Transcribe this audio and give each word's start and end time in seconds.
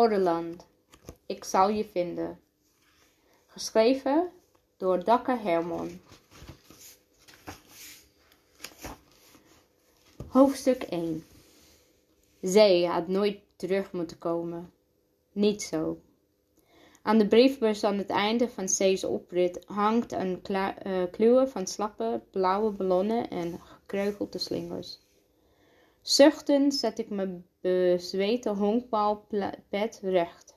Orland. 0.00 0.66
Ik 1.26 1.44
zal 1.44 1.68
je 1.68 1.84
vinden. 1.84 2.40
Geschreven 3.46 4.30
door 4.76 5.04
Dakke 5.04 5.36
Hermon. 5.36 6.00
Hoofdstuk 10.28 10.82
1 10.82 11.24
Zij 12.40 12.82
had 12.82 13.08
nooit 13.08 13.38
terug 13.56 13.92
moeten 13.92 14.18
komen. 14.18 14.72
Niet 15.32 15.62
zo. 15.62 16.00
Aan 17.02 17.18
de 17.18 17.28
briefbus 17.28 17.84
aan 17.84 17.98
het 17.98 18.10
einde 18.10 18.48
van 18.48 18.64
C's 18.64 19.04
oprit 19.04 19.64
hangt 19.66 20.12
een 20.12 20.42
uh, 21.18 21.46
van 21.46 21.66
slappe 21.66 22.20
blauwe 22.30 22.70
ballonnen 22.70 23.30
en 23.30 23.60
gekreukelde 23.60 24.38
slingers. 24.38 24.99
Zuchtend 26.02 26.74
zet 26.74 26.98
ik 26.98 27.10
mijn 27.10 27.46
bezweten 27.60 28.56
honkbalpet 28.56 30.00
recht. 30.02 30.54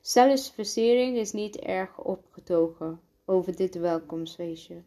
Zelfs 0.00 0.50
versiering 0.50 1.16
is 1.16 1.32
niet 1.32 1.56
erg 1.56 1.98
opgetogen 1.98 3.00
over 3.24 3.56
dit 3.56 3.74
welkomstfeestje. 3.74 4.82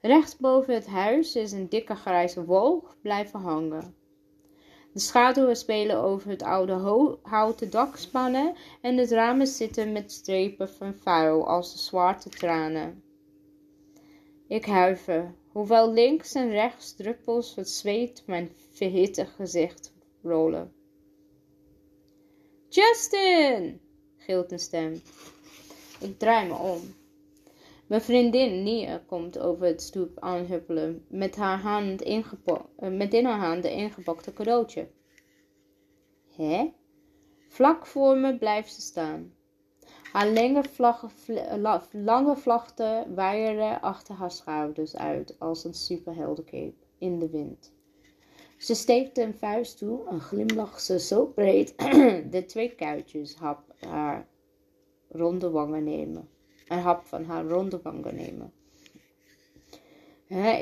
Recht 0.00 0.40
boven 0.40 0.74
het 0.74 0.86
huis 0.86 1.36
is 1.36 1.52
een 1.52 1.68
dikke 1.68 1.94
grijze 1.94 2.44
wolk 2.44 2.96
blijven 3.02 3.40
hangen. 3.40 3.94
De 4.92 5.00
schaduwen 5.00 5.56
spelen 5.56 5.96
over 5.96 6.30
het 6.30 6.42
oude 6.42 7.18
houten 7.22 7.70
dakspannen 7.70 8.54
en 8.80 8.96
het 8.96 9.10
ramen 9.10 9.46
zitten 9.46 9.92
met 9.92 10.12
strepen 10.12 10.68
van 10.68 10.94
vuil 10.94 11.48
als 11.48 11.86
zwarte 11.86 12.28
tranen. 12.28 13.02
Ik 14.48 14.64
huiver, 14.64 15.34
hoewel 15.52 15.92
links 15.92 16.34
en 16.34 16.50
rechts 16.50 16.94
druppels 16.94 17.54
van 17.54 17.64
zweet 17.64 18.22
mijn 18.26 18.50
verhitte 18.70 19.26
gezicht 19.26 19.92
rollen. 20.22 20.72
Justin! 22.68 23.80
gilt 24.16 24.52
een 24.52 24.58
stem. 24.58 25.00
Ik 26.00 26.18
draai 26.18 26.48
me 26.48 26.54
om. 26.54 26.80
Mijn 27.86 28.00
vriendin 28.00 28.62
Nia 28.62 29.02
komt 29.06 29.38
over 29.38 29.66
het 29.66 29.82
stoep 29.82 30.20
aanhuppelen 30.20 31.04
met, 31.08 31.36
haar 31.36 31.60
hand 31.60 32.02
eh, 32.02 32.90
met 32.90 33.14
in 33.14 33.24
haar 33.24 33.46
hand 33.46 33.62
de 33.62 33.70
ingepakte 33.70 34.32
cadeautje. 34.32 34.88
Hè? 36.36 36.72
Vlak 37.48 37.86
voor 37.86 38.16
me 38.16 38.38
blijft 38.38 38.74
ze 38.74 38.80
staan. 38.80 39.35
Haar 40.16 40.28
lange, 40.28 41.80
lange 41.92 42.36
vlachten 42.36 43.14
waaien 43.14 43.80
achter 43.80 44.14
haar 44.14 44.30
schouders 44.30 44.96
uit 44.96 45.36
als 45.38 45.64
een 45.64 45.74
superheldencape 45.74 46.74
in 46.98 47.18
de 47.18 47.30
wind. 47.30 47.72
Ze 48.58 48.74
steekt 48.74 49.18
een 49.18 49.34
vuist 49.34 49.78
toe 49.78 50.08
en 50.08 50.20
glimlacht 50.20 50.82
ze 50.82 51.00
zo 51.00 51.26
breed 51.26 51.78
de 52.32 52.44
twee 52.46 52.74
kuitjes 52.74 53.34
hap 53.34 53.74
haar 53.78 54.28
ronde 55.08 55.50
wangen 55.50 55.84
nemen. 55.84 56.28
Een 56.68 56.80
hap 56.80 57.04
van 57.04 57.24
haar 57.24 57.44
ronde 57.44 57.80
wangen 57.82 58.14
nemen. 58.14 58.52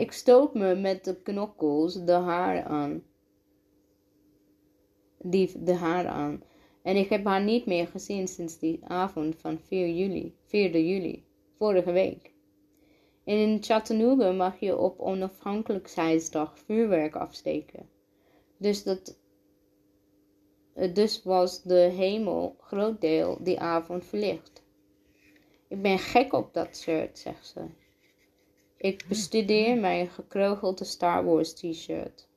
ik 0.00 0.12
stoot 0.12 0.54
me 0.54 0.74
met 0.74 1.04
de 1.04 1.22
knokkels 1.22 2.04
de 2.04 2.12
haar 2.12 2.64
aan. 2.64 3.02
Die 5.18 5.62
de 5.62 5.74
haar 5.74 6.06
aan. 6.06 6.42
En 6.84 6.96
ik 6.96 7.08
heb 7.08 7.24
haar 7.24 7.42
niet 7.42 7.66
meer 7.66 7.86
gezien 7.86 8.28
sinds 8.28 8.58
die 8.58 8.80
avond 8.82 9.36
van 9.36 9.58
4 9.58 9.88
juli, 9.88 10.34
4 10.46 10.80
juli, 10.80 11.24
vorige 11.56 11.92
week. 11.92 12.32
In 13.24 13.62
Chattanooga 13.62 14.32
mag 14.32 14.60
je 14.60 14.76
op 14.76 15.00
onafhankelijkheidsdag 15.00 16.58
vuurwerk 16.58 17.14
afsteken. 17.16 17.88
Dus, 18.56 18.82
dat, 18.82 19.16
dus 20.92 21.22
was 21.22 21.62
de 21.62 21.92
hemel 21.96 22.56
groot 22.60 23.00
deel 23.00 23.38
die 23.40 23.60
avond 23.60 24.04
verlicht. 24.04 24.62
Ik 25.68 25.82
ben 25.82 25.98
gek 25.98 26.32
op 26.32 26.54
dat 26.54 26.76
shirt, 26.76 27.18
zegt 27.18 27.46
ze. 27.46 27.60
Ik 28.76 29.04
bestudeer 29.08 29.76
mijn 29.76 30.08
gekrogelde 30.08 30.84
Star 30.84 31.24
Wars 31.24 31.52
t-shirt. 31.52 32.28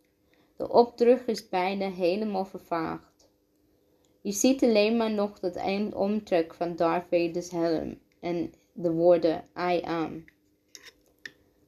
De 0.55 0.69
opdruk 0.69 1.23
is 1.25 1.49
bijna 1.49 1.89
helemaal 1.89 2.45
vervaagd. 2.45 3.16
Je 4.27 4.33
ziet 4.33 4.63
alleen 4.63 4.97
maar 4.97 5.11
nog 5.11 5.39
dat 5.39 5.55
omtrek 5.95 6.53
van 6.53 6.75
Darth 6.75 7.05
Vader's 7.09 7.51
helm 7.51 7.99
en 8.19 8.53
de 8.73 8.91
woorden 8.91 9.43
I 9.57 9.81
am. 9.81 10.25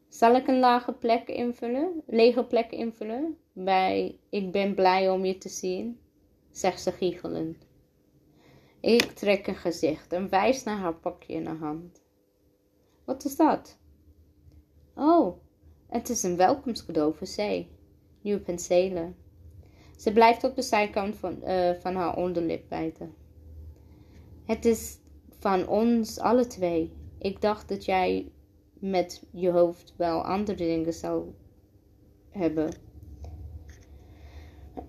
Zal 0.08 0.36
ik 0.36 0.48
een 0.48 0.60
lage 0.60 0.94
plek 0.94 1.28
invullen, 1.28 2.04
lege 2.08 2.44
plek 2.44 2.72
invullen 2.72 3.38
bij 3.54 4.20
ik 4.30 4.52
ben 4.52 4.76
blij 4.76 5.10
om 5.10 5.26
je 5.26 5.38
te 5.38 5.50
zien, 5.50 6.00
zegt 6.52 6.82
ze 6.82 6.92
giechelend. 6.92 7.68
Ik 8.80 9.02
trek 9.02 9.48
een 9.48 9.56
gezicht 9.56 10.14
en 10.14 10.30
wijs 10.30 10.64
naar 10.64 10.78
haar 10.78 10.96
pakje 10.96 11.34
in 11.34 11.46
haar 11.46 11.58
hand. 11.58 12.02
Wat 13.06 13.26
is 13.26 13.36
dat? 13.36 13.78
Oh, 14.96 15.38
het 15.88 16.10
is 16.10 16.24
een 16.24 16.38
welkomstcadeau 16.38 17.16
voor. 17.16 17.68
Nieuwe 18.22 18.42
penselen. 18.42 19.16
Ze 20.00 20.14
blijft 20.14 20.44
op 20.44 20.56
de 20.56 20.62
zijkant 20.62 21.16
van, 21.16 21.38
uh, 21.44 21.72
van 21.80 21.96
haar 21.96 22.16
onderlip 22.16 22.64
bijten. 22.70 23.14
Het 24.46 24.66
is 24.66 24.98
van 25.40 25.68
ons 25.68 26.20
alle 26.20 26.48
twee. 26.48 26.94
Ik 27.18 27.42
dacht 27.42 27.70
dat 27.70 27.86
jij 27.86 28.32
met 28.74 29.24
je 29.32 29.50
hoofd 29.50 29.94
wel 29.98 30.24
andere 30.24 30.58
dingen 30.58 30.94
zou 30.94 31.26
hebben. 32.30 32.74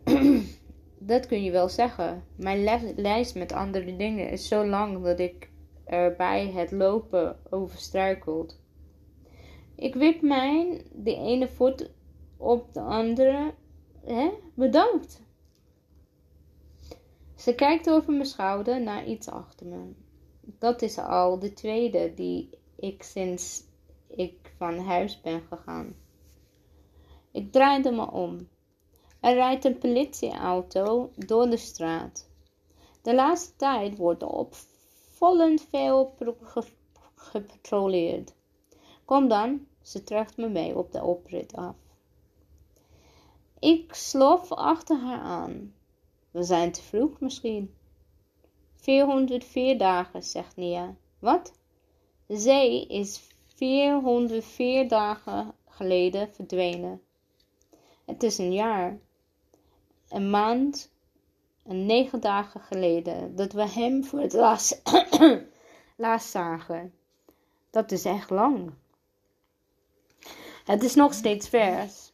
dat 0.98 1.26
kun 1.26 1.42
je 1.42 1.50
wel 1.50 1.68
zeggen. 1.68 2.24
Mijn 2.36 2.64
lijst 2.96 3.34
met 3.34 3.52
andere 3.52 3.96
dingen 3.96 4.30
is 4.30 4.48
zo 4.48 4.66
lang 4.66 5.04
dat 5.04 5.18
ik 5.18 5.50
er 5.84 6.16
bij 6.16 6.50
het 6.50 6.70
lopen 6.70 7.36
overstruikelt. 7.50 8.60
Ik 9.74 9.94
wip 9.94 10.22
mijn 10.22 10.82
de 10.92 11.14
ene 11.14 11.48
voet 11.48 11.90
op 12.36 12.72
de 12.74 12.80
andere. 12.80 13.52
Hè? 14.04 14.30
Bedankt. 14.54 15.22
Ze 17.36 17.54
kijkt 17.54 17.90
over 17.90 18.12
mijn 18.12 18.26
schouder 18.26 18.82
naar 18.82 19.06
iets 19.06 19.28
achter 19.28 19.66
me. 19.66 19.92
Dat 20.40 20.82
is 20.82 20.98
al 20.98 21.38
de 21.38 21.52
tweede 21.52 22.14
die 22.14 22.50
ik 22.76 23.02
sinds 23.02 23.64
ik 24.06 24.54
van 24.56 24.78
huis 24.78 25.20
ben 25.20 25.42
gegaan. 25.42 25.94
Ik 27.30 27.52
draaide 27.52 27.90
me 27.90 28.10
om. 28.10 28.48
Er 29.20 29.34
rijdt 29.34 29.64
een 29.64 29.78
politieauto 29.78 31.10
door 31.16 31.50
de 31.50 31.56
straat. 31.56 32.28
De 33.02 33.14
laatste 33.14 33.56
tijd 33.56 33.96
wordt 33.96 34.22
opvallend 34.22 35.66
veel 35.70 36.14
gepatrolleerd. 37.14 38.34
Kom 39.04 39.28
dan, 39.28 39.66
ze 39.82 40.02
trekt 40.02 40.36
me 40.36 40.48
mee 40.48 40.76
op 40.76 40.92
de 40.92 41.02
oprit 41.02 41.52
af. 41.52 41.76
Ik 43.60 43.94
slof 43.94 44.52
achter 44.52 44.98
haar 44.98 45.20
aan. 45.20 45.74
We 46.30 46.42
zijn 46.42 46.72
te 46.72 46.82
vroeg 46.82 47.20
misschien. 47.20 47.74
404 48.76 49.78
dagen, 49.78 50.22
zegt 50.22 50.56
Nia. 50.56 50.94
Wat? 51.18 51.52
Zee 52.28 52.86
is 52.86 53.20
404 53.54 54.88
dagen 54.88 55.54
geleden 55.68 56.34
verdwenen. 56.34 57.02
Het 58.04 58.22
is 58.22 58.38
een 58.38 58.52
jaar 58.52 58.98
een 60.10 60.30
maand 60.30 60.90
en 61.62 61.86
negen 61.86 62.20
dagen 62.20 62.60
geleden 62.60 63.36
dat 63.36 63.52
we 63.52 63.68
hem 63.68 64.04
voor 64.04 64.20
het 64.20 64.32
laatst, 64.32 64.82
laatst 65.96 66.30
zagen. 66.30 66.94
Dat 67.70 67.92
is 67.92 68.04
echt 68.04 68.30
lang. 68.30 68.72
Het 70.64 70.82
is 70.82 70.94
nog 70.94 71.14
steeds 71.14 71.48
vers. 71.48 72.09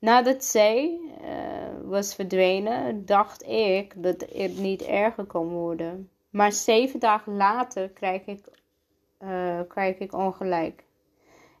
Nadat 0.00 0.44
zij 0.44 1.00
uh, 1.22 1.88
was 1.90 2.14
verdwenen, 2.14 3.06
dacht 3.06 3.42
ik 3.46 4.02
dat 4.02 4.20
het 4.32 4.58
niet 4.58 4.82
erger 4.82 5.24
kon 5.24 5.48
worden. 5.48 6.10
Maar 6.30 6.52
zeven 6.52 7.00
dagen 7.00 7.36
later 7.36 7.88
krijg 7.88 8.26
ik, 8.26 8.44
uh, 9.22 9.60
krijg 9.68 9.98
ik 9.98 10.12
ongelijk. 10.12 10.84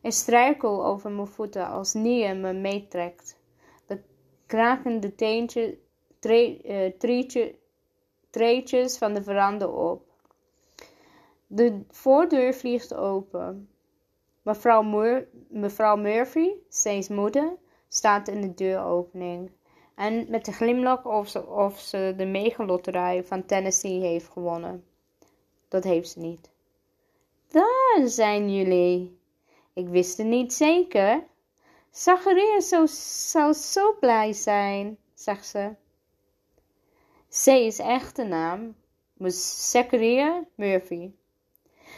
Ik 0.02 0.12
struikel 0.12 0.86
over 0.86 1.10
mijn 1.10 1.26
voeten 1.26 1.66
als 1.66 1.92
Nia 1.92 2.34
me 2.34 2.52
meetrekt 2.52 3.38
krakende 4.50 5.14
teentje, 5.14 5.78
tre, 6.18 6.58
uh, 6.64 6.92
treetjes 8.30 8.98
van 8.98 9.14
de 9.14 9.22
veranda 9.22 9.66
op. 9.66 10.02
De 11.46 11.80
voordeur 11.90 12.54
vliegt 12.54 12.94
open. 12.94 13.68
Mevrouw, 14.42 14.82
mevrouw 15.48 15.96
Murphy, 15.96 16.50
Saints 16.68 17.08
moeder, 17.08 17.56
staat 17.92 18.28
in 18.28 18.40
de 18.40 18.54
deuropening. 18.54 19.50
En 19.94 20.26
met 20.28 20.46
een 20.46 20.52
glimlach 20.52 21.04
of 21.04 21.28
ze, 21.28 21.46
of 21.46 21.78
ze 21.78 22.14
de 22.16 22.26
megalotterij 22.26 23.24
van 23.24 23.46
Tennessee 23.46 24.00
heeft 24.00 24.28
gewonnen. 24.28 24.84
Dat 25.68 25.84
heeft 25.84 26.10
ze 26.10 26.18
niet. 26.18 26.50
Daar 27.48 28.08
zijn 28.08 28.54
jullie. 28.54 29.18
Ik 29.72 29.88
wist 29.88 30.18
het 30.18 30.26
niet 30.26 30.52
zeker. 30.52 31.24
Zacharias 31.90 32.68
zou, 32.68 32.86
zou 33.30 33.52
zo 33.52 33.96
blij 34.00 34.32
zijn, 34.32 34.98
zegt 35.14 35.46
ze. 35.46 35.74
C's 37.28 37.78
echte 37.78 38.24
naam 38.24 38.74
Zachariah 39.28 40.44
Murphy. 40.54 41.10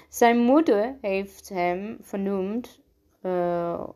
Zijn 0.08 0.38
moeder 0.38 0.98
heeft 1.00 1.48
hem 1.48 1.98
vernoemd 2.00 2.80
uh, 3.22 3.88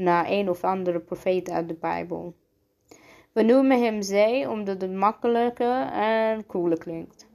naar 0.00 0.26
een 0.28 0.48
of 0.48 0.64
andere 0.64 1.00
profeet 1.00 1.50
uit 1.50 1.68
de 1.68 1.74
Bijbel. 1.74 2.34
We 3.32 3.42
noemen 3.42 3.82
hem 3.82 4.02
zij 4.02 4.46
omdat 4.46 4.80
het 4.80 4.92
makkelijker 4.92 5.86
en 5.92 6.46
cooler 6.46 6.78
klinkt. 6.78 7.28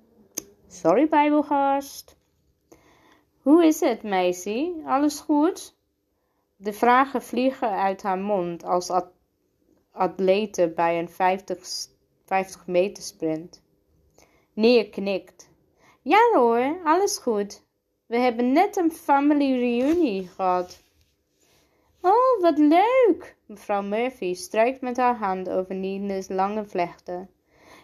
Sorry, 0.67 1.07
Bijbelgast. 1.07 2.17
Hoe 3.41 3.65
is 3.65 3.79
het, 3.79 4.03
meisje? 4.03 4.73
Alles 4.85 5.19
goed? 5.19 5.75
De 6.55 6.73
vragen 6.73 7.21
vliegen 7.21 7.69
uit 7.69 8.03
haar 8.03 8.17
mond 8.17 8.63
als 8.63 8.91
atlete 9.91 10.71
bij 10.75 10.99
een 10.99 11.09
50, 11.09 11.87
50 12.25 12.67
meter 12.67 13.03
sprint. 13.03 13.61
Neer 14.53 14.89
knikt. 14.89 15.49
Ja 16.01 16.29
hoor, 16.33 16.79
alles 16.83 17.17
goed. 17.17 17.63
We 18.05 18.17
hebben 18.17 18.51
net 18.51 18.77
een 18.77 18.91
family 18.91 19.59
reunion 19.59 20.27
gehad. 20.27 20.83
Oh, 22.07 22.41
wat 22.41 22.57
leuk! 22.57 23.37
Mevrouw 23.45 23.81
Murphy 23.81 24.33
strijkt 24.33 24.81
met 24.81 24.97
haar 24.97 25.17
hand 25.17 25.49
over 25.49 25.75
Nina's 25.75 26.27
lange 26.27 26.65
vlechten. 26.65 27.29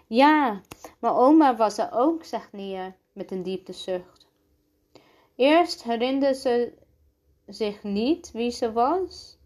Ja, 0.08 0.62
maar 1.00 1.16
oma 1.16 1.56
was 1.56 1.78
er 1.78 1.90
ook, 1.92 2.24
zegt 2.24 2.52
Nia 2.52 2.96
met 3.14 3.32
een 3.32 3.44
diepe 3.44 3.74
zucht. 3.74 4.28
Eerst 5.36 5.84
herinnerde 5.84 6.34
ze 6.34 6.74
zich 7.48 7.84
niet 7.84 8.32
wie 8.32 8.52
ze 8.52 8.72
was. 8.72 9.38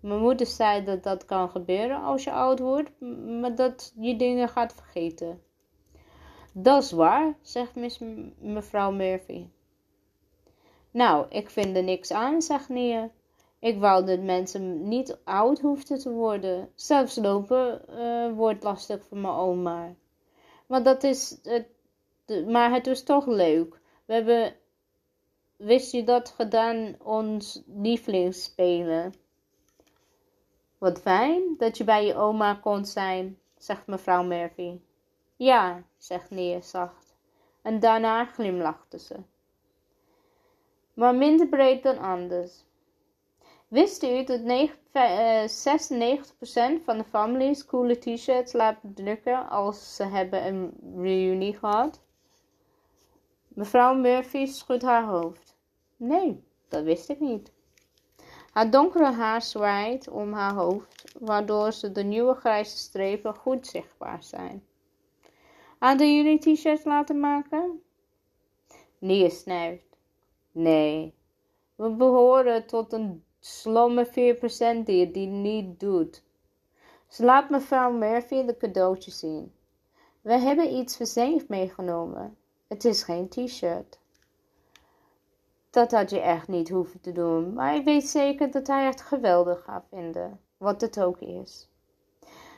Mijn 0.00 0.20
moeder 0.20 0.46
zei 0.46 0.84
dat 0.84 1.02
dat 1.02 1.24
kan 1.24 1.50
gebeuren 1.50 2.02
als 2.02 2.24
je 2.24 2.32
oud 2.32 2.58
wordt, 2.58 3.00
maar 3.40 3.54
dat 3.54 3.92
je 4.00 4.16
dingen 4.16 4.48
gaat 4.48 4.74
vergeten. 4.74 5.42
Dat 6.52 6.82
is 6.82 6.92
waar, 6.92 7.36
zegt 7.42 8.00
mevrouw 8.38 8.90
Murphy. 8.90 9.46
Nou, 10.90 11.26
ik 11.28 11.50
vind 11.50 11.76
er 11.76 11.84
niks 11.84 12.12
aan, 12.12 12.42
zegt 12.42 12.68
Nia. 12.68 13.10
Ik 13.58 13.78
wou 13.78 14.04
dat 14.04 14.20
mensen 14.20 14.88
niet 14.88 15.18
oud 15.24 15.60
hoefden 15.60 15.98
te 15.98 16.10
worden. 16.10 16.72
Zelfs 16.74 17.16
lopen 17.16 17.82
uh, 17.90 18.32
wordt 18.32 18.62
lastig 18.62 19.04
voor 19.04 19.18
mijn 19.18 19.34
oma. 19.34 19.94
Maar 20.66 20.82
dat 20.82 21.02
is 21.02 21.38
het, 21.42 21.68
maar 22.46 22.72
het 22.72 22.86
was 22.86 23.02
toch 23.02 23.26
leuk. 23.26 23.80
We 24.04 24.14
hebben, 24.14 24.54
wist 25.56 25.92
je 25.92 26.04
dat, 26.04 26.28
gedaan 26.28 26.96
ons 27.02 27.62
lievelingsspelen. 27.66 29.14
Wat 30.78 31.00
fijn 31.00 31.54
dat 31.56 31.76
je 31.76 31.84
bij 31.84 32.06
je 32.06 32.14
oma 32.14 32.54
kon 32.54 32.84
zijn, 32.84 33.38
zegt 33.56 33.86
mevrouw 33.86 34.22
Murphy. 34.22 34.80
Ja, 35.36 35.82
zegt 35.96 36.30
Neer 36.30 36.62
zacht. 36.62 37.16
En 37.62 37.80
daarna 37.80 38.24
glimlachte 38.24 38.98
ze. 38.98 39.16
Maar 40.94 41.14
minder 41.14 41.46
breed 41.46 41.82
dan 41.82 41.98
anders. 41.98 42.64
Wist 43.68 44.02
u 44.02 44.24
dat 44.24 44.40
96% 44.40 44.44
van 46.84 46.98
de 46.98 47.04
families 47.08 47.64
coole 47.64 47.98
t-shirts 47.98 48.52
laten 48.52 48.94
drukken 48.94 49.48
als 49.48 49.96
ze 49.96 50.04
hebben 50.04 50.46
een 50.46 50.72
reunie 50.96 51.58
gehad? 51.58 52.00
Mevrouw 53.48 53.94
Murphy 53.94 54.46
schudt 54.46 54.82
haar 54.82 55.04
hoofd. 55.04 55.56
Nee, 55.96 56.42
dat 56.68 56.84
wist 56.84 57.08
ik 57.08 57.20
niet. 57.20 57.52
Haar 58.52 58.70
donkere 58.70 59.12
haar 59.12 59.42
zwaait 59.42 60.08
om 60.08 60.32
haar 60.32 60.54
hoofd, 60.54 61.14
waardoor 61.18 61.72
ze 61.72 61.92
de 61.92 62.02
nieuwe 62.02 62.34
grijze 62.34 62.76
strepen 62.76 63.34
goed 63.34 63.66
zichtbaar 63.66 64.22
zijn. 64.22 64.64
Hadden 65.78 66.16
jullie 66.16 66.38
t-shirts 66.38 66.84
laten 66.84 67.20
maken? 67.20 67.82
Nee, 68.98 69.30
snuift. 69.30 69.96
Nee, 70.52 71.14
we 71.74 71.90
behoren 71.90 72.66
tot 72.66 72.92
een 72.92 73.24
slomme 73.40 74.06
4% 74.06 74.84
die 74.84 75.10
die 75.12 75.26
niet 75.26 75.80
doet. 75.80 76.22
Ze 77.08 77.24
laat 77.24 77.50
mevrouw 77.50 77.92
Murphy 77.92 78.44
de 78.44 78.56
cadeautjes 78.56 79.18
zien. 79.18 79.52
We 80.20 80.32
hebben 80.32 80.76
iets 80.76 80.96
voor 80.96 81.48
meegenomen. 81.48 82.36
Het 82.66 82.84
is 82.84 83.02
geen 83.02 83.28
t-shirt. 83.28 83.98
Dat 85.70 85.90
had 85.90 86.10
je 86.10 86.20
echt 86.20 86.48
niet 86.48 86.68
hoeven 86.68 87.00
te 87.00 87.12
doen, 87.12 87.52
maar 87.52 87.74
ik 87.74 87.84
weet 87.84 88.08
zeker 88.08 88.50
dat 88.50 88.66
hij 88.66 88.84
het 88.84 89.00
geweldig 89.00 89.64
gaat 89.64 89.84
vinden, 89.90 90.40
wat 90.56 90.80
het 90.80 91.00
ook 91.00 91.18
is. 91.18 91.68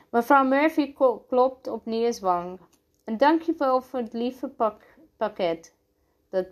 Mevrouw 0.09 0.43
Murphy 0.43 0.93
klopt 1.27 1.67
op 1.67 1.85
Nia's 1.85 2.19
wang. 2.19 2.59
En 3.03 3.17
dankjewel 3.17 3.81
voor 3.81 3.99
het 3.99 4.13
lieve 4.13 4.47
pak 4.47 4.83
pakket. 5.17 5.73
Dat 6.29 6.45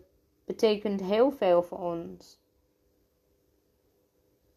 betekent 0.45 1.01
heel 1.01 1.31
veel 1.31 1.63
voor 1.63 1.79
ons. 1.79 2.39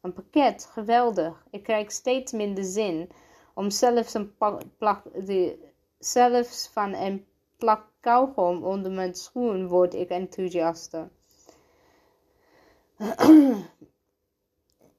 Een 0.02 0.12
pakket, 0.12 0.64
geweldig. 0.64 1.46
Ik 1.50 1.62
krijg 1.62 1.92
steeds 1.92 2.32
minder 2.32 2.64
zin 2.64 3.10
om 3.54 3.70
zelfs, 3.70 4.14
een 4.14 4.34
plak, 4.78 5.02
zelfs 5.98 6.68
van 6.68 6.94
een 6.94 7.26
plak 7.56 7.86
kauwgom 8.00 8.64
onder 8.64 8.92
mijn 8.92 9.14
schoen 9.14 9.68
word 9.68 9.94
ik 9.94 10.08
enthousiaster. 10.08 11.08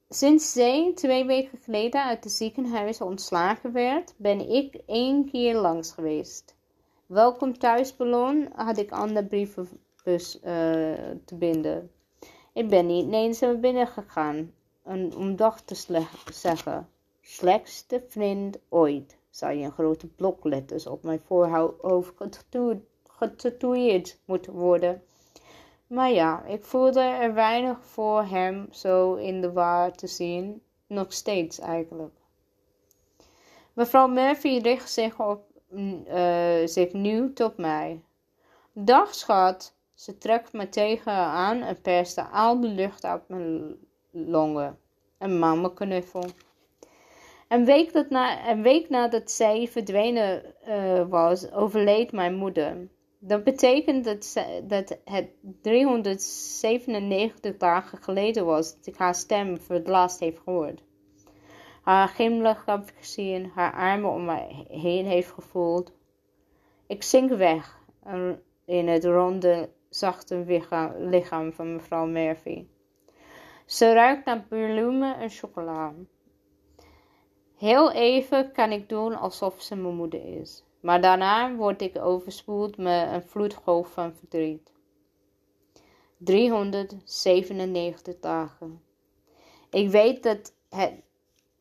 Sinds 0.10 0.52
zij 0.52 0.92
twee 0.96 1.26
weken 1.26 1.58
geleden 1.58 2.04
uit 2.04 2.24
het 2.24 2.34
ziekenhuis 2.34 3.02
ontslagen 3.02 3.72
werd, 3.72 4.14
ben 4.18 4.50
ik 4.50 4.82
één 4.86 5.30
keer 5.30 5.56
langs 5.56 5.92
geweest. 5.92 6.56
Welkom 7.06 7.58
thuisballon 7.58 8.50
had 8.56 8.78
ik 8.78 8.92
aan 8.92 9.14
de 9.14 9.26
brievenbus 9.26 10.36
uh, 10.36 10.42
te 11.26 11.36
binden. 11.36 11.92
Ik 12.54 12.70
ben 12.70 12.86
niet 12.86 13.04
ineens 13.04 13.40
naar 13.40 13.60
binnen 13.60 13.88
gegaan 13.88 14.54
om 15.16 15.36
dag 15.36 15.62
te 15.62 16.04
zeggen. 16.32 16.90
Slechtste 17.22 18.04
vriend 18.08 18.60
ooit, 18.70 19.18
zei 19.30 19.64
een 19.64 19.72
grote 19.72 20.08
blokletters 20.08 20.88
op 20.88 21.04
mijn 21.04 21.22
voorhoofd 21.26 22.14
getatoeëerd 23.08 24.20
moeten 24.26 24.54
worden. 24.54 25.04
Maar 25.88 26.12
ja, 26.12 26.44
ik 26.46 26.64
voelde 26.64 27.00
er 27.00 27.34
weinig 27.34 27.86
voor 27.86 28.24
hem 28.24 28.68
zo 28.72 29.14
in 29.14 29.42
de 29.42 29.52
waar 29.52 29.92
te 29.92 30.08
zien, 30.08 30.62
nog 30.88 31.14
steeds 31.14 31.60
eigenlijk. 31.60 32.16
Mevrouw 33.74 34.08
Murphy 34.08 34.60
richt 34.62 34.92
zich, 34.92 35.20
op, 35.20 35.44
uh, 35.72 36.66
zich 36.66 36.94
nu 36.94 37.34
tot 37.34 37.58
mij. 37.58 38.02
Dag 38.74 39.14
schat, 39.14 39.76
ze 39.94 40.18
trekt 40.18 40.54
me 40.54 40.70
tegen 40.70 41.14
aan 41.14 41.62
en 41.62 41.82
perste 41.82 42.24
al 42.24 42.60
de 42.60 42.68
lucht 42.68 43.06
uit 43.06 43.28
mijn 43.28 43.76
longen. 44.12 44.78
Een 45.24 45.40
mama 45.40 45.70
knuffel. 45.70 46.26
Een 47.48 47.66
week, 47.66 47.94
dat 47.94 48.10
na, 48.10 48.50
een 48.50 48.62
week 48.62 48.90
nadat 48.90 49.32
zij 49.32 49.68
verdwenen 49.68 50.56
uh, 50.68 51.06
was, 51.10 51.52
overleed 51.52 52.12
mijn 52.12 52.36
moeder. 52.36 52.88
Dat 53.20 53.44
betekent 53.44 54.04
dat, 54.06 54.46
dat 54.64 55.00
het 55.06 55.30
397 55.62 57.58
dagen 57.58 57.98
geleden 57.98 58.46
was 58.46 58.76
dat 58.76 58.86
ik 58.86 58.96
haar 58.96 59.16
stem 59.16 59.60
voor 59.60 59.76
het 59.76 59.88
laatst 59.88 60.20
heeft 60.20 60.40
gehoord. 60.44 60.84
Haar 61.82 62.08
glimlach 62.08 62.66
heb 62.66 62.92
gezien, 63.00 63.52
haar 63.56 63.74
armen 63.74 64.12
om 64.12 64.26
mij 64.26 64.66
heen 64.70 65.06
heeft 65.06 65.32
gevoeld. 65.32 65.92
Ik 66.88 67.04
zink 67.04 67.32
weg 67.32 67.80
in 68.66 68.88
het 68.88 69.06
ronde, 69.06 69.70
zachte 69.90 70.62
lichaam 70.98 71.54
van 71.54 71.74
mevrouw 71.74 72.06
Murphy. 72.06 72.66
Ze 73.66 73.94
ruikt 73.94 74.26
naar 74.26 74.46
bloemen 74.48 75.20
en 75.20 75.30
chocola. 75.30 75.94
Heel 77.58 77.92
even 77.92 78.52
kan 78.52 78.72
ik 78.72 78.90
doen 78.90 79.16
alsof 79.16 79.62
ze 79.62 79.76
mijn 79.76 79.96
moeder 79.96 80.40
is. 80.40 80.64
Maar 80.80 81.02
daarna 81.02 81.56
word 81.56 81.82
ik 81.82 81.98
overspoeld 81.98 82.78
met 82.78 83.12
een 83.12 83.24
vloedgolf 83.24 83.92
van 83.92 84.14
verdriet. 84.14 84.72
397 86.18 88.20
dagen. 88.20 88.82
Ik 89.70 89.90
weet 89.90 90.24
dat 90.24 90.54
het, 90.70 90.94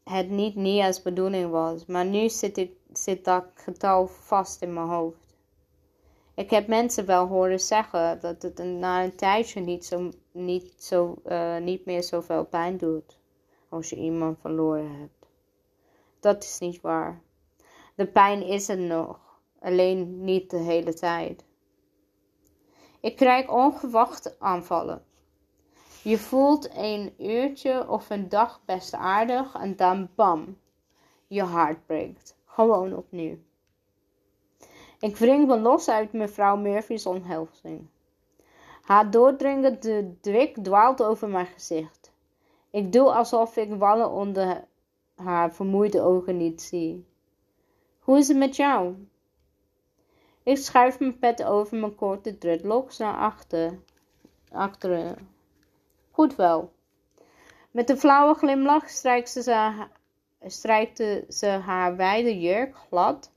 het 0.04 0.30
niet 0.30 0.54
Nia's 0.54 1.02
bedoeling 1.02 1.50
was, 1.50 1.86
maar 1.86 2.04
nu 2.04 2.28
zit, 2.28 2.56
ik, 2.56 2.72
zit 2.92 3.24
dat 3.24 3.44
getal 3.54 4.06
vast 4.06 4.62
in 4.62 4.74
mijn 4.74 4.88
hoofd. 4.88 5.21
Ik 6.34 6.50
heb 6.50 6.66
mensen 6.66 7.06
wel 7.06 7.26
horen 7.26 7.60
zeggen 7.60 8.20
dat 8.20 8.42
het 8.42 8.58
na 8.58 9.04
een 9.04 9.16
tijdje 9.16 9.60
niet, 9.60 9.84
zo, 9.84 10.10
niet, 10.30 10.74
zo, 10.82 11.14
uh, 11.26 11.58
niet 11.58 11.84
meer 11.84 12.02
zoveel 12.02 12.44
pijn 12.44 12.76
doet 12.76 13.18
als 13.68 13.90
je 13.90 13.96
iemand 13.96 14.38
verloren 14.40 14.98
hebt. 15.00 15.26
Dat 16.20 16.42
is 16.42 16.58
niet 16.58 16.80
waar. 16.80 17.20
De 17.94 18.06
pijn 18.06 18.42
is 18.42 18.68
er 18.68 18.78
nog, 18.78 19.18
alleen 19.60 20.24
niet 20.24 20.50
de 20.50 20.56
hele 20.56 20.94
tijd. 20.94 21.44
Ik 23.00 23.16
krijg 23.16 23.48
ongewachte 23.48 24.36
aanvallen. 24.38 25.04
Je 26.02 26.18
voelt 26.18 26.76
een 26.76 27.14
uurtje 27.18 27.88
of 27.88 28.10
een 28.10 28.28
dag 28.28 28.60
best 28.64 28.94
aardig 28.94 29.54
en 29.54 29.76
dan 29.76 30.08
bam, 30.14 30.58
je 31.26 31.42
hart 31.42 31.86
breekt. 31.86 32.36
Gewoon 32.44 32.96
opnieuw. 32.96 33.38
Ik 35.02 35.16
wring 35.16 35.46
me 35.46 35.58
los 35.58 35.88
uit 35.88 36.12
mevrouw 36.12 36.56
Murphy's 36.56 37.06
omhelzing. 37.06 37.86
Haar 38.82 39.10
doordringende 39.10 40.14
drik 40.20 40.56
dwaalt 40.64 41.02
over 41.02 41.28
mijn 41.28 41.46
gezicht. 41.46 42.12
Ik 42.70 42.92
doe 42.92 43.12
alsof 43.12 43.56
ik 43.56 43.74
wallen 43.74 44.10
onder 44.10 44.64
haar 45.14 45.52
vermoeide 45.54 46.00
ogen 46.00 46.36
niet 46.36 46.62
zie. 46.62 47.06
Hoe 47.98 48.18
is 48.18 48.28
het 48.28 48.36
met 48.36 48.56
jou? 48.56 49.06
Ik 50.42 50.56
schuif 50.56 50.98
mijn 50.98 51.18
pet 51.18 51.44
over 51.44 51.76
mijn 51.76 51.94
korte 51.94 52.38
dreadlocks 52.38 52.98
naar 52.98 53.16
achter, 53.16 53.78
achteren. 54.52 55.28
Goed 56.10 56.36
wel. 56.36 56.72
Met 57.70 57.90
een 57.90 57.98
flauwe 57.98 58.34
glimlach 58.34 58.90
strijkte 58.90 59.42
ze, 59.42 59.86
strijkte 60.46 61.24
ze 61.28 61.46
haar 61.46 61.96
wijde 61.96 62.40
jurk 62.40 62.76
glad. 62.76 63.30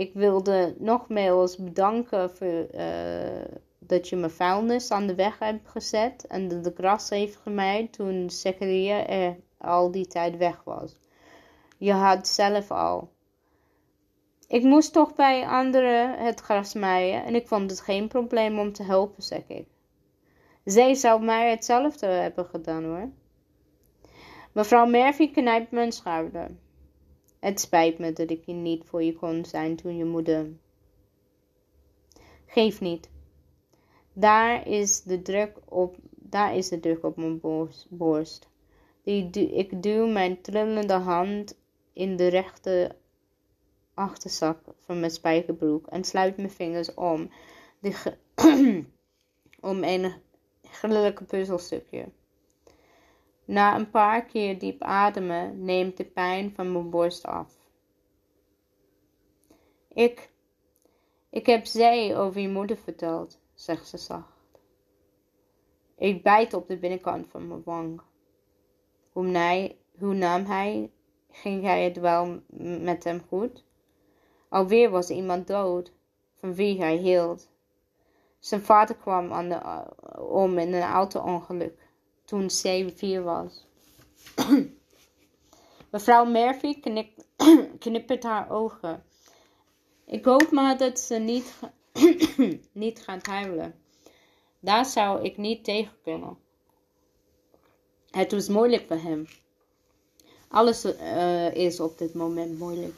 Ik 0.00 0.14
wilde 0.14 0.74
nogmaals 0.78 1.56
bedanken 1.56 2.30
voor, 2.30 2.66
uh, 2.74 3.44
dat 3.78 4.08
je 4.08 4.16
mijn 4.16 4.30
vuilnis 4.30 4.90
aan 4.90 5.06
de 5.06 5.14
weg 5.14 5.38
hebt 5.38 5.68
gezet 5.68 6.26
en 6.26 6.48
de, 6.48 6.72
gras 6.74 7.10
heeft 7.10 7.36
gemaaid 7.36 7.92
toen 7.92 8.30
Zachariah 8.30 9.10
er 9.10 9.36
al 9.58 9.90
die 9.90 10.06
tijd 10.06 10.36
weg 10.36 10.62
was. 10.64 10.96
Je 11.78 11.92
had 11.92 12.28
zelf 12.28 12.70
al. 12.70 13.12
Ik 14.48 14.62
moest 14.62 14.92
toch 14.92 15.14
bij 15.14 15.46
anderen 15.46 16.18
het 16.18 16.40
gras 16.40 16.74
maaien 16.74 17.24
en 17.24 17.34
ik 17.34 17.48
vond 17.48 17.70
het 17.70 17.80
geen 17.80 18.08
probleem 18.08 18.58
om 18.58 18.72
te 18.72 18.82
helpen, 18.82 19.22
zeg 19.22 19.42
ik. 19.46 19.66
Zij 20.64 20.94
zou 20.94 21.24
mij 21.24 21.50
hetzelfde 21.50 22.06
hebben 22.06 22.46
gedaan 22.46 22.84
hoor. 22.84 23.10
Mevrouw 24.52 24.86
Murphy 24.86 25.30
knijpt 25.30 25.70
mijn 25.70 25.92
schouder. 25.92 26.50
Het 27.40 27.60
spijt 27.60 27.98
me 27.98 28.12
dat 28.12 28.30
ik 28.30 28.44
hier 28.44 28.54
niet 28.54 28.84
voor 28.84 29.02
je 29.02 29.14
kon 29.14 29.44
zijn 29.44 29.76
toen 29.76 29.96
je 29.96 30.04
moeder. 30.04 30.46
Geef 32.46 32.80
niet. 32.80 33.08
Daar 34.12 34.66
is 34.66 35.02
de 35.02 35.22
druk 35.22 35.58
op, 35.64 35.96
daar 36.14 36.56
is 36.56 36.68
de 36.68 36.80
druk 36.80 37.04
op 37.04 37.16
mijn 37.16 37.40
borst. 37.88 38.48
Ik 39.02 39.82
duw 39.82 40.06
mijn 40.06 40.40
trillende 40.40 40.92
hand 40.92 41.58
in 41.92 42.16
de 42.16 42.28
rechte 42.28 42.96
achterzak 43.94 44.58
van 44.78 45.00
mijn 45.00 45.12
spijkerbroek 45.12 45.86
en 45.86 46.04
sluit 46.04 46.36
mijn 46.36 46.50
vingers 46.50 46.94
om, 46.94 47.30
om 49.70 49.84
een 49.84 50.12
gruwelijke 50.62 51.24
puzzelstukje. 51.24 52.08
Na 53.50 53.76
een 53.76 53.90
paar 53.90 54.24
keer 54.24 54.58
diep 54.58 54.82
ademen 54.82 55.64
neemt 55.64 55.96
de 55.96 56.04
pijn 56.04 56.54
van 56.54 56.72
mijn 56.72 56.90
borst 56.90 57.26
af. 57.26 57.54
Ik, 59.88 60.30
ik 61.30 61.46
heb 61.46 61.66
zij 61.66 62.16
over 62.18 62.40
je 62.40 62.48
moeder 62.48 62.76
verteld, 62.76 63.40
zegt 63.54 63.88
ze 63.88 63.98
zacht. 63.98 64.60
Ik 65.96 66.22
bijt 66.22 66.54
op 66.54 66.68
de 66.68 66.76
binnenkant 66.76 67.26
van 67.28 67.48
mijn 67.48 67.62
wang. 67.64 68.00
Hoe, 69.12 69.26
hij, 69.26 69.78
hoe 69.98 70.14
nam 70.14 70.44
hij? 70.44 70.90
Ging 71.30 71.62
hij 71.62 71.84
het 71.84 71.96
wel 71.96 72.42
met 72.80 73.04
hem 73.04 73.22
goed? 73.28 73.64
Alweer 74.48 74.90
was 74.90 75.10
iemand 75.10 75.46
dood, 75.46 75.92
van 76.34 76.54
wie 76.54 76.80
hij 76.80 76.96
hield. 76.96 77.48
Zijn 78.38 78.62
vader 78.62 78.96
kwam 78.96 79.32
aan 79.32 79.48
de, 79.48 79.84
om 80.20 80.58
in 80.58 80.72
een 80.72 80.82
auto-ongeluk 80.82 81.79
toen 82.30 82.50
zij 82.50 82.92
vier 82.96 83.22
was. 83.22 83.66
Mevrouw 85.90 86.24
Murphy 86.24 86.80
knikt, 86.80 87.26
knippert 87.78 88.22
haar 88.22 88.50
ogen. 88.50 89.02
Ik 90.06 90.24
hoop 90.24 90.50
maar 90.50 90.78
dat 90.78 91.00
ze 91.00 91.14
niet, 91.14 91.54
niet 92.72 93.00
gaat 93.02 93.26
huilen. 93.26 93.74
Daar 94.60 94.84
zou 94.86 95.24
ik 95.24 95.36
niet 95.36 95.64
tegen 95.64 95.92
kunnen. 96.02 96.38
Het 98.10 98.32
was 98.32 98.48
moeilijk 98.48 98.86
voor 98.86 99.00
hem. 99.00 99.26
Alles 100.48 100.84
uh, 100.84 101.54
is 101.54 101.80
op 101.80 101.98
dit 101.98 102.14
moment 102.14 102.58
moeilijk. 102.58 102.94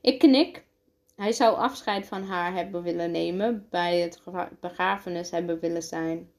Ik 0.00 0.18
knik. 0.18 0.64
Hij 1.16 1.32
zou 1.32 1.56
afscheid 1.56 2.06
van 2.06 2.22
haar 2.22 2.54
hebben 2.54 2.82
willen 2.82 3.10
nemen, 3.10 3.66
bij 3.70 4.00
het 4.00 4.22
begrafenis 4.60 5.30
hebben 5.30 5.60
willen 5.60 5.82
zijn. 5.82 6.30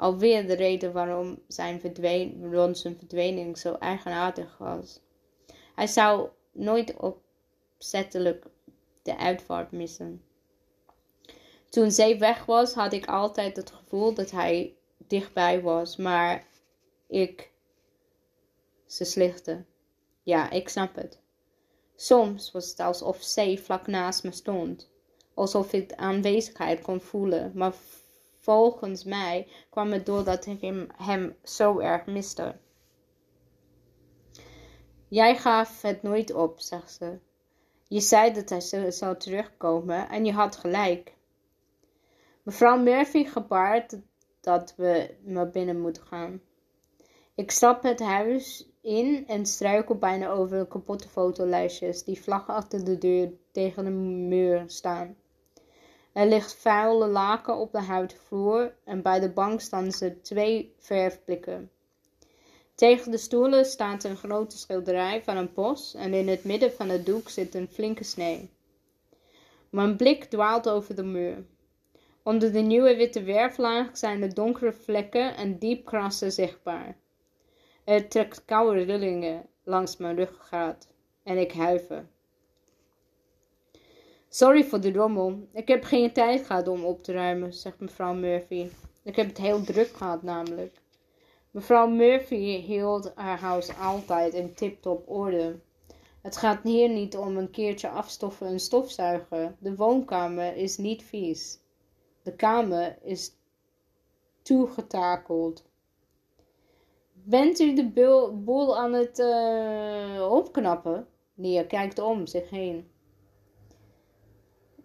Alweer 0.00 0.46
de 0.46 0.54
reden 0.54 0.92
waarom 0.92 1.42
zijn, 1.48 1.80
verdween, 1.80 2.74
zijn 2.76 2.96
verdwijning 2.98 3.58
zo 3.58 3.74
eigenaardig 3.74 4.58
was. 4.58 5.00
Hij 5.74 5.86
zou 5.86 6.28
nooit 6.52 6.94
opzettelijk 6.96 8.46
de 9.02 9.16
uitvaart 9.16 9.72
missen. 9.72 10.22
Toen 11.68 11.90
zij 11.90 12.18
weg 12.18 12.44
was, 12.44 12.74
had 12.74 12.92
ik 12.92 13.06
altijd 13.06 13.56
het 13.56 13.70
gevoel 13.70 14.14
dat 14.14 14.30
hij 14.30 14.74
dichtbij 14.96 15.62
was, 15.62 15.96
maar 15.96 16.46
ik. 17.06 17.50
Ze 18.86 19.04
slichtte. 19.04 19.64
Ja, 20.22 20.50
ik 20.50 20.68
snap 20.68 20.94
het. 20.94 21.18
Soms 21.96 22.52
was 22.52 22.70
het 22.70 22.80
alsof 22.80 23.22
zij 23.22 23.58
vlak 23.58 23.86
naast 23.86 24.24
me 24.24 24.32
stond, 24.32 24.90
alsof 25.34 25.72
ik 25.72 25.88
de 25.88 25.96
aanwezigheid 25.96 26.80
kon 26.80 27.00
voelen, 27.00 27.52
maar 27.54 27.74
volgens 28.50 29.04
mij 29.04 29.46
kwam 29.68 29.92
het 29.92 30.06
doordat 30.06 30.46
ik 30.46 30.60
hem, 30.60 30.86
hem 30.96 31.36
zo 31.42 31.78
erg 31.78 32.06
miste. 32.06 32.56
Jij 35.08 35.36
gaf 35.36 35.82
het 35.82 36.02
nooit 36.02 36.32
op, 36.32 36.60
zegt 36.60 36.92
ze. 36.92 37.18
Je 37.88 38.00
zei 38.00 38.32
dat 38.32 38.48
hij 38.48 38.90
zou 38.90 39.16
terugkomen 39.16 40.08
en 40.08 40.24
je 40.24 40.32
had 40.32 40.56
gelijk. 40.56 41.14
Mevrouw 42.42 42.78
Murphy 42.78 43.24
gebaart 43.24 43.98
dat 44.40 44.74
we 44.76 45.14
maar 45.24 45.50
binnen 45.50 45.80
moeten 45.80 46.02
gaan. 46.02 46.40
Ik 47.34 47.50
stap 47.50 47.82
het 47.82 48.00
huis 48.00 48.68
in 48.80 49.26
en 49.26 49.46
struikel 49.46 49.94
bijna 49.94 50.28
over 50.28 50.58
de 50.58 50.68
kapotte 50.68 51.08
fotolijstjes 51.08 52.04
die 52.04 52.22
vlak 52.22 52.48
achter 52.48 52.84
de 52.84 52.98
deur 52.98 53.32
tegen 53.52 53.84
de 53.84 53.90
muur 53.90 54.64
staan. 54.66 55.16
Er 56.12 56.26
ligt 56.26 56.54
vuile 56.54 57.06
laken 57.06 57.56
op 57.56 57.72
de 57.72 57.80
houten 57.80 58.18
vloer 58.18 58.74
en 58.84 59.02
bij 59.02 59.20
de 59.20 59.30
bank 59.30 59.60
staan 59.60 59.92
ze 59.92 60.20
twee 60.20 60.74
verfblikken. 60.78 61.70
Tegen 62.74 63.10
de 63.10 63.18
stoelen 63.18 63.64
staat 63.64 64.04
een 64.04 64.16
grote 64.16 64.58
schilderij 64.58 65.22
van 65.24 65.36
een 65.36 65.52
bos 65.54 65.94
en 65.94 66.14
in 66.14 66.28
het 66.28 66.44
midden 66.44 66.72
van 66.72 66.88
het 66.88 67.06
doek 67.06 67.28
zit 67.28 67.54
een 67.54 67.68
flinke 67.68 68.04
snee. 68.04 68.50
Mijn 69.70 69.96
blik 69.96 70.24
dwaalt 70.24 70.68
over 70.68 70.94
de 70.94 71.02
muur. 71.02 71.44
Onder 72.22 72.52
de 72.52 72.58
nieuwe 72.58 72.96
witte 72.96 73.22
werflaag 73.22 73.98
zijn 73.98 74.20
de 74.20 74.32
donkere 74.32 74.72
vlekken 74.72 75.36
en 75.36 75.58
diepkrassen 75.58 76.32
zichtbaar. 76.32 76.96
Het 77.84 78.10
trekt 78.10 78.44
koude 78.44 78.82
rillingen 78.82 79.46
langs 79.64 79.96
mijn 79.96 80.16
ruggengraat 80.16 80.88
en 81.22 81.38
ik 81.38 81.52
huiver. 81.52 82.06
Sorry 84.32 84.64
voor 84.64 84.80
de 84.80 84.92
rommel. 84.92 85.48
Ik 85.52 85.68
heb 85.68 85.84
geen 85.84 86.12
tijd 86.12 86.46
gehad 86.46 86.68
om 86.68 86.84
op 86.84 87.02
te 87.02 87.12
ruimen, 87.12 87.52
zegt 87.52 87.80
mevrouw 87.80 88.14
Murphy. 88.14 88.68
Ik 89.02 89.16
heb 89.16 89.26
het 89.26 89.38
heel 89.38 89.62
druk 89.62 89.88
gehad 89.88 90.22
namelijk. 90.22 90.80
Mevrouw 91.50 91.88
Murphy 91.88 92.60
hield 92.60 93.12
haar 93.14 93.40
huis 93.40 93.78
altijd 93.78 94.34
in 94.34 94.54
tip-top 94.54 95.08
orde. 95.08 95.58
Het 96.22 96.36
gaat 96.36 96.62
hier 96.62 96.88
niet 96.88 97.16
om 97.16 97.36
een 97.36 97.50
keertje 97.50 97.88
afstoffen 97.88 98.46
en 98.46 98.60
stofzuigen. 98.60 99.56
De 99.58 99.74
woonkamer 99.74 100.56
is 100.56 100.76
niet 100.76 101.02
vies. 101.02 101.58
De 102.22 102.36
kamer 102.36 102.98
is 103.02 103.32
toegetakeld. 104.42 105.64
Bent 107.12 107.60
u 107.60 107.74
de 107.74 107.90
boel 108.44 108.78
aan 108.78 108.92
het 108.92 109.18
uh, 109.18 110.32
opknappen? 110.32 111.06
Nia 111.34 111.64
kijkt 111.64 111.98
om 111.98 112.26
zich 112.26 112.50
heen. 112.50 112.90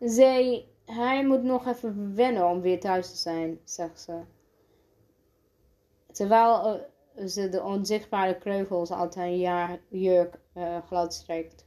Zij, 0.06 0.68
hij 0.86 1.26
moet 1.26 1.44
nog 1.44 1.68
even 1.68 2.16
wennen 2.16 2.50
om 2.50 2.62
weer 2.62 2.80
thuis 2.80 3.10
te 3.10 3.18
zijn, 3.18 3.60
zegt 3.64 4.02
ze. 4.02 4.22
Terwijl 6.12 6.82
uh, 7.16 7.26
ze 7.26 7.50
de 7.50 7.64
onzichtbare 7.64 8.38
kreugels 8.38 8.92
uit 8.92 9.16
haar 9.16 9.80
jurk 9.90 10.40
uh, 10.58 10.78
glad 10.86 11.14
strekt. 11.14 11.66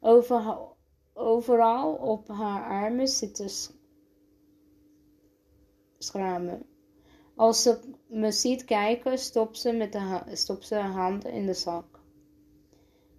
Over, 0.00 0.58
overal 1.12 1.94
op 1.94 2.28
haar 2.28 2.64
armen 2.70 3.08
zitten 3.08 3.50
schramen. 5.98 6.66
Als 7.36 7.62
ze 7.62 7.78
me 8.06 8.32
ziet 8.32 8.64
kijken, 8.64 9.18
stopt 9.18 9.58
ze, 9.58 9.72
met 9.72 9.92
de 9.92 10.22
stopt 10.32 10.66
ze 10.66 10.74
haar 10.74 10.92
hand 10.92 11.24
in 11.24 11.46
de 11.46 11.54
zak. 11.54 12.00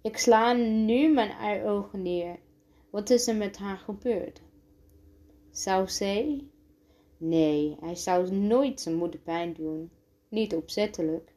Ik 0.02 0.16
sla 0.18 0.52
nu 0.52 1.12
mijn 1.12 1.64
ogen 1.64 2.02
neer. 2.02 2.44
Wat 2.96 3.10
is 3.10 3.26
er 3.26 3.34
met 3.34 3.56
haar 3.56 3.78
gebeurd? 3.78 4.40
Zou 5.50 5.88
zij? 5.88 6.44
Nee, 7.16 7.76
hij 7.80 7.94
zou 7.94 8.30
nooit 8.30 8.80
zijn 8.80 8.94
moeder 8.94 9.20
pijn 9.20 9.52
doen. 9.52 9.90
Niet 10.28 10.54
opzettelijk. 10.54 11.32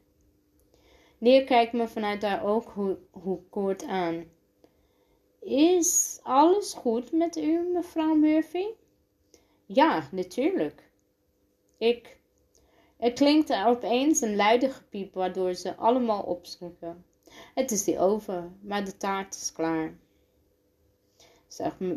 Neer 1.18 1.44
kijkt 1.44 1.72
me 1.72 1.88
vanuit 1.88 2.22
haar 2.22 2.44
ooghoek 2.44 3.50
kort 3.50 3.84
aan. 3.84 4.24
Is 5.40 6.20
alles 6.22 6.74
goed 6.74 7.12
met 7.12 7.36
u, 7.36 7.70
mevrouw 7.72 8.14
Murphy? 8.14 8.66
Ja, 9.66 10.08
natuurlijk. 10.12 10.90
Ik. 11.78 12.20
Er 12.96 13.12
klinkt 13.12 13.50
er 13.50 13.66
opeens 13.66 14.20
een 14.20 14.36
luide 14.36 14.70
gepiep, 14.70 15.14
waardoor 15.14 15.54
ze 15.54 15.76
allemaal 15.76 16.22
opschrikken. 16.22 17.04
Het 17.54 17.70
is 17.70 17.84
die 17.84 17.98
oven, 17.98 18.58
maar 18.62 18.84
de 18.84 18.96
taart 18.96 19.34
is 19.34 19.52
klaar. 19.52 19.98
Zeg 21.50 21.78
me, 21.78 21.94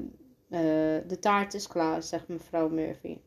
uh, 0.50 1.08
de 1.08 1.18
taart 1.20 1.54
is 1.54 1.68
klaar, 1.68 2.04
zegt 2.04 2.28
mevrouw 2.28 2.70
Murphy. 2.70 3.18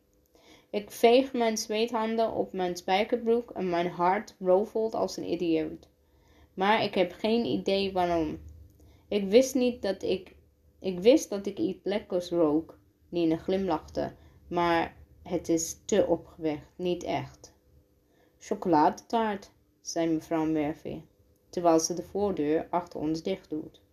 Ik 0.71 0.91
veeg 0.91 1.33
mijn 1.33 1.57
zweethanden 1.57 2.33
op 2.33 2.53
mijn 2.53 2.77
spijkerbroek 2.77 3.51
en 3.51 3.71
mijn 3.71 3.89
hart 3.89 4.35
roffelt 4.39 4.95
als 4.95 5.17
een 5.17 5.31
idioot. 5.31 5.89
Maar 6.55 6.83
ik 6.83 6.95
heb 6.95 7.13
geen 7.13 7.45
idee 7.45 7.93
waarom. 7.93 8.39
Ik 9.09 9.29
wist 9.29 9.55
niet 9.55 9.83
dat 9.83 10.03
ik. 10.03 10.35
Ik 10.79 11.01
wist 11.01 11.31
dat 11.31 11.47
ik 11.47 11.59
iets 11.59 11.81
lekkers 11.85 12.31
rook. 12.31 12.79
Nina 13.09 13.37
glimlachte, 13.37 14.13
maar 14.49 14.97
het 15.23 15.49
is 15.49 15.77
te 15.85 16.07
opgewekt, 16.07 16.69
niet 16.77 17.03
echt. 17.03 17.53
Chocoladetaart, 18.39 19.51
zei 19.81 20.09
mevrouw 20.09 20.45
Murphy, 20.45 21.03
terwijl 21.49 21.81
ze 21.81 21.95
de 21.95 22.03
voordeur 22.03 22.67
achter 22.71 23.01
ons 23.01 23.23
dicht 23.23 23.51
doet. 23.51 23.85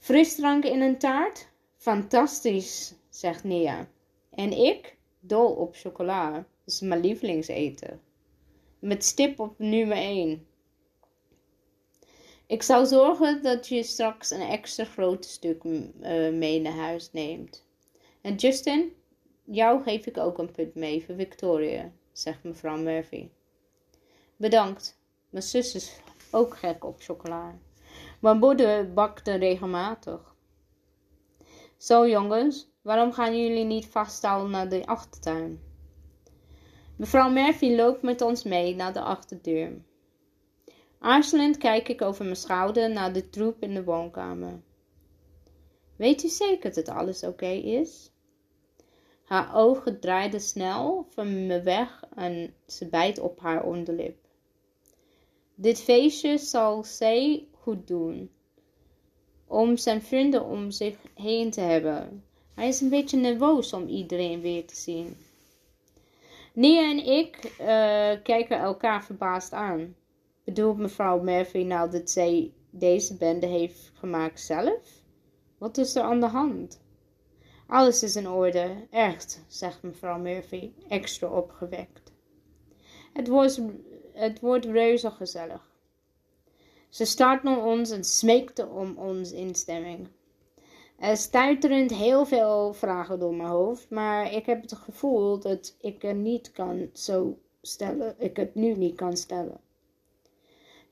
Frisdrank 0.00 0.64
in 0.64 0.80
een 0.80 0.98
taart? 0.98 1.48
Fantastisch, 1.76 2.94
zegt 3.08 3.44
Nia. 3.44 3.88
En 4.30 4.52
ik? 4.52 4.96
Dol 5.20 5.52
op 5.52 5.74
chocola. 5.76 6.32
Dat 6.32 6.44
is 6.64 6.80
mijn 6.80 7.00
lievelingseten. 7.00 8.00
Met 8.78 9.04
stip 9.04 9.40
op 9.40 9.58
nummer 9.58 9.96
1. 9.96 10.46
Ik 12.46 12.62
zal 12.62 12.86
zorgen 12.86 13.42
dat 13.42 13.68
je 13.68 13.82
straks 13.82 14.30
een 14.30 14.48
extra 14.48 14.84
groot 14.84 15.24
stuk 15.24 15.64
uh, 15.64 16.32
mee 16.32 16.60
naar 16.60 16.76
huis 16.76 17.12
neemt. 17.12 17.64
En 18.20 18.34
Justin, 18.34 18.92
jou 19.44 19.82
geef 19.82 20.06
ik 20.06 20.18
ook 20.18 20.38
een 20.38 20.52
punt 20.52 20.74
mee 20.74 21.04
voor 21.04 21.14
Victoria, 21.14 21.92
zegt 22.12 22.42
mevrouw 22.44 22.76
Murphy. 22.76 23.28
Bedankt. 24.36 24.98
Mijn 25.30 25.44
zus 25.44 25.74
is 25.74 25.96
ook 26.30 26.56
gek 26.56 26.84
op 26.84 26.96
chocola. 27.00 27.58
Mijn 28.20 28.38
moeder 28.38 28.92
bakte 28.92 29.34
regelmatig. 29.34 30.34
Zo 31.76 32.08
jongens, 32.08 32.68
waarom 32.82 33.12
gaan 33.12 33.40
jullie 33.40 33.64
niet 33.64 33.86
vasthouden 33.86 34.50
naar 34.50 34.68
de 34.68 34.86
achtertuin? 34.86 35.60
Mevrouw 36.96 37.30
Murphy 37.30 37.74
loopt 37.74 38.02
met 38.02 38.20
ons 38.20 38.42
mee 38.44 38.74
naar 38.74 38.92
de 38.92 39.00
achterdeur. 39.00 39.72
Aarzelend 40.98 41.58
kijk 41.58 41.88
ik 41.88 42.02
over 42.02 42.24
mijn 42.24 42.36
schouder 42.36 42.90
naar 42.90 43.12
de 43.12 43.30
troep 43.30 43.62
in 43.62 43.74
de 43.74 43.84
woonkamer. 43.84 44.60
Weet 45.96 46.22
u 46.22 46.28
zeker 46.28 46.74
dat 46.74 46.88
alles 46.88 47.22
oké 47.22 47.50
is? 47.50 48.12
Haar 49.24 49.54
ogen 49.54 50.00
draaiden 50.00 50.40
snel 50.40 51.06
van 51.08 51.46
me 51.46 51.62
weg 51.62 52.02
en 52.14 52.54
ze 52.66 52.88
bijt 52.88 53.18
op 53.18 53.40
haar 53.40 53.64
onderlip. 53.64 54.16
Dit 55.54 55.80
feestje 55.80 56.38
zal 56.38 56.84
zij 56.84 57.48
doen. 57.78 58.30
Om 59.46 59.76
zijn 59.76 60.02
vrienden 60.02 60.44
om 60.44 60.70
zich 60.70 60.96
heen 61.14 61.50
te 61.50 61.60
hebben. 61.60 62.24
Hij 62.54 62.68
is 62.68 62.80
een 62.80 62.88
beetje 62.88 63.16
nerveus 63.16 63.72
om 63.72 63.88
iedereen 63.88 64.40
weer 64.40 64.66
te 64.66 64.76
zien. 64.76 65.16
Nia 66.52 66.90
en 66.90 67.06
ik 67.06 67.44
uh, 67.60 67.66
kijken 68.22 68.58
elkaar 68.58 69.04
verbaasd 69.04 69.52
aan. 69.52 69.94
Bedoelt 70.44 70.78
mevrouw 70.78 71.22
Murphy 71.22 71.62
nou 71.62 71.90
dat 71.90 72.10
zij 72.10 72.52
deze 72.70 73.16
bende 73.16 73.46
heeft 73.46 73.92
gemaakt 73.94 74.40
zelf? 74.40 75.02
Wat 75.58 75.78
is 75.78 75.94
er 75.94 76.02
aan 76.02 76.20
de 76.20 76.26
hand? 76.26 76.80
Alles 77.66 78.02
is 78.02 78.16
in 78.16 78.28
orde, 78.28 78.86
echt, 78.90 79.44
zegt 79.48 79.82
mevrouw 79.82 80.18
Murphy, 80.18 80.70
extra 80.88 81.28
opgewekt. 81.28 82.12
Het 83.12 83.28
wordt, 83.28 83.60
het 84.12 84.40
wordt 84.40 84.64
reuze 84.64 85.10
gezellig. 85.10 85.69
Ze 86.90 87.04
staart 87.04 87.42
naar 87.42 87.64
ons 87.64 87.90
en 87.90 88.04
smeekte 88.04 88.66
om 88.66 88.98
ons 88.98 89.32
instemming. 89.32 90.08
Er 90.98 91.16
stuiterend 91.16 91.94
heel 91.94 92.26
veel 92.26 92.72
vragen 92.74 93.18
door 93.18 93.34
mijn 93.34 93.48
hoofd, 93.48 93.90
maar 93.90 94.32
ik 94.32 94.46
heb 94.46 94.62
het 94.62 94.72
gevoel 94.72 95.38
dat 95.38 95.76
ik 95.80 96.02
het 96.02 96.16
niet 96.16 96.52
kan 96.52 96.90
zo 96.92 97.38
stellen, 97.62 98.14
ik 98.18 98.36
het 98.36 98.54
nu 98.54 98.74
niet 98.74 98.94
kan 98.94 99.16
stellen. 99.16 99.60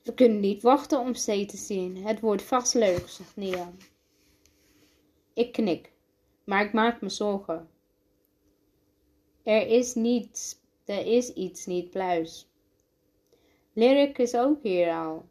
We 0.03 0.13
kunnen 0.13 0.39
niet 0.39 0.61
wachten 0.61 0.99
om 0.99 1.15
zee 1.15 1.45
te 1.45 1.57
zien. 1.57 1.97
Het 1.97 2.19
wordt 2.19 2.41
vast 2.41 2.73
leuk, 2.73 3.07
zegt 3.07 3.35
Nia. 3.35 3.71
Ik 5.33 5.51
knik, 5.51 5.91
maar 6.43 6.65
ik 6.65 6.73
maak 6.73 7.01
me 7.01 7.09
zorgen. 7.09 7.69
Er 9.43 9.67
is 9.67 9.95
niets, 9.95 10.59
er 10.85 11.05
is 11.05 11.33
iets 11.33 11.65
niet 11.65 11.89
pluis. 11.89 12.49
Lyric 13.73 14.17
is 14.17 14.35
ook 14.35 14.63
hier 14.63 14.93
al, 14.93 15.28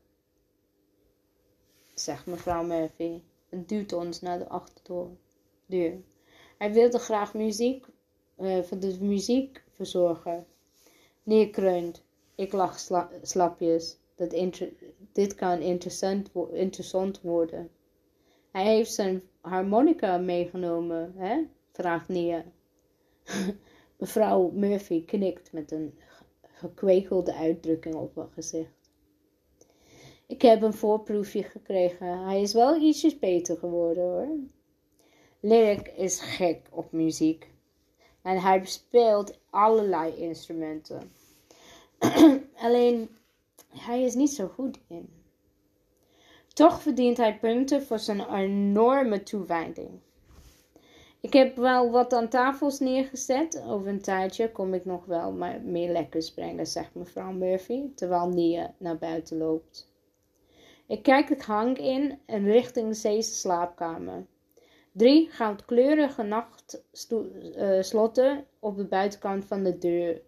zegt 1.99 2.27
mevrouw 2.27 2.63
Murphy 2.63 3.21
en 3.49 3.65
duwt 3.67 3.93
ons 3.93 4.21
naar 4.21 4.39
de 4.39 4.49
achterdeur. 4.49 6.01
Hij 6.59 6.73
wilde 6.73 6.99
graag 6.99 7.35
muziek, 7.35 7.87
uh, 8.39 8.63
voor 8.63 8.79
de 8.79 8.97
muziek 9.01 9.65
verzorgen. 9.71 10.47
Neerkreunt. 11.23 12.03
Ik 12.35 12.53
lach 12.53 12.79
sla 12.79 13.11
slapjes. 13.23 13.99
Dit 15.13 15.35
kan 15.35 15.61
interessant, 15.61 16.31
interessant 16.53 17.21
worden. 17.21 17.71
Hij 18.51 18.65
heeft 18.65 18.93
zijn 18.93 19.23
harmonica 19.41 20.19
meegenomen, 20.19 21.13
hè? 21.17 21.43
vraagt 21.73 22.09
Nia. 22.09 22.45
Mevrouw 23.99 24.51
Murphy 24.51 25.05
knikt 25.05 25.53
met 25.53 25.73
een 25.73 25.99
gekwekelde 26.43 27.35
uitdrukking 27.35 27.95
op 27.95 28.17
haar 28.17 28.29
gezicht. 28.35 28.78
Ik 30.29 30.43
heb 30.43 30.63
een 30.63 30.75
voorproefje 30.75 31.43
gekregen. 31.43 32.19
Hij 32.19 32.43
is 32.43 32.53
wel 32.53 32.77
ietsjes 32.77 33.19
beter 33.19 33.57
geworden 33.57 34.03
hoor. 34.03 34.29
Lyric 35.41 35.89
is 35.97 36.21
gek 36.21 36.69
op 36.71 36.93
muziek. 36.93 37.51
En 38.23 38.41
hij 38.41 38.65
speelt 38.65 39.39
allerlei 39.51 40.17
instrumenten. 40.17 41.13
Alleen 42.65 43.17
hij 43.69 44.03
is 44.03 44.15
niet 44.15 44.31
zo 44.31 44.47
goed 44.47 44.79
in. 44.89 45.09
Toch 46.49 46.83
verdient 46.83 47.17
hij 47.17 47.39
punten 47.39 47.83
voor 47.83 47.99
zijn 47.99 48.35
enorme 48.35 49.23
toewijding. 49.23 49.91
Ik 51.21 51.33
heb 51.33 51.57
wel 51.57 51.91
wat 51.91 52.13
aan 52.13 52.29
tafels 52.29 52.79
neergezet. 52.79 53.63
Over 53.67 53.89
een 53.89 54.03
tijdje 54.03 54.53
kom 54.53 54.75
ik 54.75 54.85
nog 54.85 55.05
wel 55.05 55.33
meer 55.63 55.93
lekkers 55.93 56.33
brengen, 56.33 56.67
zegt 56.67 56.95
mevrouw 56.95 57.33
Murphy, 57.33 57.95
terwijl 57.95 58.29
Nia 58.29 58.75
naar 58.79 58.99
buiten 58.99 59.39
loopt. 59.39 59.88
Ik 60.89 61.03
kijk 61.03 61.29
het 61.29 61.43
hang 61.43 61.79
in 61.79 62.19
en 62.27 62.45
richting 62.45 62.97
Zee's 62.97 63.41
slaapkamer. 63.41 64.27
Drie 64.93 65.31
goudkleurige 65.31 66.23
nachtslotten 66.23 68.47
op 68.59 68.77
de 68.77 68.85
buitenkant 68.85 69.45
van 69.45 69.63
de 69.63 69.79
deur 69.79 70.21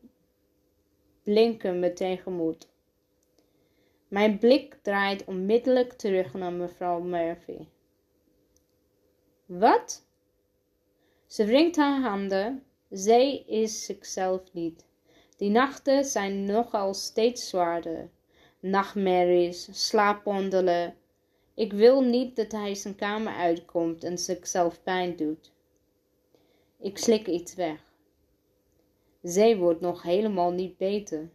blinken 1.23 1.79
me 1.79 1.92
tegemoet. 1.92 2.68
Mijn 4.09 4.38
blik 4.38 4.79
draait 4.83 5.25
onmiddellijk 5.25 5.92
terug 5.92 6.35
naar 6.35 6.53
mevrouw 6.53 7.01
Murphy. 7.01 7.66
Wat? 9.46 10.07
Ze 11.27 11.44
wringt 11.44 11.77
haar 11.77 12.01
handen. 12.01 12.64
Zij 12.90 13.44
is 13.46 13.85
zichzelf 13.85 14.53
niet. 14.53 14.85
Die 15.37 15.51
nachten 15.51 16.05
zijn 16.05 16.44
nogal 16.44 16.94
steeds 16.94 17.49
zwaarder. 17.49 18.11
Nachtmerries, 18.62 19.68
slaapwandelen. 19.88 20.94
Ik 21.55 21.73
wil 21.73 22.01
niet 22.01 22.37
dat 22.37 22.53
hij 22.53 22.75
zijn 22.75 22.94
kamer 22.94 23.33
uitkomt 23.33 24.05
en 24.05 24.18
zichzelf 24.18 24.83
pijn 24.83 25.16
doet. 25.16 25.53
Ik 26.79 26.99
slik 26.99 27.27
iets 27.27 27.55
weg. 27.55 27.81
Zij 29.23 29.57
wordt 29.57 29.81
nog 29.81 30.03
helemaal 30.03 30.51
niet 30.51 30.77
beter. 30.77 31.29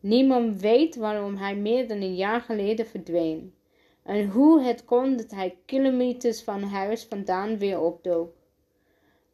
Niemand 0.00 0.60
weet 0.60 0.96
waarom 0.96 1.36
hij 1.36 1.56
meer 1.56 1.88
dan 1.88 2.00
een 2.00 2.16
jaar 2.16 2.40
geleden 2.40 2.86
verdween. 2.86 3.54
En 4.02 4.28
hoe 4.28 4.62
het 4.62 4.84
kon 4.84 5.16
dat 5.16 5.30
hij 5.30 5.58
kilometers 5.64 6.42
van 6.42 6.62
huis 6.62 7.04
vandaan 7.04 7.58
weer 7.58 7.80
opdook. 7.80 8.34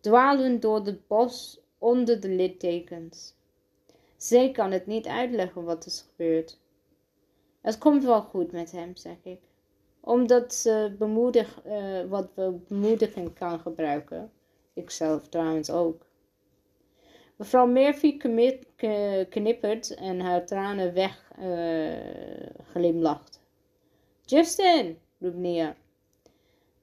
Dwalend 0.00 0.62
door 0.62 0.84
het 0.84 1.06
bos 1.06 1.60
onder 1.78 2.20
de 2.20 2.28
littekens. 2.28 3.34
Zij 4.16 4.50
kan 4.50 4.70
het 4.70 4.86
niet 4.86 5.06
uitleggen 5.06 5.64
wat 5.64 5.86
is 5.86 6.06
gebeurd. 6.08 6.60
Het 7.62 7.78
komt 7.78 8.04
wel 8.04 8.20
goed 8.20 8.52
met 8.52 8.72
hem, 8.72 8.96
zeg 8.96 9.16
ik. 9.22 9.40
Omdat 10.00 10.54
ze 10.54 10.94
bemoedig, 10.98 11.62
uh, 11.66 12.04
wat 12.08 12.34
bemoediging 12.68 13.34
kan 13.34 13.60
gebruiken. 13.60 14.30
Ikzelf 14.72 15.28
trouwens 15.28 15.70
ook. 15.70 16.06
Mevrouw 17.36 17.66
Murphy 17.66 18.16
knippert 19.28 19.94
en 19.94 20.20
haar 20.20 20.46
tranen 20.46 20.94
weg 20.94 21.32
uh, 21.40 21.92
glimlacht. 22.70 23.40
Justin, 24.24 24.98
roept 25.18 25.36
Nia. 25.36 25.76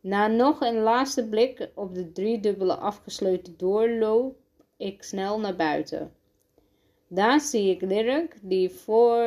Na 0.01 0.27
nog 0.27 0.61
een 0.61 0.79
laatste 0.79 1.29
blik 1.29 1.69
op 1.75 1.95
de 1.95 2.11
driedubbele 2.11 2.75
afgesloten 2.75 3.57
doorloop 3.57 4.37
ik 4.77 5.03
snel 5.03 5.39
naar 5.39 5.55
buiten. 5.55 6.13
Daar 7.07 7.39
zie 7.39 7.69
ik 7.71 7.89
Dirk, 7.89 8.37
die 8.41 8.69
voor 8.69 9.17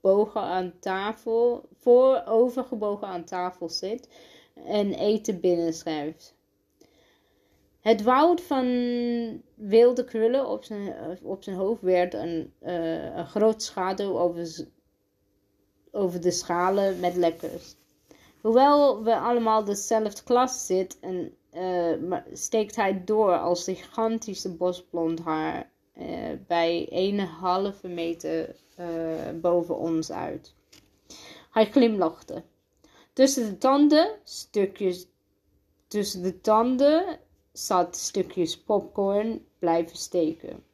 verbogen 0.00 0.40
aan 0.40 0.72
tafel, 0.80 1.68
voorovergebogen 1.80 3.08
aan 3.08 3.24
tafel 3.24 3.68
zit 3.68 4.08
en 4.54 4.92
eten 4.92 5.40
binnenschrijft. 5.40 6.34
Het 7.80 8.02
woud 8.02 8.40
van 8.40 8.66
wilde 9.54 10.04
krullen 10.04 10.48
op 10.48 10.64
zijn, 10.64 11.18
op 11.22 11.42
zijn 11.42 11.56
hoofd 11.56 11.82
werd 11.82 12.14
een, 12.14 12.52
uh, 12.62 13.16
een 13.16 13.26
groot 13.26 13.62
schaduw 13.62 14.18
over, 15.92 16.20
de 16.20 16.30
schalen 16.30 17.00
met 17.00 17.16
lekkers. 17.16 17.74
Hoewel 18.40 19.02
we 19.02 19.16
allemaal 19.16 19.64
dezelfde 19.64 20.22
klas 20.22 20.66
zitten, 20.66 21.36
uh, 21.52 22.16
steekt 22.32 22.76
hij 22.76 23.04
door 23.04 23.38
als 23.38 23.64
gigantische 23.64 24.56
bosblond 24.56 25.20
haar 25.20 25.70
uh, 25.98 26.06
bij 26.46 26.86
een 26.90 27.20
halve 27.20 27.88
meter 27.88 28.56
boven 29.40 29.76
ons 29.76 30.12
uit. 30.12 30.54
Hij 31.50 31.66
glimlachte. 31.66 32.42
Tussen 33.12 33.50
de 33.50 33.58
tanden, 33.58 34.18
stukjes, 34.24 35.06
tussen 35.88 36.22
de 36.22 36.40
tanden 36.40 37.18
zat 37.52 37.96
stukjes 37.96 38.62
popcorn 38.62 39.46
blijven 39.58 39.96
steken. 39.96 40.64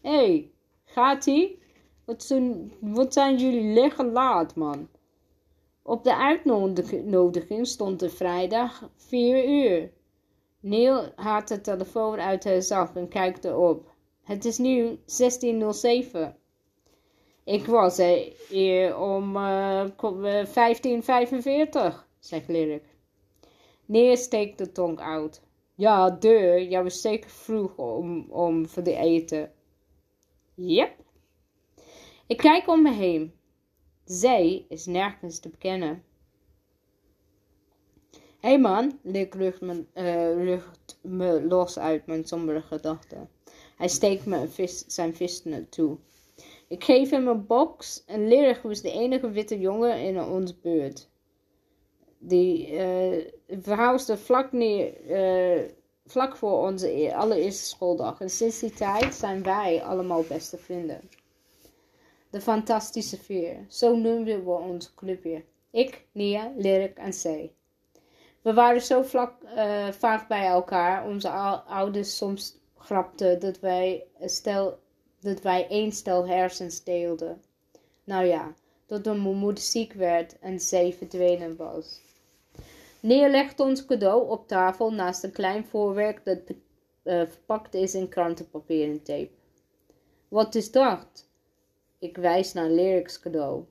Hé, 0.00 0.10
hey, 0.10 0.50
gaat-ie? 0.84 1.62
Wat, 2.04 2.34
wat 2.80 3.12
zijn 3.12 3.36
jullie 3.38 3.74
lekker 3.74 4.04
laat, 4.04 4.54
man? 4.54 4.88
Op 5.82 6.04
de 6.04 6.16
uitnodiging 6.16 7.66
stond 7.66 8.02
er 8.02 8.10
vrijdag 8.10 8.90
4 8.96 9.48
uur. 9.48 9.92
Neil 10.60 11.12
haalt 11.16 11.48
de 11.48 11.60
telefoon 11.60 12.18
uit 12.18 12.44
haar 12.44 12.62
zak 12.62 12.96
en 12.96 13.08
kijkt 13.08 13.44
erop. 13.44 13.94
Het 14.26 14.44
is 14.44 14.58
nu 14.58 14.96
16.07. 14.96 14.98
Ik 17.44 17.66
was 17.66 17.98
er 17.98 18.32
hier 18.48 18.98
om 18.98 19.36
uh, 19.36 19.86
15.45, 20.44 20.52
zegt 22.18 22.48
Lyric. 22.48 22.84
Neer 23.84 24.16
steekt 24.16 24.58
de 24.58 24.72
tong 24.72 25.00
uit. 25.00 25.42
Ja, 25.74 26.10
de, 26.10 26.66
jij 26.68 26.82
was 26.82 27.00
zeker 27.00 27.30
vroeg 27.30 27.76
om, 27.76 28.30
om 28.30 28.68
voor 28.68 28.82
de 28.82 28.94
eten. 28.96 29.52
Yep. 30.54 30.94
Ik 32.26 32.36
kijk 32.36 32.68
om 32.68 32.82
me 32.82 32.92
heen. 32.92 33.32
Zij 34.04 34.64
is 34.68 34.86
nergens 34.86 35.38
te 35.38 35.48
bekennen. 35.48 36.04
Hé 38.40 38.48
hey 38.48 38.60
man, 38.60 38.98
Lick 39.02 39.34
lucht 39.34 39.60
me, 39.60 39.84
uh, 39.94 40.60
me 41.00 41.46
los 41.46 41.78
uit 41.78 42.06
mijn 42.06 42.24
sombere 42.24 42.62
gedachten. 42.62 43.35
Hij 43.76 43.88
steekt 43.88 44.26
me 44.26 44.48
vis, 44.48 44.84
zijn 44.86 45.14
vis 45.14 45.42
toe. 45.70 45.96
Ik 46.68 46.84
geef 46.84 47.10
hem 47.10 47.28
een 47.28 47.46
box 47.46 48.04
en 48.06 48.28
Lyric 48.28 48.60
was 48.62 48.80
de 48.80 48.90
enige 48.90 49.30
witte 49.30 49.58
jongen 49.58 50.00
in 50.00 50.20
ons 50.20 50.60
buurt. 50.60 51.08
Die 52.18 52.72
uh, 52.72 53.24
verhuisde 53.48 54.16
vlak, 54.16 54.52
neer, 54.52 54.94
uh, 55.08 55.68
vlak 56.06 56.36
voor 56.36 56.66
onze 56.66 56.88
e-, 56.88 57.14
allereerste 57.14 57.64
schooldag. 57.64 58.20
En 58.20 58.30
sinds 58.30 58.58
die 58.58 58.70
tijd 58.70 59.14
zijn 59.14 59.42
wij 59.42 59.82
allemaal 59.82 60.22
beste 60.22 60.56
vrienden. 60.56 61.00
De 62.30 62.40
fantastische 62.40 63.16
vier, 63.16 63.64
zo 63.68 63.96
noemden 63.96 64.44
we 64.44 64.50
ons 64.50 64.94
clubje. 64.94 65.44
Ik, 65.70 66.06
Nia, 66.12 66.52
Lyric 66.56 66.96
en 66.96 67.10
C. 67.10 67.50
We 68.42 68.54
waren 68.54 68.82
zo 68.82 69.02
vlak, 69.02 69.42
uh, 69.42 69.88
vaak 69.88 70.28
bij 70.28 70.46
elkaar. 70.46 71.06
Onze 71.06 71.30
ouders 71.66 72.16
soms 72.16 72.58
grapten 72.86 73.40
dat 73.40 73.60
wij, 73.60 74.04
stel, 74.20 74.78
dat 75.20 75.40
wij 75.40 75.68
één 75.68 75.92
stel 75.92 76.26
hersens 76.26 76.84
deelden. 76.84 77.42
Nou 78.04 78.24
ja, 78.24 78.54
totdat 78.86 79.16
mijn 79.16 79.36
moeder 79.36 79.64
ziek 79.64 79.92
werd 79.92 80.38
en 80.38 80.60
zij 80.60 80.92
verdwenen 80.92 81.56
was. 81.56 82.00
Neerlegt 83.00 83.60
ons 83.60 83.84
cadeau 83.84 84.28
op 84.28 84.48
tafel 84.48 84.92
naast 84.92 85.24
een 85.24 85.32
klein 85.32 85.64
voorwerp 85.64 86.20
dat 86.24 86.38
uh, 86.48 86.54
verpakt 87.04 87.74
is 87.74 87.94
in 87.94 88.08
krantenpapier 88.08 88.90
en 88.90 89.02
tape. 89.02 89.30
Wat 90.28 90.54
is 90.54 90.70
dat? 90.70 91.28
Ik 91.98 92.16
wijs 92.16 92.52
naar 92.52 92.70
Lyrics 92.70 93.20
cadeau. 93.20 93.64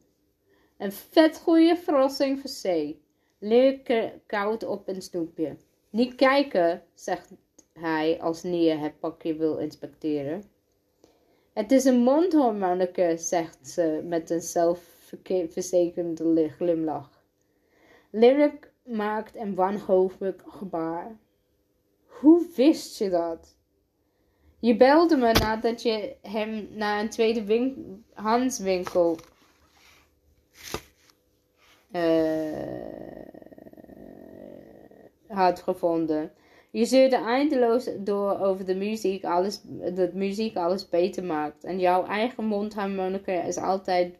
Een 0.78 0.91
vet 0.91 1.38
goede 1.38 1.75
verrassing 1.75 2.39
voor 2.39 2.71
C. 2.71 2.95
Lyric 3.39 4.13
koud 4.25 4.63
op 4.63 4.88
een 4.88 5.01
snoepje. 5.01 5.58
Niet 5.89 6.15
kijken, 6.15 6.84
zegt 6.93 7.32
hij 7.79 8.21
als 8.21 8.43
Neer 8.43 8.79
het 8.79 8.99
pakje 8.99 9.35
wil 9.35 9.57
inspecteren. 9.57 10.43
Het 11.53 11.71
is 11.71 11.85
een 11.85 11.99
mondharmonica, 11.99 13.17
zegt 13.17 13.67
ze 13.67 14.01
met 14.03 14.29
een 14.29 14.41
zelfverzekerende 14.41 16.49
glimlach. 16.49 17.23
Lyric 18.09 18.71
maakt 18.83 19.35
een 19.35 19.55
wanhopig 19.55 20.35
gebaar. 20.47 21.17
Hoe 22.05 22.47
wist 22.55 22.97
je 22.97 23.09
dat? 23.09 23.55
Je 24.59 24.75
belde 24.75 25.17
me 25.17 25.31
nadat 25.31 25.81
je 25.81 26.15
hem 26.21 26.67
naar 26.71 26.99
een 26.99 27.09
tweede 27.09 27.43
win 27.43 28.03
winkel 28.61 29.17
uh, 31.91 33.25
had 35.27 35.61
gevonden. 35.61 36.31
Je 36.75 36.85
zeurde 36.85 37.15
eindeloos 37.15 37.89
door 37.97 38.39
over 38.39 38.65
de 38.65 38.75
muziek, 38.75 39.23
alles, 39.23 39.61
dat 39.93 40.13
muziek 40.13 40.55
alles 40.55 40.89
beter 40.89 41.23
maakt. 41.23 41.63
En 41.63 41.79
jouw 41.79 42.05
eigen 42.05 42.45
mondharmonica 42.45 43.41
is 43.43 43.57
altijd 43.57 44.15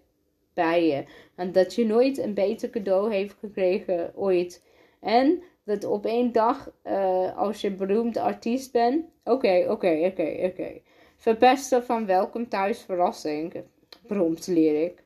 bij 0.54 0.88
je. 0.88 1.04
En 1.36 1.52
dat 1.52 1.76
je 1.76 1.86
nooit 1.86 2.18
een 2.18 2.34
beter 2.34 2.70
cadeau 2.70 3.14
heeft 3.14 3.36
gekregen 3.40 4.12
ooit. 4.16 4.64
En 5.00 5.44
dat 5.64 5.84
op 5.84 6.06
één 6.06 6.32
dag, 6.32 6.72
uh, 6.84 7.38
als 7.38 7.62
je 7.62 7.72
beroemd 7.72 8.18
artiest 8.18 8.72
bent. 8.72 9.06
Oké, 9.24 9.66
oké, 9.70 10.06
oké, 10.06 10.38
oké. 10.44 10.82
Verpesten 11.16 11.84
van 11.84 12.06
welkom 12.06 12.50
thuis 12.50 12.82
verrassing. 12.82 13.64
Bromt 14.08 14.48
leer 14.48 14.84
ik. 14.84 15.04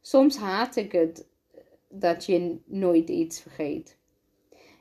Soms 0.00 0.36
haat 0.36 0.76
ik 0.76 0.92
het 0.92 1.26
dat 1.88 2.26
je 2.26 2.58
nooit 2.64 3.08
iets 3.08 3.40
vergeet. 3.40 3.98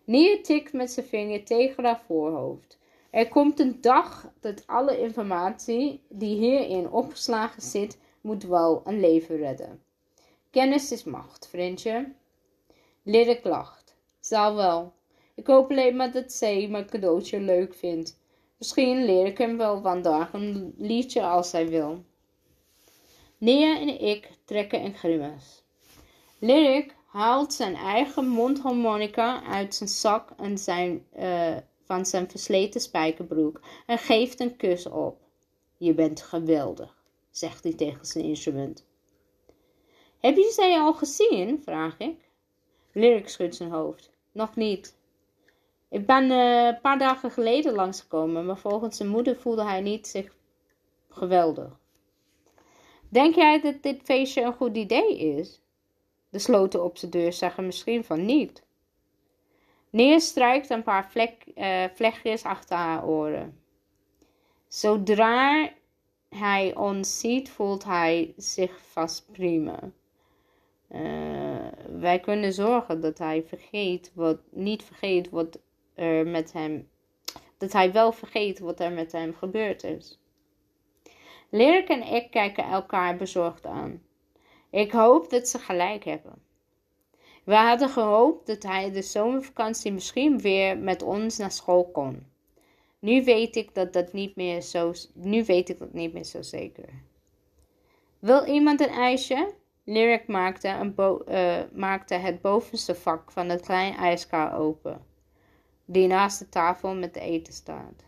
Neer 0.05 0.43
tikt 0.43 0.73
met 0.73 0.91
zijn 0.91 1.05
vinger 1.05 1.43
tegen 1.43 1.83
haar 1.85 2.01
voorhoofd. 2.05 2.77
Er 3.09 3.27
komt 3.27 3.59
een 3.59 3.81
dag 3.81 4.31
dat 4.39 4.67
alle 4.67 4.99
informatie 4.99 6.01
die 6.09 6.37
hierin 6.37 6.89
opgeslagen 6.89 7.61
zit, 7.61 7.97
moet 8.21 8.43
wel 8.43 8.81
een 8.85 8.99
leven 8.99 9.37
redden. 9.37 9.81
Kennis 10.49 10.91
is 10.91 11.03
macht, 11.03 11.47
vriendje. 11.47 12.11
Lyric 13.03 13.43
lacht. 13.43 13.95
Zal 14.19 14.55
wel. 14.55 14.93
Ik 15.35 15.47
hoop 15.47 15.69
alleen 15.69 15.95
maar 15.95 16.11
dat 16.11 16.31
zij 16.31 16.67
mijn 16.67 16.89
cadeautje 16.89 17.39
leuk 17.39 17.73
vindt. 17.73 18.19
Misschien 18.57 19.05
leer 19.05 19.25
ik 19.25 19.37
hem 19.37 19.57
wel 19.57 19.81
vandaag 19.81 20.33
een 20.33 20.73
liedje 20.77 21.21
als 21.21 21.51
hij 21.51 21.67
wil. 21.67 22.03
Nia 23.37 23.79
en 23.79 24.01
ik 24.01 24.29
trekken 24.45 24.85
een 24.85 24.93
grimas. 24.93 25.63
Lyric 26.39 26.94
haalt 27.15 27.53
zijn 27.53 27.75
eigen 27.75 28.27
mondharmonica 28.27 29.43
uit 29.43 29.75
zijn 29.75 29.89
zak 29.89 30.29
en 30.37 30.57
zijn, 30.57 31.05
uh, 31.19 31.55
van 31.85 32.05
zijn 32.05 32.29
versleten 32.29 32.81
spijkerbroek 32.81 33.61
en 33.85 33.97
geeft 33.97 34.39
een 34.39 34.55
kus 34.55 34.85
op. 34.85 35.17
Je 35.77 35.93
bent 35.93 36.21
geweldig, 36.21 36.95
zegt 37.29 37.63
hij 37.63 37.73
tegen 37.73 38.05
zijn 38.05 38.25
instrument. 38.25 38.85
Heb 40.19 40.35
je 40.35 40.51
zij 40.53 40.79
al 40.79 40.93
gezien? 40.93 41.61
vraag 41.63 41.97
ik. 41.97 42.29
Lyric 42.91 43.29
schudt 43.29 43.55
zijn 43.55 43.71
hoofd. 43.71 44.11
Nog 44.31 44.55
niet. 44.55 44.95
Ik 45.89 46.05
ben 46.05 46.31
uh, 46.31 46.65
een 46.65 46.81
paar 46.81 46.97
dagen 46.97 47.31
geleden 47.31 47.73
langsgekomen, 47.73 48.45
maar 48.45 48.57
volgens 48.57 48.97
zijn 48.97 49.09
moeder 49.09 49.35
voelde 49.35 49.63
hij 49.63 49.81
niet 49.81 50.07
zich 50.07 50.35
geweldig. 51.09 51.79
Denk 53.09 53.35
jij 53.35 53.61
dat 53.61 53.83
dit 53.83 54.01
feestje 54.03 54.41
een 54.41 54.53
goed 54.53 54.77
idee 54.77 55.17
is? 55.17 55.63
De 56.35 56.41
sloten 56.41 56.83
op 56.83 56.97
zijn 56.97 57.11
deur 57.11 57.33
zeggen 57.33 57.65
misschien 57.65 58.03
van 58.03 58.25
niet. 58.25 58.63
Neer 59.89 60.21
strijkt 60.21 60.69
een 60.69 60.83
paar 60.83 61.11
vlek, 61.11 61.45
vlechtjes 61.93 62.43
achter 62.43 62.77
haar 62.77 63.07
oren. 63.07 63.59
Zodra 64.67 65.69
hij 66.29 66.75
ons 66.75 67.19
ziet, 67.19 67.49
voelt 67.49 67.83
hij 67.83 68.33
zich 68.37 68.81
vast 68.81 69.31
prima. 69.31 69.79
Uh, 70.91 71.67
wij 71.99 72.19
kunnen 72.19 72.53
zorgen 72.53 73.01
dat 73.01 73.17
hij 73.17 73.43
vergeet 73.43 74.11
wat, 74.13 74.39
niet 74.49 74.83
vergeet 74.83 75.29
wat 75.29 75.59
er 75.93 76.27
met 76.27 76.53
hem, 76.53 76.89
dat 77.57 77.71
hij 77.71 77.91
wel 77.91 78.11
vergeet 78.11 78.59
wat 78.59 78.79
er 78.79 78.91
met 78.91 79.11
hem 79.11 79.33
gebeurd 79.33 79.83
is. 79.83 80.19
Lyric 81.49 81.87
en 81.87 82.03
ik 82.13 82.31
kijken 82.31 82.63
elkaar 82.63 83.15
bezorgd 83.17 83.65
aan. 83.65 84.01
Ik 84.75 84.91
hoop 84.91 85.29
dat 85.29 85.47
ze 85.47 85.59
gelijk 85.59 86.03
hebben. 86.03 86.33
We 87.43 87.55
hadden 87.55 87.89
gehoopt 87.89 88.47
dat 88.47 88.63
hij 88.63 88.91
de 88.91 89.01
zomervakantie 89.01 89.93
misschien 89.93 90.39
weer 90.41 90.77
met 90.77 91.03
ons 91.03 91.37
naar 91.37 91.51
school 91.51 91.91
kon. 91.91 92.25
Nu 92.99 93.23
weet 93.23 93.55
ik 93.55 93.75
dat 93.75 93.93
dat 93.93 94.13
niet 94.13 94.35
meer 94.35 94.61
zo, 94.61 94.93
nu 95.13 95.43
weet 95.45 95.69
ik 95.69 95.79
dat 95.79 95.93
niet 95.93 96.13
meer 96.13 96.23
zo 96.23 96.41
zeker. 96.41 96.89
Wil 98.19 98.45
iemand 98.45 98.79
een 98.79 98.89
ijsje? 98.89 99.53
Lyric 99.83 100.27
maakte, 100.27 100.67
een 100.67 100.93
uh, 101.27 101.59
maakte 101.73 102.15
het 102.15 102.41
bovenste 102.41 102.95
vak 102.95 103.31
van 103.31 103.49
het 103.49 103.61
kleine 103.61 103.97
ijskar 103.97 104.57
open, 104.57 105.05
die 105.85 106.07
naast 106.07 106.39
de 106.39 106.49
tafel 106.49 106.95
met 106.95 107.13
de 107.13 107.19
eten 107.19 107.53
staat. 107.53 108.03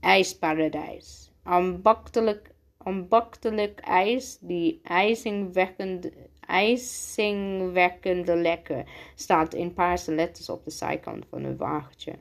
IJsparadijs. 0.00 1.32
Ambachtelijk, 1.42 2.53
ambachtelijk 2.84 3.80
ijs, 3.80 4.38
die 4.40 4.80
ijzingwekkende, 4.82 6.12
ijzingwekkende 6.40 8.36
lekker, 8.36 8.84
staat 9.14 9.54
in 9.54 9.74
paarse 9.74 10.14
letters 10.14 10.48
op 10.48 10.64
de 10.64 10.70
zijkant 10.70 11.26
van 11.30 11.44
een 11.44 11.56
wagentje. 11.56 12.18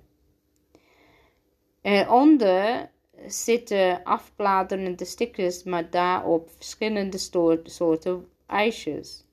Eronder 1.82 2.92
zitten 3.28 4.04
afbladerende 4.04 5.06
stickers, 5.06 5.64
maar 5.64 5.90
daarop 5.90 6.50
verschillende 6.50 7.18
soorten 7.64 8.28
ijsjes. 8.46 9.26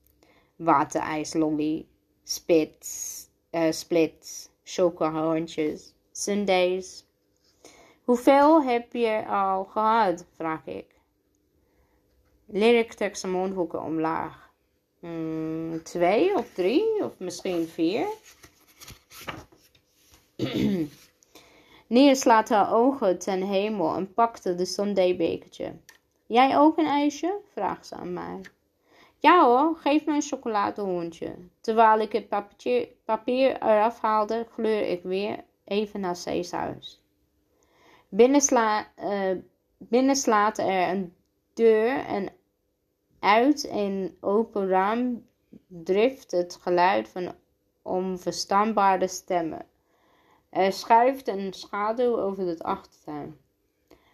Waterijslolly, 0.55 1.85
spits, 2.23 3.25
uh, 3.51 3.71
splits, 3.71 4.49
chocahorntjes, 4.63 5.93
sundays. 6.11 7.05
Hoeveel 8.03 8.63
heb 8.63 8.93
je 8.93 9.25
al 9.27 9.63
gehad, 9.63 10.25
vraag 10.35 10.65
ik. 10.65 10.85
Lyric 12.53 12.93
trekt 12.93 13.19
zijn 13.19 13.31
mondhoeken 13.31 13.81
omlaag. 13.81 14.49
Hmm, 14.99 15.83
twee 15.83 16.35
of 16.35 16.53
drie 16.53 17.03
of 17.03 17.19
misschien 17.19 17.67
vier. 17.67 18.07
Nia 21.87 22.13
slaat 22.13 22.49
haar 22.49 22.73
ogen 22.73 23.19
ten 23.19 23.41
hemel 23.41 23.95
en 23.95 24.13
pakte 24.13 24.55
de 24.55 24.65
Sunday-bekertje. 24.65 25.73
Jij 26.25 26.57
ook 26.57 26.77
een 26.77 26.85
ijsje? 26.85 27.39
vraagt 27.53 27.87
ze 27.87 27.95
aan 27.95 28.13
mij. 28.13 28.41
Ja 29.19 29.45
hoor, 29.45 29.75
geef 29.75 30.05
me 30.05 30.13
een 30.13 30.21
chocoladehondje. 30.21 31.35
Terwijl 31.61 31.99
ik 31.99 32.11
het 32.11 32.29
papier, 32.29 32.87
papier 33.05 33.61
eraf 33.61 33.99
haalde, 33.99 34.47
gleur 34.51 34.87
ik 34.87 35.03
weer 35.03 35.43
even 35.65 35.99
naar 35.99 36.15
C's 36.15 36.51
huis. 36.51 37.01
Binnen, 38.09 38.41
sla, 38.41 38.87
uh, 38.99 40.59
er 40.59 40.89
een 40.89 41.13
deur 41.53 42.05
en 42.05 42.29
uit 43.21 43.67
een 43.69 44.17
open 44.19 44.67
raam 44.67 45.25
drift 45.67 46.31
het 46.31 46.57
geluid 46.61 47.09
van 47.09 47.33
onverstaanbare 47.81 49.07
stemmen. 49.07 49.65
Er 50.49 50.73
schuift 50.73 51.27
een 51.27 51.53
schaduw 51.53 52.19
over 52.19 52.45
het 52.45 52.63
achtertuin. 52.63 53.37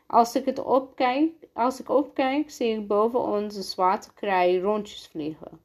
Als 0.07 0.35
ik, 0.35 0.45
het 0.45 0.59
opkijk, 0.59 1.31
als 1.53 1.79
ik 1.79 1.89
opkijk, 1.89 2.51
zie 2.51 2.79
ik 2.79 2.87
boven 2.87 3.19
onze 3.19 3.61
zwarte 3.61 4.13
kraaien 4.13 4.61
rondjes 4.61 5.07
vliegen. 5.07 5.61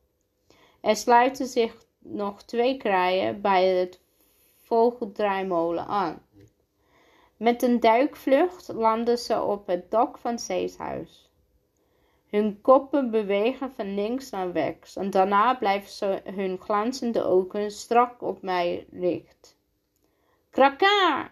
Er 0.81 0.97
sluiten 0.97 1.47
zich 1.47 1.87
nog 1.99 2.43
twee 2.43 2.77
kraaien 2.77 3.41
bij 3.41 3.67
het 3.67 4.01
vogeldraaimolen 4.57 5.87
aan. 5.87 6.23
Met 7.37 7.63
een 7.63 7.81
duikvlucht 7.81 8.69
landen 8.69 9.19
ze 9.19 9.43
op 9.43 9.67
het 9.67 9.91
dak 9.91 10.19
van 10.19 10.39
Zeeshuis. 10.39 11.31
Hun 12.33 12.61
koppen 12.61 13.11
bewegen 13.11 13.73
van 13.73 13.95
links 13.95 14.31
naar 14.31 14.51
rechts 14.51 14.97
en 14.97 15.11
daarna 15.11 15.55
blijven 15.55 15.91
ze 15.91 16.23
hun 16.25 16.59
glanzende 16.59 17.25
ogen 17.25 17.71
strak 17.71 18.23
op 18.23 18.43
mij 18.43 18.87
richt. 18.93 19.59
Kraka! 20.51 21.31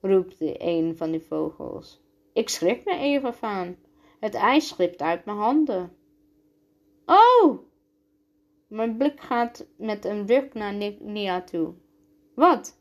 roept 0.00 0.36
een 0.40 0.96
van 0.96 1.10
die 1.10 1.22
vogels. 1.22 2.02
Ik 2.32 2.48
schrik 2.48 2.84
me 2.84 2.96
even 2.96 3.34
van. 3.34 3.76
Het 4.20 4.34
ijs 4.34 4.70
glipt 4.70 5.02
uit 5.02 5.24
mijn 5.24 5.36
handen. 5.36 5.96
Oh! 7.06 7.58
Mijn 8.68 8.96
blik 8.96 9.20
gaat 9.20 9.66
met 9.76 10.04
een 10.04 10.26
ruk 10.26 10.54
naar 10.54 10.74
Nia 11.00 11.42
toe. 11.42 11.74
Wat? 12.34 12.78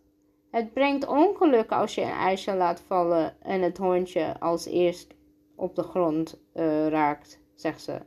Het 0.52 0.74
brengt 0.74 1.08
ongeluk 1.08 1.72
als 1.72 1.96
je 1.96 2.02
een 2.02 2.08
ijsje 2.08 2.56
laat 2.56 2.82
vallen 2.82 3.42
en 3.42 3.62
het 3.62 3.78
hondje 3.78 4.40
als 4.40 4.66
eerst 4.66 5.14
op 5.64 5.76
de 5.76 5.84
grond 5.84 6.42
uh, 6.54 6.88
raakt, 6.88 7.40
zegt 7.56 7.82
ze. 7.82 8.02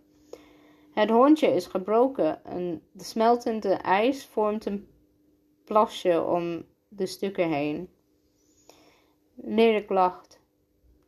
Het 0.92 1.10
hondje 1.10 1.46
is 1.46 1.66
gebroken 1.66 2.44
en 2.44 2.82
de 2.92 3.04
smeltende 3.04 3.72
ijs 3.72 4.26
vormt 4.26 4.66
een 4.66 4.88
plasje 5.64 6.24
om 6.24 6.64
de 6.88 7.06
stukken 7.06 7.48
heen. 7.48 7.88
Lerik 9.34 9.90
lacht. 9.90 10.40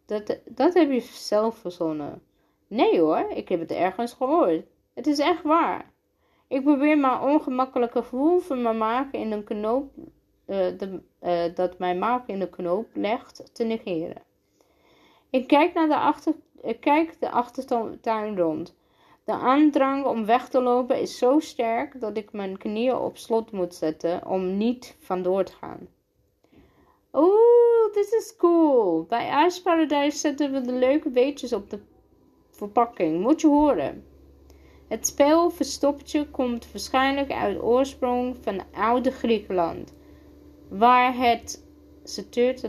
Dat, 0.06 0.40
dat 0.44 0.74
heb 0.74 0.90
je 0.90 1.00
zelf 1.00 1.56
verzonnen. 1.56 2.22
Nee 2.66 3.00
hoor, 3.00 3.30
ik 3.30 3.48
heb 3.48 3.60
het 3.60 3.70
ergens 3.70 4.12
gehoord. 4.12 4.66
Het 4.94 5.06
is 5.06 5.18
echt 5.18 5.42
waar. 5.42 5.92
Ik 6.48 6.62
probeer 6.62 6.98
mijn 6.98 7.20
ongemakkelijke 7.20 8.02
gevoel 8.02 8.38
van 8.38 8.62
mijn 8.62 8.78
maag 8.78 9.10
in 9.10 9.32
een 9.32 9.44
knoop, 9.44 9.92
uh, 9.96 10.06
de, 10.46 11.02
uh, 11.22 11.54
dat 11.54 11.78
mijn 11.78 11.98
maag 11.98 12.26
in 12.26 12.38
de 12.38 12.50
knoop 12.50 12.88
legt, 12.94 13.54
te 13.54 13.64
negeren. 13.64 14.22
Ik 15.30 15.46
kijk 15.46 15.74
naar 15.74 15.88
de, 15.88 15.96
achter, 15.96 16.34
kijk 16.80 17.20
de 17.20 17.30
achtertuin 17.30 18.38
rond. 18.38 18.76
De 19.24 19.32
aandrang 19.32 20.06
om 20.06 20.26
weg 20.26 20.48
te 20.48 20.60
lopen 20.60 21.00
is 21.00 21.18
zo 21.18 21.38
sterk 21.38 22.00
dat 22.00 22.16
ik 22.16 22.32
mijn 22.32 22.58
knieën 22.58 22.96
op 22.96 23.16
slot 23.16 23.52
moet 23.52 23.74
zetten 23.74 24.26
om 24.26 24.56
niet 24.56 24.96
vandoor 24.98 25.44
te 25.44 25.52
gaan. 25.52 25.88
Oeh, 27.12 27.92
dit 27.92 28.12
is 28.12 28.36
cool. 28.36 29.02
Bij 29.02 29.28
IJsparadijs 29.28 30.20
zetten 30.20 30.52
we 30.52 30.60
de 30.60 30.72
leuke 30.72 31.10
beetjes 31.10 31.52
op 31.52 31.70
de 31.70 31.80
verpakking. 32.50 33.20
Moet 33.20 33.40
je 33.40 33.46
horen. 33.46 34.04
Het 34.88 35.06
spel 35.06 35.50
Verstoppertje 35.50 36.30
komt 36.30 36.72
waarschijnlijk 36.72 37.32
uit 37.32 37.62
oorsprong 37.62 38.36
van 38.40 38.60
oude 38.72 39.10
Griekenland. 39.10 39.94
Waar 40.68 41.16
het, 41.16 41.64
ze 42.04 42.24
het, 42.30 42.62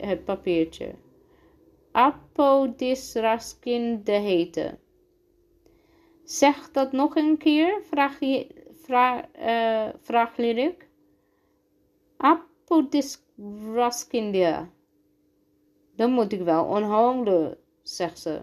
het 0.00 0.24
papiertje. 0.24 0.94
Apodisraskin 1.98 4.04
de 4.04 4.12
hete. 4.12 4.78
Zeg 6.24 6.70
dat 6.70 6.92
nog 6.92 7.16
een 7.16 7.36
keer, 7.36 7.82
vraag, 7.82 8.18
vraag, 8.82 9.24
uh, 9.38 9.88
vraag 10.00 10.36
Lyric. 10.36 10.88
Apodisraskindia. 12.16 14.70
Dan 15.96 16.10
moet 16.10 16.32
ik 16.32 16.40
wel 16.40 16.64
onhandelen, 16.64 17.58
zegt 17.82 18.18
ze. 18.18 18.40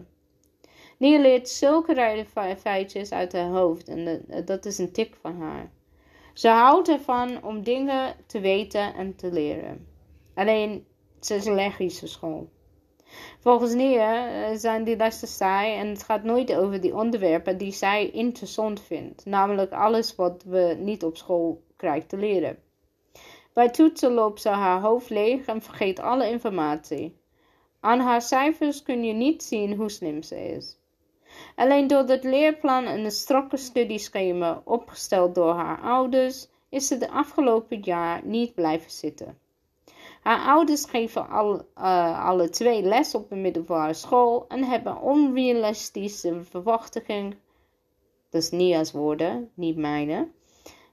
Nia 0.98 1.20
leert 1.20 1.50
zulke 1.50 2.26
feitjes 2.58 3.12
uit 3.12 3.34
haar 3.34 3.50
hoofd 3.50 3.88
en 3.88 4.26
dat 4.46 4.65
is 4.65 4.78
een 4.78 4.91
tik 4.91 5.15
van 5.15 5.41
haar. 5.41 5.72
Ze 6.34 6.48
houdt 6.48 6.89
ervan 6.89 7.44
om 7.44 7.63
dingen 7.63 8.15
te 8.26 8.39
weten 8.39 8.94
en 8.94 9.15
te 9.15 9.32
leren. 9.32 9.88
Alleen, 10.34 10.86
ze 11.20 11.36
is 11.36 11.48
allergisch 11.48 12.00
voor 12.00 12.08
school. 12.08 12.54
Volgens 13.39 13.73
Nia 13.73 14.28
eh, 14.28 14.58
zijn 14.58 14.84
die 14.84 14.97
lessen 14.97 15.28
saai 15.28 15.75
en 15.75 15.88
het 15.88 16.04
gaat 16.04 16.23
nooit 16.23 16.54
over 16.54 16.82
die 16.82 16.95
onderwerpen 16.95 17.58
die 17.58 17.71
zij 17.71 18.10
interessant 18.10 18.82
vindt, 18.82 19.25
namelijk 19.25 19.71
alles 19.71 20.15
wat 20.15 20.43
we 20.43 20.75
niet 20.80 21.04
op 21.04 21.17
school 21.17 21.63
krijgen 21.75 22.08
te 22.08 22.17
leren. 22.17 22.58
Bij 23.54 23.69
toetsen 23.69 24.12
loopt 24.12 24.41
ze 24.41 24.49
haar 24.49 24.82
hoofd 24.82 25.10
leeg 25.10 25.45
en 25.45 25.62
vergeet 25.62 25.99
alle 25.99 26.30
informatie. 26.30 27.17
Aan 27.80 27.99
haar 27.99 28.21
cijfers 28.21 28.84
kun 28.84 29.04
je 29.04 29.13
niet 29.13 29.43
zien 29.43 29.75
hoe 29.75 29.89
slim 29.89 30.23
ze 30.23 30.47
is. 30.47 30.78
Alleen 31.56 31.88
door 31.88 32.04
het 32.04 32.23
leerplan 32.23 32.86
en 32.86 33.04
een 33.04 33.12
strakke 33.12 33.58
studieschema 33.58 34.62
opgesteld 34.65 35.36
door 35.36 35.54
haar 35.54 35.82
ouders, 35.82 36.47
is 36.69 36.88
ze 36.88 36.97
de 36.97 37.10
afgelopen 37.10 37.80
jaar 37.80 38.25
niet 38.25 38.54
blijven 38.54 38.91
zitten. 38.91 39.38
Haar 40.26 40.48
ouders 40.48 40.86
geven 40.86 41.30
al, 41.30 41.62
uh, 41.78 42.26
alle 42.26 42.50
twee 42.50 42.82
les 42.82 43.16
op 43.16 43.30
de 43.30 43.36
middelbare 43.36 43.94
school 43.94 44.46
en 44.48 44.64
hebben 44.64 45.02
onrealistische 45.02 46.44
verwachtingen. 46.44 47.34
Dat 48.30 48.42
is 48.42 48.52
Nia's 48.52 48.92
woorden, 48.92 49.52
niet 49.54 49.78
mijne. 49.78 50.28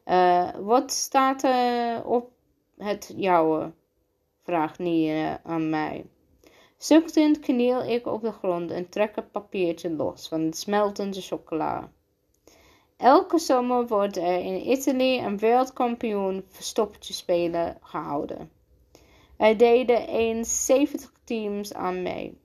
Uh, 0.07 0.49
wat 0.61 0.93
staat 0.93 1.43
er 1.43 2.05
op 2.05 2.31
het 2.77 3.13
jouwe? 3.17 3.73
vraagt 4.43 4.79
Nia 4.79 5.41
aan 5.45 5.71
mij. 5.71 6.07
Zuchtend 6.77 7.39
kniel 7.39 7.83
ik 7.83 8.07
op 8.07 8.23
de 8.23 8.33
grond 8.33 8.71
en 8.71 8.89
trek 8.89 9.17
het 9.17 9.31
papiertje 9.31 9.91
los 9.91 10.29
van 10.29 10.51
de 10.51 10.57
smeltende 10.57 11.21
chocola. 11.21 11.91
Elke 12.97 13.39
zomer 13.39 13.87
wordt 13.87 14.17
er 14.17 14.41
in 14.41 14.71
Italië 14.71 15.19
een 15.19 15.39
wereldkampioen 15.39 16.45
verstoppertje 16.49 17.13
spelen 17.13 17.79
gehouden. 17.81 18.61
Er 19.43 19.57
deden 19.57 20.09
eens 20.09 20.67
70 20.67 21.13
teams 21.25 21.75
aan 21.75 22.03
mee. 22.03 22.39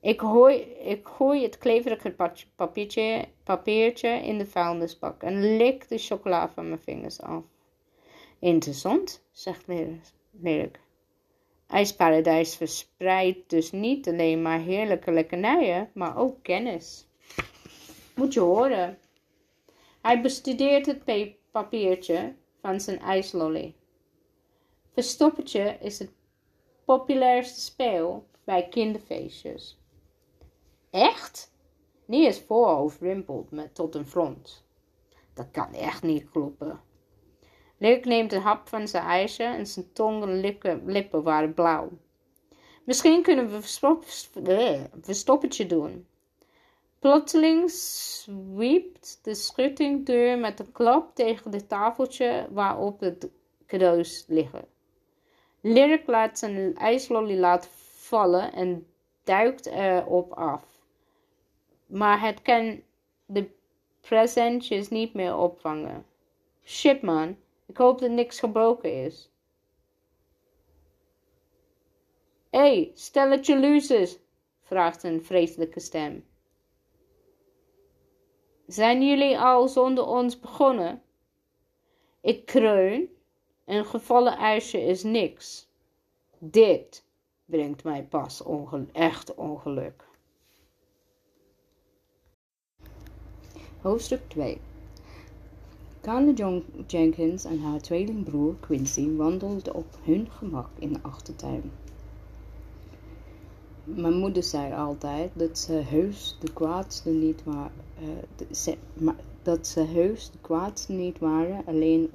Ik, 0.00 0.20
gooi, 0.20 0.56
ik 0.62 1.06
gooi 1.06 1.42
het 1.42 1.58
kleverige 1.58 2.14
papiertje, 2.56 3.28
papiertje 3.44 4.08
in 4.08 4.38
de 4.38 4.46
vuilnisbak 4.46 5.22
en 5.22 5.56
lik 5.56 5.88
de 5.88 5.98
chocola 5.98 6.50
van 6.50 6.68
mijn 6.68 6.80
vingers 6.80 7.20
af. 7.20 7.42
Interessant, 8.38 9.24
zegt 9.30 9.64
Lyric. 10.30 10.80
IJsparadijs 11.66 12.56
verspreidt 12.56 13.50
dus 13.50 13.72
niet 13.72 14.08
alleen 14.08 14.42
maar 14.42 14.60
heerlijke 14.60 15.12
lekkernijen, 15.12 15.90
maar 15.94 16.16
ook 16.16 16.42
kennis. 16.42 17.06
Moet 18.14 18.32
je 18.34 18.40
horen. 18.40 18.98
Hij 20.02 20.20
bestudeert 20.20 20.86
het 20.86 21.34
papiertje 21.50 22.34
van 22.60 22.80
zijn 22.80 22.98
ijslolly. 22.98 23.74
Verstoppertje 24.92 25.76
is 25.80 25.98
het 25.98 26.10
populairste 26.84 27.60
speel 27.60 28.26
bij 28.44 28.68
kinderfeestjes. 28.68 29.78
Echt? 30.90 31.52
is 32.06 32.40
voorhoofd 32.40 33.00
rimpelt 33.00 33.50
met 33.50 33.74
tot 33.74 33.94
een 33.94 34.06
front. 34.06 34.64
Dat 35.34 35.46
kan 35.50 35.72
echt 35.72 36.02
niet 36.02 36.30
kloppen. 36.30 36.80
Dirk 37.78 38.04
neemt 38.04 38.32
een 38.32 38.40
hap 38.40 38.68
van 38.68 38.88
zijn 38.88 39.04
ijsje 39.04 39.44
en 39.44 39.66
zijn 39.66 39.92
tong 39.92 40.22
en 40.22 40.40
lippen, 40.40 40.82
lippen 40.86 41.22
waren 41.22 41.54
blauw. 41.54 41.90
Misschien 42.84 43.22
kunnen 43.22 43.50
we 43.50 43.62
verstoppertje 45.02 45.66
doen. 45.66 46.06
Plotseling 46.98 47.70
zwiept 47.70 49.18
de 49.22 49.34
schuttingdeur 49.34 50.38
met 50.38 50.60
een 50.60 50.72
klap 50.72 51.14
tegen 51.14 51.52
het 51.52 51.68
tafeltje 51.68 52.48
waarop 52.50 52.98
de 52.98 53.30
cadeaus 53.66 54.24
liggen. 54.26 54.69
Lyric 55.60 56.06
laat 56.06 56.38
zijn 56.38 56.76
ijslolly 56.76 57.38
laten 57.38 57.70
vallen 57.70 58.52
en 58.52 58.86
duikt 59.24 59.66
erop 59.66 60.32
af. 60.32 60.64
Maar 61.86 62.20
het 62.20 62.42
kan 62.42 62.82
de 63.26 63.50
presentjes 64.00 64.88
niet 64.88 65.14
meer 65.14 65.36
opvangen. 65.36 66.06
Shit 66.64 67.02
man, 67.02 67.36
ik 67.66 67.76
hoop 67.76 67.98
dat 67.98 68.10
niks 68.10 68.38
gebroken 68.38 69.04
is. 69.04 69.30
Hé, 72.50 72.58
hey, 72.58 72.90
stelletje 72.94 73.58
losers, 73.60 74.18
vraagt 74.62 75.02
een 75.02 75.24
vreselijke 75.24 75.80
stem. 75.80 76.24
Zijn 78.66 79.06
jullie 79.06 79.38
al 79.38 79.68
zonder 79.68 80.06
ons 80.06 80.40
begonnen? 80.40 81.02
Ik 82.20 82.46
kreun. 82.46 83.19
Een 83.70 83.84
gevallen 83.84 84.36
ijsje 84.36 84.84
is 84.84 85.02
niks. 85.02 85.68
Dit 86.38 87.04
brengt 87.44 87.84
mij 87.84 88.02
pas 88.02 88.42
echt 88.92 89.34
ongeluk. 89.34 90.04
Hoofdstuk 93.80 94.20
2 94.28 94.60
Carla 96.00 96.32
John 96.32 96.84
Jenkins 96.86 97.44
en 97.44 97.60
haar 97.60 97.80
tweelingbroer 97.80 98.54
Quincy 98.60 99.16
wandelden 99.16 99.74
op 99.74 99.98
hun 100.02 100.28
gemak 100.30 100.68
in 100.78 100.92
de 100.92 101.00
achtertuin. 101.02 101.72
Mijn 103.84 104.18
moeder 104.18 104.42
zei 104.42 104.74
altijd 104.74 105.30
dat 105.34 105.58
ze 105.58 105.72
heus 105.72 106.36
de 106.40 106.52
kwaadste 106.52 107.10
niet 107.10 107.44
waren, 107.44 107.72
uh, 108.02 108.74
dat 109.42 109.66
ze 109.66 109.80
heus 109.80 110.30
de 110.30 110.38
kwaadste 110.40 110.92
niet 110.92 111.18
waren, 111.18 111.66
alleen 111.66 112.10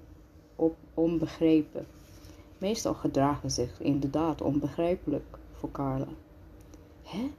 op 0.55 0.75
onbegrepen. 0.93 1.85
Meestal 2.57 2.93
gedragen 2.93 3.51
zich 3.51 3.81
inderdaad 3.81 4.41
onbegrijpelijk 4.41 5.37
voor 5.51 5.71
Carla. 5.71 6.07
Hè? 7.03 7.31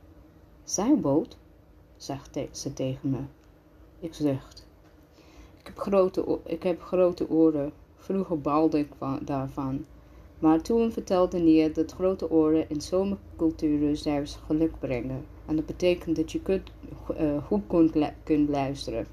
Zeilboot? 0.65 1.37
zegt 1.97 2.39
ze 2.51 2.73
tegen 2.73 3.11
me. 3.11 3.21
Ik 4.01 4.15
zucht. 4.15 4.67
Ik 5.59 5.67
heb 5.67 5.79
grote, 5.79 6.39
ik 6.45 6.63
heb 6.63 6.83
grote 6.83 7.31
oren. 7.31 7.73
Vroeger 7.97 8.41
baalde 8.41 8.79
ik 8.79 8.89
daarvan. 9.21 9.85
Maar 10.39 10.61
toen 10.61 10.93
vertelde 10.93 11.39
Nia 11.39 11.69
dat 11.69 11.93
grote 11.93 12.31
oren 12.31 12.69
in 12.69 12.81
zomerculturen 12.81 13.97
zelfs 13.97 14.39
geluk 14.47 14.79
brengen. 14.79 15.25
En 15.47 15.57
dat 15.57 15.67
betekent 15.67 16.17
dat 16.17 16.33
je 16.33 16.41
kunt, 16.43 16.71
uh, 17.21 17.45
goed 17.45 17.63
kunt 18.25 18.49
luisteren. 18.49 19.07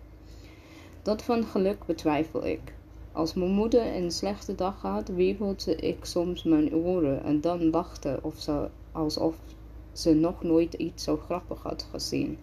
Dat 1.02 1.24
van 1.24 1.44
geluk 1.44 1.86
betwijfel 1.86 2.46
ik. 2.46 2.74
Als 3.14 3.34
mijn 3.34 3.52
moeder 3.52 3.96
een 3.96 4.12
slechte 4.12 4.56
dag 4.56 4.82
had, 4.82 5.08
wiebelde 5.08 5.76
ik 5.76 6.06
soms 6.06 6.44
mijn 6.44 6.74
oren 6.74 7.24
en 7.24 7.42
dan 7.42 7.70
lachte 7.70 8.20
of 8.22 8.40
ze, 8.40 8.70
alsof 8.92 9.36
ze 9.92 10.14
nog 10.14 10.44
nooit 10.44 10.74
iets 10.74 11.04
zo 11.04 11.18
grappig 11.18 11.64
had 11.64 11.88
gezien. 11.92 12.38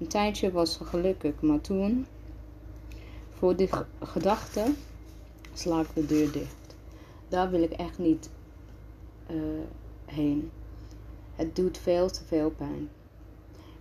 Een 0.00 0.06
tijdje 0.06 0.52
was 0.52 0.72
ze 0.72 0.84
gelukkig, 0.84 1.40
maar 1.40 1.60
toen, 1.60 2.06
voor 3.28 3.56
die 3.56 3.68
gedachte, 4.02 4.64
sla 5.52 5.80
ik 5.80 5.88
de 5.94 6.06
deur 6.06 6.32
dicht. 6.32 6.76
Daar 7.28 7.50
wil 7.50 7.62
ik 7.62 7.72
echt 7.72 7.98
niet 7.98 8.30
uh, 9.30 9.40
heen. 10.04 10.50
Het 11.34 11.56
doet 11.56 11.78
veel 11.78 12.10
te 12.10 12.24
veel 12.24 12.50
pijn. 12.50 12.88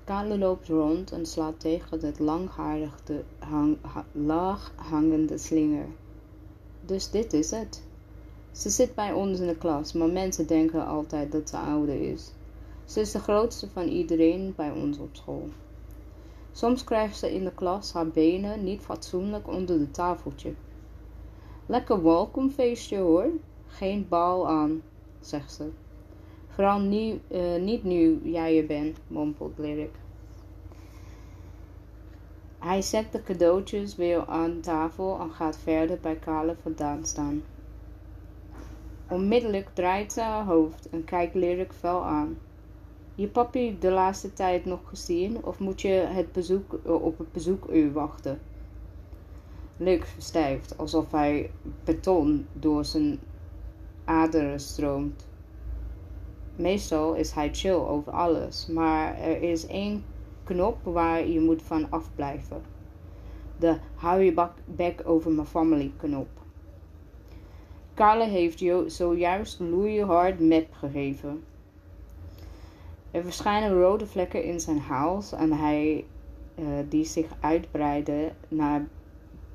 Kale 0.04 0.38
loopt 0.38 0.68
rond 0.68 1.12
en 1.12 1.26
slaat 1.26 1.60
tegen 1.60 2.06
het 2.06 2.20
langharige, 2.20 3.24
hang, 3.40 3.78
laag 4.12 4.74
hangende 4.76 5.38
slinger. 5.38 5.86
Dus 6.88 7.10
dit 7.10 7.34
is 7.34 7.52
het. 7.52 7.84
Ze 8.52 8.70
zit 8.70 8.96
bij 8.96 9.14
ons 9.14 9.40
in 9.40 9.48
de 9.48 9.58
klas, 9.58 9.94
maar 9.94 10.10
mensen 10.10 10.48
denken 10.48 10.86
altijd 10.86 11.32
dat 11.32 11.50
ze 11.50 11.58
ouder 11.58 12.12
is. 12.12 12.32
Ze 12.86 13.00
is 13.00 13.12
de 13.12 13.20
grootste 13.20 13.70
van 13.70 13.88
iedereen 13.88 14.54
bij 14.56 14.72
ons 14.72 14.98
op 14.98 15.10
school. 15.12 15.50
Soms 16.52 16.84
krijgt 16.84 17.18
ze 17.18 17.34
in 17.34 17.44
de 17.44 17.54
klas 17.54 17.94
haar 17.94 18.08
benen 18.08 18.64
niet 18.64 18.82
fatsoenlijk 18.82 19.48
onder 19.48 19.80
de 19.80 19.92
tafeltje. 19.92 20.54
Lekker 21.66 22.04
welkomfeestje 22.04 22.98
hoor, 22.98 23.30
geen 23.68 24.08
bal 24.10 24.48
aan, 24.48 24.82
zegt 25.20 25.54
ze. 25.54 25.70
Vooral 26.48 26.82
uh, 26.82 27.62
niet 27.62 27.84
nu 27.84 28.20
jij 28.24 28.60
er 28.60 28.66
bent, 28.66 28.98
mompelt 29.08 29.58
Lyric. 29.58 29.94
Hij 32.60 32.82
zet 32.82 33.12
de 33.12 33.24
cadeautjes 33.24 33.96
weer 33.96 34.26
aan 34.26 34.60
tafel 34.60 35.20
en 35.20 35.32
gaat 35.32 35.58
verder 35.58 36.00
bij 36.00 36.16
Kale 36.16 36.56
vandaan 36.62 37.06
staan. 37.06 37.44
Onmiddellijk 39.10 39.70
draait 39.74 40.14
ze 40.14 40.22
haar 40.22 40.46
hoofd 40.46 40.90
en 40.90 41.04
kijkt 41.04 41.36
Lyric 41.36 41.72
fel 41.72 42.04
aan. 42.04 42.38
Je 43.16 43.28
papi 43.28 43.78
de 43.80 43.92
laatste 43.92 44.34
tijd 44.34 44.66
nog 44.66 44.80
gezien 44.86 45.44
of 45.44 45.60
moet 45.60 45.82
je 45.82 45.90
het 45.90 46.32
bezoek, 46.32 46.80
eh, 46.86 47.04
op 47.04 47.18
het 47.18 47.32
bezoekuur 47.32 47.92
wachten? 47.94 48.40
Luc 49.78 50.02
verstijft 50.06 50.78
alsof 50.78 51.12
hij 51.12 51.52
beton 51.84 52.48
door 52.54 52.86
zijn 52.86 53.20
aderen 54.06 54.60
stroomt. 54.60 55.28
Meestal 56.56 57.14
is 57.14 57.32
hij 57.32 57.54
chill 57.54 57.74
over 57.74 58.12
alles, 58.12 58.68
maar 58.68 59.18
er 59.18 59.42
is 59.42 59.68
één 59.68 60.04
knop 60.48 60.78
waar 60.84 61.28
je 61.28 61.40
moet 61.40 61.62
van 61.62 61.88
afblijven. 61.90 62.62
De 63.60 63.78
hou 63.96 64.22
je 64.22 64.34
bek 64.66 65.02
over 65.06 65.32
mijn 65.32 65.48
family 65.48 65.92
knop. 65.98 66.28
Carla 67.94 68.26
heeft 68.26 68.60
zojuist 68.88 69.60
hard 70.06 70.40
map 70.40 70.68
gegeven. 70.72 71.44
Er 73.12 73.24
verschijnen 73.24 73.82
rode 73.82 74.08
vlekken 74.08 74.44
in 74.44 74.60
zijn 74.60 74.80
hals 74.80 75.32
en 75.32 75.52
hij 75.52 76.06
uh, 76.56 76.66
die 76.90 77.06
zich 77.06 77.28
uitbreiden 77.40 78.36
naar, 78.48 78.88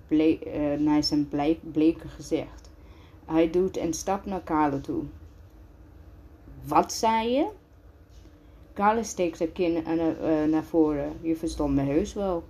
uh, 0.08 0.78
naar 0.78 1.02
zijn 1.02 1.28
bleke 1.72 2.08
gezicht. 2.08 2.70
Hij 3.24 3.50
doet 3.50 3.78
een 3.78 3.94
stap 3.94 4.26
naar 4.26 4.42
Carla 4.44 4.78
toe. 4.78 5.02
Wat 6.64 6.92
zei 6.92 7.28
je? 7.28 7.50
Carla 8.74 9.02
steekt 9.02 9.38
haar 9.38 9.48
kin 9.48 9.76
uh, 9.76 10.44
naar 10.44 10.64
voren. 10.64 11.12
Je 11.20 11.36
verstond 11.36 11.74
me 11.74 11.82
heus 11.82 12.14
wel. 12.14 12.44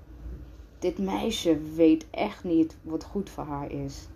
Dit 0.78 0.98
meisje 0.98 1.58
weet 1.74 2.06
echt 2.10 2.44
niet 2.44 2.76
wat 2.82 3.04
goed 3.04 3.30
voor 3.30 3.44
haar 3.44 3.70
is. 3.70 4.08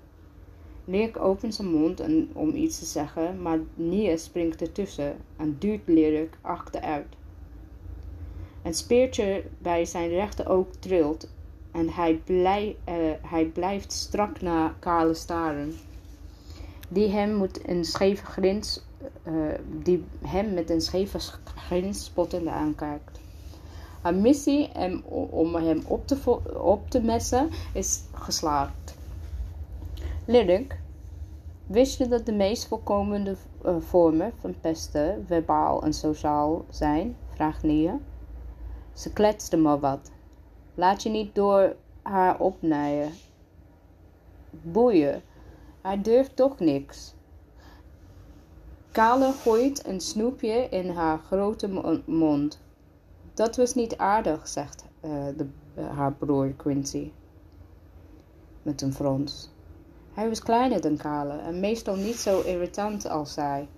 Lyric 0.84 1.20
opent 1.20 1.54
zijn 1.54 1.68
mond 1.68 2.02
om 2.32 2.54
iets 2.54 2.78
te 2.78 2.84
zeggen, 2.84 3.42
maar 3.42 3.58
Nia 3.74 4.16
springt 4.16 4.60
ertussen 4.60 5.16
en 5.36 5.56
duwt 5.58 5.80
Lyric 5.84 6.38
achteruit. 6.40 7.06
Een 8.62 8.74
speertje 8.74 9.44
bij 9.58 9.84
zijn 9.84 10.08
rechteroog 10.08 10.66
trilt 10.78 11.28
en 11.72 11.88
hij, 11.88 12.20
blij, 12.24 12.76
uh, 12.88 12.94
hij 13.22 13.44
blijft 13.44 13.92
strak 13.92 14.40
naar 14.40 14.74
Kale 14.78 15.14
staren, 15.14 15.72
die 16.88 17.08
hem, 17.08 17.34
moet 17.34 17.68
een 17.68 17.84
scheve 17.84 18.24
grins, 18.24 18.85
uh, 19.22 19.54
die 19.82 20.04
hem 20.24 20.54
met 20.54 20.70
een 20.70 20.80
scheve 20.80 21.18
grins 21.54 22.04
spottend 22.04 22.46
aankijkt. 22.46 23.20
Haar 24.00 24.14
missie 24.14 24.70
om 25.30 25.54
hem 25.54 25.82
op 25.86 26.06
te, 26.06 26.40
op 26.58 26.90
te 26.90 27.00
messen 27.00 27.50
is 27.72 28.02
geslaagd. 28.12 28.94
Lyric, 30.24 30.78
wist 31.66 31.98
je 31.98 32.08
dat 32.08 32.26
de 32.26 32.32
meest 32.32 32.66
voorkomende 32.66 33.36
uh, 33.64 33.76
vormen 33.78 34.32
van 34.40 34.54
pesten 34.60 35.24
verbaal 35.26 35.82
en 35.82 35.92
sociaal 35.92 36.64
zijn? 36.70 37.16
vraagt 37.34 37.62
Nia. 37.62 37.98
Ze 38.92 39.12
kletste 39.12 39.56
maar 39.56 39.80
wat. 39.80 40.10
Laat 40.74 41.02
je 41.02 41.08
niet 41.08 41.34
door 41.34 41.76
haar 42.02 42.40
opnijden. 42.40 43.12
Boeien, 44.50 45.22
hij 45.80 46.02
durft 46.02 46.36
toch 46.36 46.58
niks. 46.58 47.15
Kale 48.96 49.32
gooit 49.32 49.86
een 49.86 50.00
snoepje 50.00 50.68
in 50.70 50.90
haar 50.90 51.18
grote 51.18 52.00
mond. 52.04 52.60
Dat 53.34 53.56
was 53.56 53.74
niet 53.74 53.96
aardig, 53.96 54.48
zegt 54.48 54.84
uh, 55.04 55.26
de, 55.36 55.46
uh, 55.78 55.96
haar 55.96 56.12
broer 56.12 56.52
Quincy. 56.56 57.10
Met 58.62 58.82
een 58.82 58.92
frons. 58.92 59.50
Hij 60.12 60.28
was 60.28 60.40
kleiner 60.40 60.80
dan 60.80 60.96
Kale 60.96 61.38
en 61.38 61.60
meestal 61.60 61.96
niet 61.96 62.14
zo 62.14 62.40
irritant 62.40 63.08
als 63.08 63.32
zij. 63.32 63.68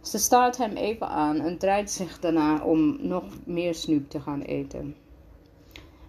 Ze 0.00 0.18
staart 0.18 0.56
hem 0.56 0.76
even 0.76 1.08
aan 1.08 1.40
en 1.40 1.58
draait 1.58 1.90
zich 1.90 2.18
daarna 2.20 2.64
om 2.64 3.06
nog 3.06 3.24
meer 3.44 3.74
snoep 3.74 4.10
te 4.10 4.20
gaan 4.20 4.40
eten. 4.40 4.96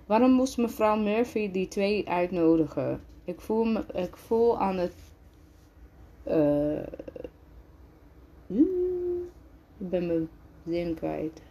Waarom 0.06 0.32
moest 0.32 0.58
mevrouw 0.58 0.98
Murphy 0.98 1.52
die 1.52 1.68
twee 1.68 2.10
uitnodigen? 2.10 3.02
Ik 3.24 3.42
voel, 3.42 3.64
me, 3.64 3.86
ik 3.94 4.18
voel 4.18 4.60
aan 4.60 4.78
het. 4.78 4.94
Uh, 6.28 6.84
ik 9.78 9.83
ben 9.94 10.08
mijn 10.08 10.30
zin 10.68 10.96
kwijt. 10.96 11.42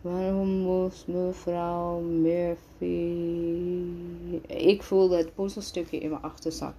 Waarom 0.00 0.48
moest 0.48 1.06
mevrouw 1.06 2.00
Murphy. 2.00 3.14
Ik 4.46 4.82
voelde 4.82 5.16
het 5.16 5.34
puzzelstukje 5.34 5.98
in 5.98 6.10
mijn 6.10 6.22
achterzak. 6.22 6.74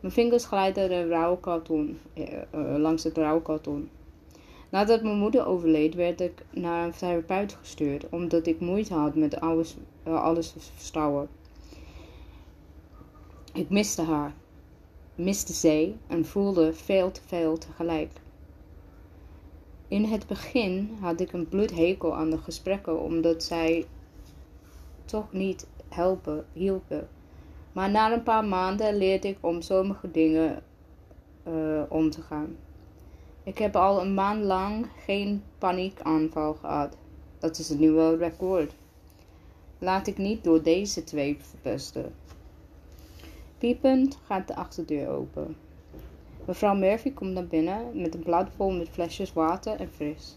Mijn 0.00 0.12
vingers 0.12 0.44
glijden 0.44 0.88
de 0.88 1.08
rouwkarton, 1.08 1.98
eh, 2.12 2.32
uh, 2.54 2.76
langs 2.76 3.04
het 3.04 3.16
rouwkarton. 3.16 3.88
Nadat 4.70 5.02
mijn 5.02 5.18
moeder 5.18 5.46
overleed, 5.46 5.94
werd 5.94 6.20
ik 6.20 6.44
naar 6.50 6.84
een 6.84 6.92
therapeut 6.92 7.54
gestuurd, 7.54 8.08
omdat 8.08 8.46
ik 8.46 8.60
moeite 8.60 8.94
had 8.94 9.14
met 9.14 9.40
alles, 9.40 9.76
uh, 10.06 10.22
alles 10.22 10.54
verstouwen. 10.74 11.28
Ik 13.52 13.70
miste 13.70 14.02
haar, 14.02 14.34
miste 15.14 15.52
zee 15.52 15.96
en 16.06 16.24
voelde 16.24 16.72
veel 16.72 17.10
te 17.10 17.20
veel 17.26 17.58
tegelijk. 17.58 18.10
In 19.90 20.04
het 20.04 20.26
begin 20.26 20.96
had 21.00 21.20
ik 21.20 21.32
een 21.32 21.48
bloedhekel 21.48 22.16
aan 22.16 22.30
de 22.30 22.38
gesprekken, 22.38 23.02
omdat 23.02 23.42
zij 23.42 23.86
toch 25.04 25.32
niet 25.32 25.66
helpen, 25.88 26.44
hielpen. 26.52 27.08
Maar 27.72 27.90
na 27.90 28.12
een 28.12 28.22
paar 28.22 28.44
maanden 28.44 28.96
leerde 28.96 29.28
ik 29.28 29.38
om 29.40 29.60
sommige 29.60 30.10
dingen 30.10 30.62
uh, 31.48 31.82
om 31.88 32.10
te 32.10 32.22
gaan. 32.22 32.56
Ik 33.42 33.58
heb 33.58 33.76
al 33.76 34.00
een 34.00 34.14
maand 34.14 34.44
lang 34.44 34.86
geen 35.04 35.42
paniekaanval 35.58 36.54
gehad. 36.54 36.96
Dat 37.38 37.58
is 37.58 37.70
een 37.70 37.78
nieuwe 37.78 38.16
record. 38.16 38.72
Laat 39.78 40.06
ik 40.06 40.18
niet 40.18 40.44
door 40.44 40.62
deze 40.62 41.04
twee 41.04 41.36
verpesten. 41.40 42.14
Piepend 43.58 44.18
gaat 44.26 44.48
de 44.48 44.54
achterdeur 44.54 45.08
open. 45.08 45.56
Mevrouw 46.50 46.74
Murphy 46.74 47.12
komt 47.12 47.32
naar 47.32 47.46
binnen 47.46 48.00
met 48.00 48.14
een 48.14 48.22
blad 48.22 48.48
vol 48.56 48.70
met 48.70 48.88
flesjes 48.88 49.32
water 49.32 49.80
en 49.80 49.88
fris. 49.88 50.36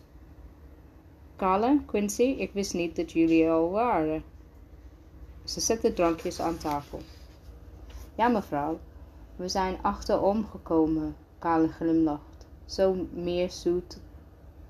Carla, 1.36 1.78
Quincy, 1.86 2.22
ik 2.22 2.54
wist 2.54 2.74
niet 2.74 2.96
dat 2.96 3.12
jullie 3.12 3.50
al 3.50 3.70
waren. 3.70 4.24
Ze 5.44 5.60
zet 5.60 5.82
de 5.82 5.94
drankjes 5.94 6.40
aan 6.40 6.58
tafel. 6.58 7.00
Ja, 8.16 8.28
mevrouw, 8.28 8.80
we 9.36 9.48
zijn 9.48 9.78
achterom 9.82 10.46
gekomen, 10.46 11.16
Kale 11.40 11.68
glimlacht. 11.68 12.48
Zo 12.66 13.08
meer 13.14 13.52
zoet 13.52 14.00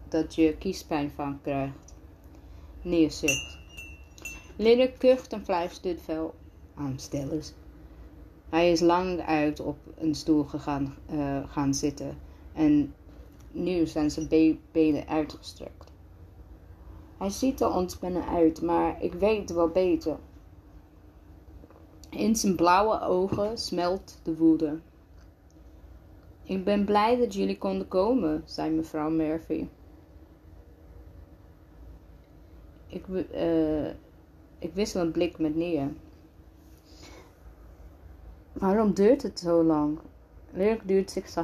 dat 0.09 0.35
je 0.35 0.57
kiespijn 0.57 1.11
van 1.15 1.39
krijgt. 1.41 1.95
Neerzicht. 2.81 3.57
Lidder 4.55 4.91
kucht 4.91 5.33
en 5.33 5.43
fluistert 5.45 6.01
veel 6.01 6.33
aanstellers. 6.75 7.53
Hij 8.53 8.71
is 8.71 8.79
lang 8.79 9.21
uit 9.21 9.59
op 9.59 9.77
een 9.95 10.15
stoel 10.15 10.43
gegaan, 10.43 10.95
uh, 11.13 11.49
gaan 11.49 11.73
zitten 11.73 12.17
en 12.53 12.93
nu 13.51 13.85
zijn 13.85 14.11
zijn 14.11 14.59
benen 14.71 15.07
uitgestrekt. 15.07 15.91
Hij 17.17 17.29
ziet 17.29 17.61
er 17.61 17.75
ontspannen 17.75 18.25
uit, 18.27 18.61
maar 18.61 19.03
ik 19.03 19.13
weet 19.13 19.53
wel 19.53 19.67
beter. 19.67 20.17
In 22.09 22.35
zijn 22.35 22.55
blauwe 22.55 23.01
ogen 23.01 23.57
smelt 23.57 24.19
de 24.23 24.35
woede. 24.35 24.79
Ik 26.43 26.63
ben 26.63 26.85
blij 26.85 27.17
dat 27.17 27.33
jullie 27.33 27.57
konden 27.57 27.87
komen, 27.87 28.43
zei 28.45 28.71
mevrouw 28.71 29.09
Murphy. 29.09 29.67
Ik, 32.87 33.07
uh, 33.07 33.87
ik 34.59 34.73
wissel 34.73 35.01
een 35.01 35.11
blik 35.11 35.39
met 35.39 35.55
neer. 35.55 35.91
Waarom 38.53 38.93
duurt 38.93 39.23
het 39.23 39.39
zo 39.39 39.63
lang? 39.63 39.99
Lyric 40.51 40.81
duurt 40.87 41.11
zich 41.11 41.37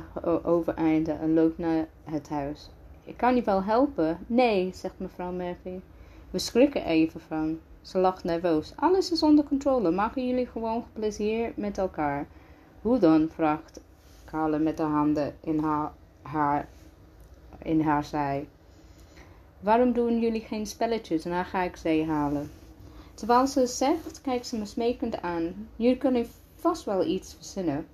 overeinde 0.44 1.12
en 1.12 1.34
loopt 1.34 1.58
naar 1.58 1.88
het 2.04 2.30
huis. 2.30 2.70
Ik 3.06 3.18
kan 3.18 3.36
je 3.36 3.44
wel 3.44 3.64
helpen? 3.64 4.18
Nee, 4.28 4.72
zegt 4.74 4.94
mevrouw 4.98 5.32
Murphy. 5.32 5.80
We 6.32 6.40
schrikken 6.40 6.86
even 6.86 7.20
van. 7.20 7.60
Ze 7.82 7.98
lacht 7.98 8.24
nerveus. 8.24 8.74
Alles 8.76 9.12
is 9.12 9.24
onder 9.24 9.46
controle. 9.46 9.92
Maken 9.92 10.28
jullie 10.28 10.46
gewoon 10.46 10.84
plezier 10.94 11.52
met 11.56 11.78
elkaar? 11.78 12.28
Hoe 12.82 12.98
dan? 12.98 13.30
vraagt 13.30 13.82
Kale 14.26 14.60
met 14.60 14.78
de 14.78 14.84
handen 14.84 15.36
in 15.40 15.60
haar, 15.60 15.92
haar, 16.22 16.68
in 17.64 17.82
haar 17.82 18.04
zij. 18.04 18.48
Waarom 19.60 19.94
doen 19.94 20.20
jullie 20.20 20.42
geen 20.42 20.68
spelletjes 20.68 21.26
en 21.26 21.32
dan 21.32 21.46
ga 21.46 21.62
ik 21.62 21.76
zee 21.76 22.06
halen? 22.06 22.52
Terwijl 23.14 23.48
ze 23.48 23.68
zegt, 23.68 24.22
kijkt 24.22 24.48
ze 24.48 24.58
me 24.58 24.66
smekend 24.66 25.22
aan. 25.22 25.68
Jullie 25.76 25.98
kunnen 25.98 26.28
vast 26.60 26.84
wel 26.84 27.06
iets 27.06 27.34
verzinnen. 27.34 27.88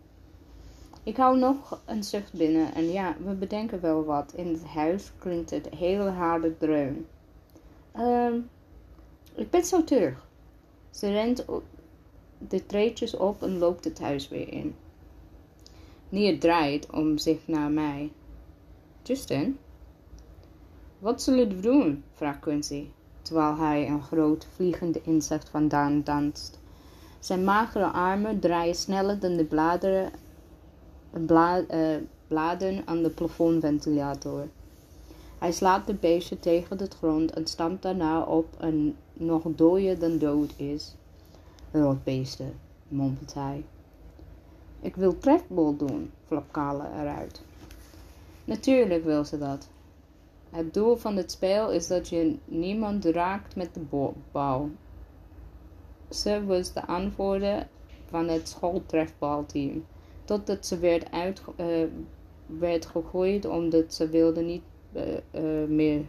Ik 1.03 1.18
hou 1.18 1.38
nog 1.38 1.82
een 1.86 2.03
zucht 2.03 2.34
binnen 2.34 2.74
en 2.74 2.91
ja, 2.91 3.16
we 3.24 3.34
bedenken 3.34 3.82
wel 3.82 4.03
wat. 4.03 4.34
In 4.36 4.47
het 4.47 4.63
huis 4.66 5.11
klinkt 5.18 5.49
het 5.49 5.70
hele 5.70 6.09
harde 6.09 6.57
dreun. 6.57 7.07
Ehm, 7.91 8.39
ik 9.36 9.49
ben 9.49 9.66
zo 9.66 9.84
terug. 9.84 10.28
Ze 10.89 11.11
rent 11.11 11.45
de 12.38 12.66
treetjes 12.66 13.16
op 13.16 13.43
en 13.43 13.57
loopt 13.57 13.84
het 13.84 13.99
huis 13.99 14.28
weer 14.28 14.53
in. 14.53 14.76
Nier 16.09 16.39
draait 16.39 16.89
om 16.89 17.18
zich 17.18 17.47
naar 17.47 17.72
mij. 17.72 18.11
Justin? 19.03 19.57
Wat 20.99 21.22
zullen 21.22 21.47
we 21.47 21.59
doen? 21.59 22.03
vraagt 22.13 22.39
Quincy, 22.39 22.88
terwijl 23.22 23.57
hij 23.57 23.88
een 23.88 24.03
groot 24.03 24.47
vliegende 24.55 25.01
insect 25.03 25.49
vandaan 25.49 26.03
danst. 26.03 26.59
Zijn 27.26 27.43
magere 27.43 27.86
armen 27.86 28.39
draaien 28.39 28.76
sneller 28.76 29.19
dan 29.19 29.36
de 29.36 29.43
bladeren, 29.43 30.11
bla, 31.26 31.61
uh, 31.71 31.97
bladen 32.28 32.82
aan 32.86 33.03
de 33.03 33.09
plafondventilator. 33.09 34.47
Hij 35.38 35.51
slaat 35.51 35.88
de 35.88 35.93
beestje 35.93 36.39
tegen 36.39 36.78
de 36.78 36.88
grond 36.97 37.32
en 37.32 37.47
stampt 37.47 37.82
daarna 37.82 38.21
op 38.21 38.47
en 38.59 38.95
nog 39.13 39.43
dooier 39.45 39.99
dan 39.99 40.17
dood 40.17 40.53
is. 40.55 40.95
Rotbeesten, 41.71 42.53
mompelt 42.88 43.34
hij. 43.34 43.63
Ik 44.82 44.95
wil 44.95 45.17
trefbol 45.17 45.78
doen, 45.78 46.11
flapt 46.26 46.51
Kale 46.51 46.88
eruit. 46.99 47.41
Natuurlijk 48.43 49.03
wil 49.03 49.26
ze 49.26 49.38
dat. 49.38 49.67
Het 50.49 50.73
doel 50.73 50.95
van 50.95 51.15
het 51.15 51.32
spel 51.32 51.71
is 51.71 51.88
dat 51.88 52.09
je 52.09 52.38
niemand 52.45 53.05
raakt 53.05 53.55
met 53.55 53.73
de 53.73 53.82
bal. 54.32 54.69
Ze 56.09 56.45
was 56.45 56.73
de 56.73 56.81
aanvoerder 56.81 57.67
van 58.05 58.27
het 58.27 58.47
schooltrefbalteam, 58.47 59.85
totdat 60.23 60.65
ze 60.65 60.79
werd, 60.79 61.11
uit, 61.11 61.41
uh, 61.57 61.87
werd 62.45 62.85
gegooid 62.85 63.45
omdat 63.45 63.93
ze 63.93 64.09
wilde 64.09 64.41
niet 64.41 64.63
uh, 64.93 65.67
meer 65.67 66.05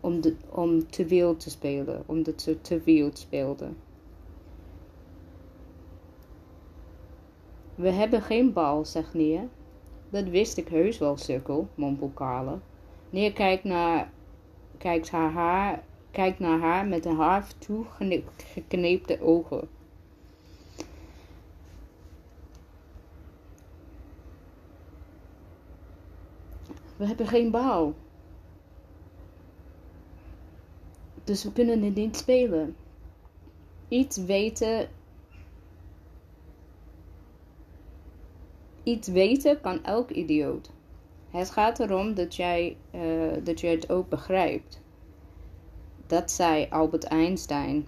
om, 0.00 0.20
de, 0.20 0.36
om 0.48 0.90
te 0.90 1.04
wild 1.04 1.40
te 1.40 1.50
spelen, 1.50 2.02
omdat 2.06 2.42
ze 2.42 2.60
te 2.60 2.80
wild 2.80 3.18
speelde. 3.18 3.68
We 7.74 7.90
hebben 7.90 8.22
geen 8.22 8.52
bal, 8.52 8.84
zegt 8.84 9.14
Neer. 9.14 9.48
Dat 10.10 10.28
wist 10.28 10.56
ik 10.56 10.68
heus 10.68 10.98
wel, 10.98 11.16
sukkel, 11.16 11.68
mompelt 11.74 12.14
Carla. 12.14 12.60
Neer 13.10 13.32
kijkt, 13.32 13.64
naar, 13.64 14.10
kijkt, 14.78 15.10
haar 15.10 15.30
haar, 15.30 15.82
kijkt 16.12 16.38
naar 16.38 16.58
haar 16.58 16.86
met 16.86 17.04
een 17.04 17.16
half 17.16 17.52
toegekneepte 17.52 19.20
ogen. 19.20 19.68
We 26.96 27.06
hebben 27.06 27.26
geen 27.26 27.50
bal. 27.50 27.94
Dus 31.24 31.44
we 31.44 31.52
kunnen 31.52 31.82
het 31.82 31.94
niet 31.94 32.16
spelen. 32.16 32.76
Iets 33.88 34.16
weten. 34.16 34.88
Iets 38.82 39.08
weten 39.08 39.60
kan 39.60 39.84
elk 39.84 40.10
idioot. 40.10 40.70
Het 41.30 41.50
gaat 41.50 41.80
erom 41.80 42.14
dat 42.14 42.36
jij, 42.36 42.76
uh, 42.94 43.32
dat 43.44 43.60
je 43.60 43.66
het 43.66 43.90
ook 43.90 44.08
begrijpt. 44.08 44.81
Dat 46.12 46.30
zei 46.30 46.66
Albert 46.70 47.04
Einstein. 47.04 47.86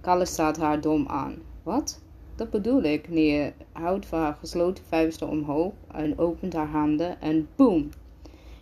Kalle 0.00 0.24
staat 0.24 0.56
haar 0.56 0.80
dom 0.80 1.06
aan. 1.06 1.42
Wat? 1.62 2.00
Dat 2.36 2.50
bedoel 2.50 2.82
ik. 2.82 3.08
Neer 3.08 3.52
houdt 3.72 4.10
haar 4.10 4.34
gesloten 4.34 4.84
vuisten 4.84 5.28
omhoog 5.28 5.72
en 5.92 6.18
opent 6.18 6.52
haar 6.52 6.68
handen 6.68 7.20
en 7.20 7.48
boem. 7.56 7.90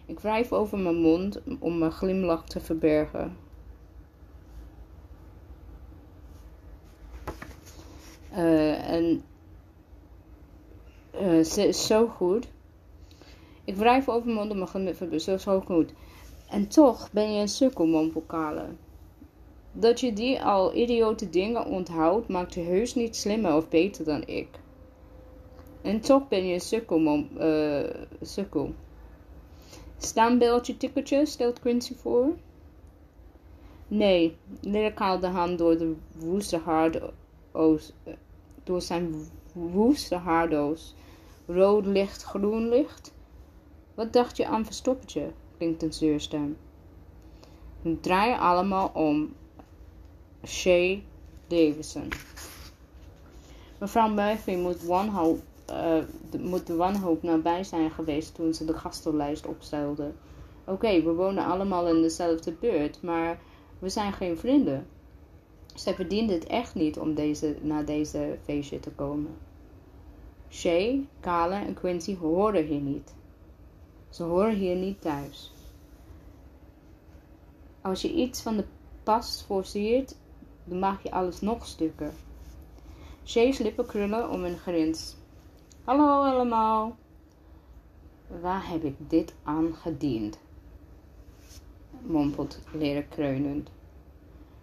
Ik 0.07 0.21
wrijf 0.21 0.53
over 0.53 0.79
mijn 0.79 0.97
mond 0.97 1.43
om 1.59 1.79
mijn 1.79 1.91
glimlach 1.91 2.45
te 2.45 2.61
verbergen. 2.61 3.37
Uh, 8.33 8.91
en 8.91 9.23
uh, 11.21 11.45
ze 11.45 11.69
is 11.69 11.87
zo 11.87 12.07
goed. 12.07 12.49
Ik 13.65 13.77
wrijf 13.77 14.09
over 14.09 14.27
mijn 14.27 14.39
mond 14.39 14.51
om 14.51 14.57
mijn 14.57 14.69
glimlach 14.69 14.93
te 14.93 14.99
verbergen. 14.99 15.41
Zo 15.41 15.61
goed. 15.61 15.93
En 16.49 16.69
toch 16.69 17.13
ben 17.13 17.33
je 17.33 17.41
een 17.41 17.49
sukkel, 17.49 17.87
mompelkale. 17.87 18.65
Dat 19.73 20.01
je 20.01 20.13
die 20.13 20.43
al 20.43 20.75
idiote 20.75 21.31
dingen 21.31 21.67
onthoudt, 21.67 22.29
maakt 22.29 22.55
je 22.55 22.61
heus 22.61 22.95
niet 22.95 23.17
slimmer 23.17 23.55
of 23.55 23.69
beter 23.69 24.05
dan 24.05 24.27
ik. 24.27 24.49
En 25.83 26.01
toch 26.01 26.29
ben 26.29 26.47
je 26.47 26.55
een 26.55 26.61
sukkel, 26.61 26.99
mom, 26.99 27.29
uh, 27.39 27.85
sukkel. 28.21 28.75
Staanbeeldje 29.99 30.77
tikkertje, 30.77 31.27
stelt 31.27 31.61
Quincy 31.61 31.95
voor. 31.95 32.37
Nee, 33.89 34.37
Lyric 34.61 34.99
haalt 34.99 35.21
de 35.21 35.27
hand 35.27 35.59
door 35.59 35.79
de 35.79 35.95
woeste 36.19 36.59
haardoos, 36.59 37.93
door 38.65 38.83
zijn 38.83 39.15
woeste 39.53 40.15
haardoos. 40.17 40.95
Rood 41.47 41.87
licht, 41.87 42.23
groen 42.23 42.69
licht. 42.69 43.15
Wat 43.95 44.13
dacht 44.13 44.37
je 44.37 44.47
aan 44.47 44.65
verstoppertje? 44.65 45.33
Klinkt 45.57 45.83
een 45.83 45.93
zeurstem. 45.93 46.57
We 47.83 48.01
draaien 48.01 48.39
allemaal 48.39 48.91
om. 48.95 49.35
Shay 50.45 51.03
Davison. 51.47 52.09
Mevrouw 53.79 54.09
Murphy 54.09 54.55
moet, 54.55 54.83
wanhoop, 54.83 55.39
uh, 55.71 55.99
de, 56.31 56.39
moet 56.39 56.67
de 56.67 56.75
wanhoop 56.75 57.23
nabij 57.23 57.65
zijn 57.65 57.91
geweest 57.91 58.35
toen 58.35 58.55
ze 58.55 58.65
de 58.65 58.75
gastenlijst 58.75 59.47
opstelde. 59.47 60.13
Oké, 60.65 61.03
we 61.03 61.13
wonen 61.13 61.45
allemaal 61.45 61.89
in 61.89 62.03
dezelfde 62.03 62.53
buurt, 62.53 63.03
maar 63.03 63.39
we 63.79 63.89
zijn 63.89 64.13
geen 64.13 64.39
vrienden. 64.39 64.87
Zij 65.75 65.95
verdient 65.95 66.31
het 66.31 66.47
echt 66.47 66.75
niet 66.75 66.99
om 66.99 67.15
deze, 67.15 67.57
naar 67.61 67.85
deze 67.85 68.39
feestje 68.45 68.81
te 68.81 68.91
komen. 68.91 69.37
Shay, 70.51 71.07
Kale 71.21 71.55
en 71.55 71.75
Quincy 71.75 72.17
horen 72.17 72.65
hier 72.65 72.81
niet. 72.81 73.15
Ze 74.17 74.23
horen 74.23 74.55
hier 74.55 74.77
niet 74.77 75.01
thuis. 75.01 75.53
Als 77.81 78.03
je 78.03 78.13
iets 78.13 78.43
van 78.43 78.57
de 78.57 78.65
past 79.03 79.43
forceert, 79.43 80.17
dan 80.65 80.79
maak 80.79 81.03
je 81.03 81.11
alles 81.11 81.41
nog 81.41 81.67
stukken. 81.67 82.13
Shay's 83.25 83.59
lippen 83.59 83.87
krullen 83.87 84.31
om 84.31 84.45
een 84.45 84.59
grins. 84.59 85.17
Hallo 85.85 86.23
allemaal. 86.23 86.97
Waar 88.41 88.69
heb 88.69 88.85
ik 88.85 88.95
dit 88.99 89.35
aan 89.43 89.75
gediend? 89.75 90.39
mompelt 92.01 92.61
leren 92.73 93.09
kreunend. 93.09 93.71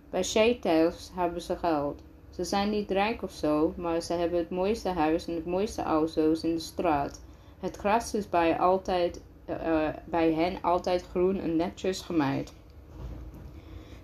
Bij 0.10 0.24
Shay 0.24 0.60
thuis 0.60 1.12
hebben 1.14 1.42
ze 1.42 1.58
geld. 1.58 2.02
Ze 2.30 2.44
zijn 2.44 2.70
niet 2.70 2.92
rijk 2.92 3.22
of 3.22 3.32
zo, 3.32 3.74
maar 3.78 4.02
ze 4.02 4.14
hebben 4.14 4.40
het 4.40 4.50
mooiste 4.50 4.90
huis 4.90 5.28
en 5.28 5.36
het 5.36 5.46
mooiste 5.46 5.84
auto's 5.84 6.44
in 6.44 6.54
de 6.54 6.60
straat. 6.60 7.22
Het 7.60 7.76
gras 7.76 8.14
is 8.14 8.30
bij, 8.30 8.60
altijd, 8.60 9.22
uh, 9.50 9.90
bij 10.06 10.34
hen 10.34 10.62
altijd 10.62 11.08
groen 11.10 11.40
en 11.40 11.56
netjes 11.56 12.02
gemaaid. 12.02 12.54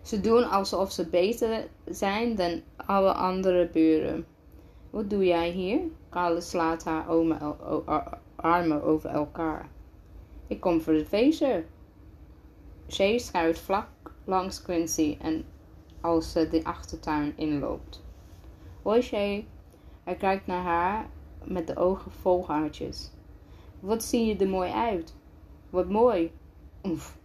Ze 0.02 0.22
doen 0.22 0.50
alsof 0.50 0.92
ze 0.92 1.10
beter 1.10 1.68
zijn 1.86 2.36
dan 2.36 2.62
alle 2.76 3.14
andere 3.14 3.70
buren. 3.74 4.26
Wat 4.90 5.10
doe 5.10 5.26
jij 5.26 5.50
hier? 5.50 5.80
Carla 6.10 6.40
slaat 6.40 6.84
haar 6.84 7.06
armen 8.36 8.84
over 8.84 9.10
elkaar. 9.10 9.70
Ik 10.48 10.60
kom 10.60 10.82
voor 10.82 10.94
het 10.94 11.08
feestje. 11.08 11.64
Shay 12.88 13.18
schuift 13.18 13.60
vlak 13.60 13.88
langs 14.24 14.62
Quincy 14.62 15.18
en 15.22 15.46
als 16.02 16.32
ze 16.32 16.48
de 16.50 16.64
achtertuin 16.64 17.34
inloopt. 17.36 18.04
Hoi 18.82 19.02
Shay. 19.02 19.48
Hij 20.04 20.16
kijkt 20.16 20.48
naar 20.48 20.64
haar 20.64 21.10
met 21.44 21.68
de 21.68 21.76
ogen 21.76 22.12
vol 22.12 22.48
haartjes. 22.48 23.12
Wat 23.80 24.04
zie 24.04 24.26
je 24.26 24.36
er 24.36 24.50
mooi 24.50 24.72
uit. 24.72 25.16
Wat 25.70 25.90
mooi. 25.90 26.32
Oef. 26.84 27.18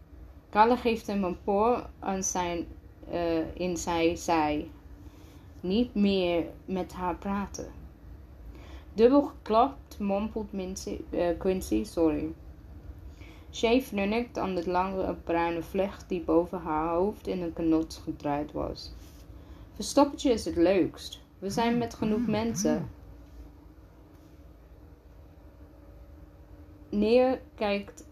Kalle 0.51 0.77
geeft 0.77 1.07
hem 1.07 1.25
een 1.25 1.43
poor 1.45 1.87
aan 1.99 2.23
zijn, 2.23 2.67
uh, 3.13 3.55
in 3.55 3.77
zijn 3.77 4.17
zij. 4.17 4.71
Niet 5.61 5.95
meer 5.95 6.45
met 6.65 6.93
haar 6.93 7.17
praten. 7.17 7.73
Dubbel 8.95 9.23
geklapt 9.23 9.99
mompelt 9.99 10.53
Mincy, 10.53 11.01
uh, 11.11 11.39
Quincy 11.39 11.85
sorry. 11.85 12.33
Shay 13.53 13.83
fnunnikt 13.83 14.39
aan 14.39 14.55
de 14.55 14.71
lange 14.71 15.15
bruine 15.25 15.63
vlecht 15.63 16.09
die 16.09 16.21
boven 16.21 16.61
haar 16.61 16.95
hoofd 16.95 17.27
in 17.27 17.43
een 17.43 17.53
kanot 17.53 18.01
gedraaid 18.05 18.53
was. 18.53 18.93
Verstoppertje 19.75 20.33
is 20.33 20.45
het 20.45 20.57
leukst. 20.57 21.21
We 21.39 21.51
zijn 21.51 21.79
met 21.79 21.95
genoeg 21.95 22.27
mensen. 22.27 22.91
Neer 26.91 27.41
kijkt 27.55 28.07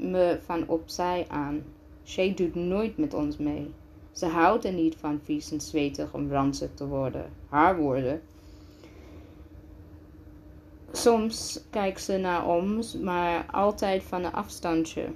me 0.00 0.38
van 0.44 0.68
opzij 0.68 1.26
aan. 1.28 1.62
Shay 2.04 2.34
doet 2.34 2.54
nooit 2.54 2.98
met 2.98 3.14
ons 3.14 3.36
mee. 3.36 3.74
Ze 4.12 4.26
houdt 4.26 4.64
er 4.64 4.72
niet 4.72 4.96
van 4.96 5.20
vies 5.22 5.50
en 5.50 5.60
zwetig 5.60 6.14
om 6.14 6.30
ranzig 6.30 6.70
te 6.74 6.86
worden. 6.86 7.32
Haar 7.48 7.76
woorden. 7.76 8.22
Soms 10.92 11.60
kijkt 11.70 12.02
ze 12.02 12.16
naar 12.16 12.46
ons, 12.48 12.96
maar 12.96 13.46
altijd 13.50 14.02
van 14.02 14.24
een 14.24 14.32
afstandje. 14.32 15.06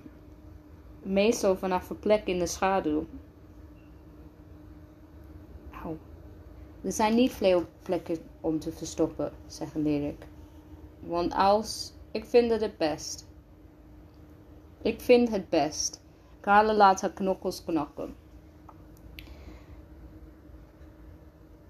Meestal 1.02 1.56
vanaf 1.56 1.90
een 1.90 1.98
plek 1.98 2.26
in 2.26 2.38
de 2.38 2.46
schaduw. 2.46 3.06
Au. 5.82 5.96
Er 6.82 6.92
zijn 6.92 7.14
niet 7.14 7.32
veel 7.32 7.64
plekken 7.82 8.18
om 8.40 8.58
te 8.58 8.72
verstoppen, 8.72 9.32
zegt 9.46 9.74
Lyric. 9.74 10.26
Want 11.00 11.34
als... 11.34 11.92
Ik 12.10 12.24
vind 12.24 12.50
het 12.50 12.60
het 12.60 12.76
best. 12.76 13.26
Ik 14.84 15.00
vind 15.00 15.30
het 15.30 15.48
best. 15.48 16.00
Carla 16.40 16.74
laat 16.74 17.00
haar 17.00 17.12
knokkels 17.12 17.64
knakken. 17.64 18.14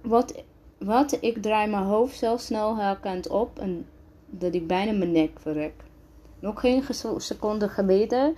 Wat, 0.01 0.43
wat, 0.79 1.19
ik 1.21 1.43
draai 1.43 1.71
mijn 1.71 1.85
hoofd 1.85 2.17
zo 2.17 2.37
snel 2.37 2.77
haar 2.77 3.01
kant 3.01 3.29
op 3.29 3.59
en 3.59 3.87
dat 4.27 4.55
ik 4.55 4.67
bijna 4.67 4.93
mijn 4.93 5.13
nek 5.13 5.41
verrek. 5.41 5.75
Nog 6.39 6.61
geen 6.61 6.85
seconde 7.17 7.69
geleden 7.69 8.35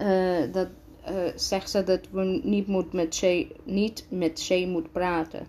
uh, 0.00 0.52
dat, 0.52 0.68
uh, 1.10 1.32
zegt 1.34 1.70
ze 1.70 1.84
dat 1.84 2.00
we 2.10 2.40
niet, 2.42 2.66
moet 2.66 2.92
met 2.92 3.14
Shay, 3.14 3.52
niet 3.64 4.06
met 4.10 4.40
Shay 4.40 4.66
moet 4.66 4.92
praten. 4.92 5.46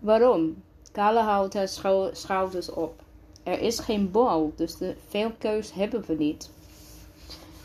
Waarom? 0.00 0.62
Kale 0.92 1.20
houdt 1.20 1.54
haar 1.54 1.68
schou 1.68 2.14
schouders 2.14 2.70
op. 2.70 3.01
Er 3.42 3.60
is 3.60 3.78
geen 3.78 4.10
bal, 4.10 4.52
dus 4.56 4.76
de 4.76 4.96
veel 5.08 5.32
keus 5.38 5.72
hebben 5.72 6.04
we 6.06 6.14
niet. 6.14 6.50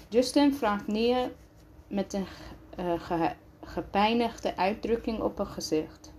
Justin 0.09 0.53
vraagt 0.53 0.87
neer 0.87 1.31
met 1.87 2.13
een 2.13 2.25
ge 2.99 3.31
gepijnigde 3.61 4.57
uitdrukking 4.57 5.21
op 5.21 5.37
haar 5.37 5.47
gezicht. 5.47 6.13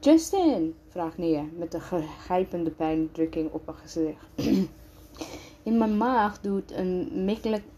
Justin, 0.00 0.74
vraagt 0.88 1.18
neer 1.18 1.44
met 1.56 1.74
een 1.74 1.80
grijpende 2.20 2.70
pijndrukking 2.70 3.52
op 3.52 3.66
haar 3.66 3.76
gezicht. 3.76 4.26
In 5.62 5.78
mijn 5.78 5.96
maag 5.96 6.40
doet 6.40 6.72
een 6.72 7.24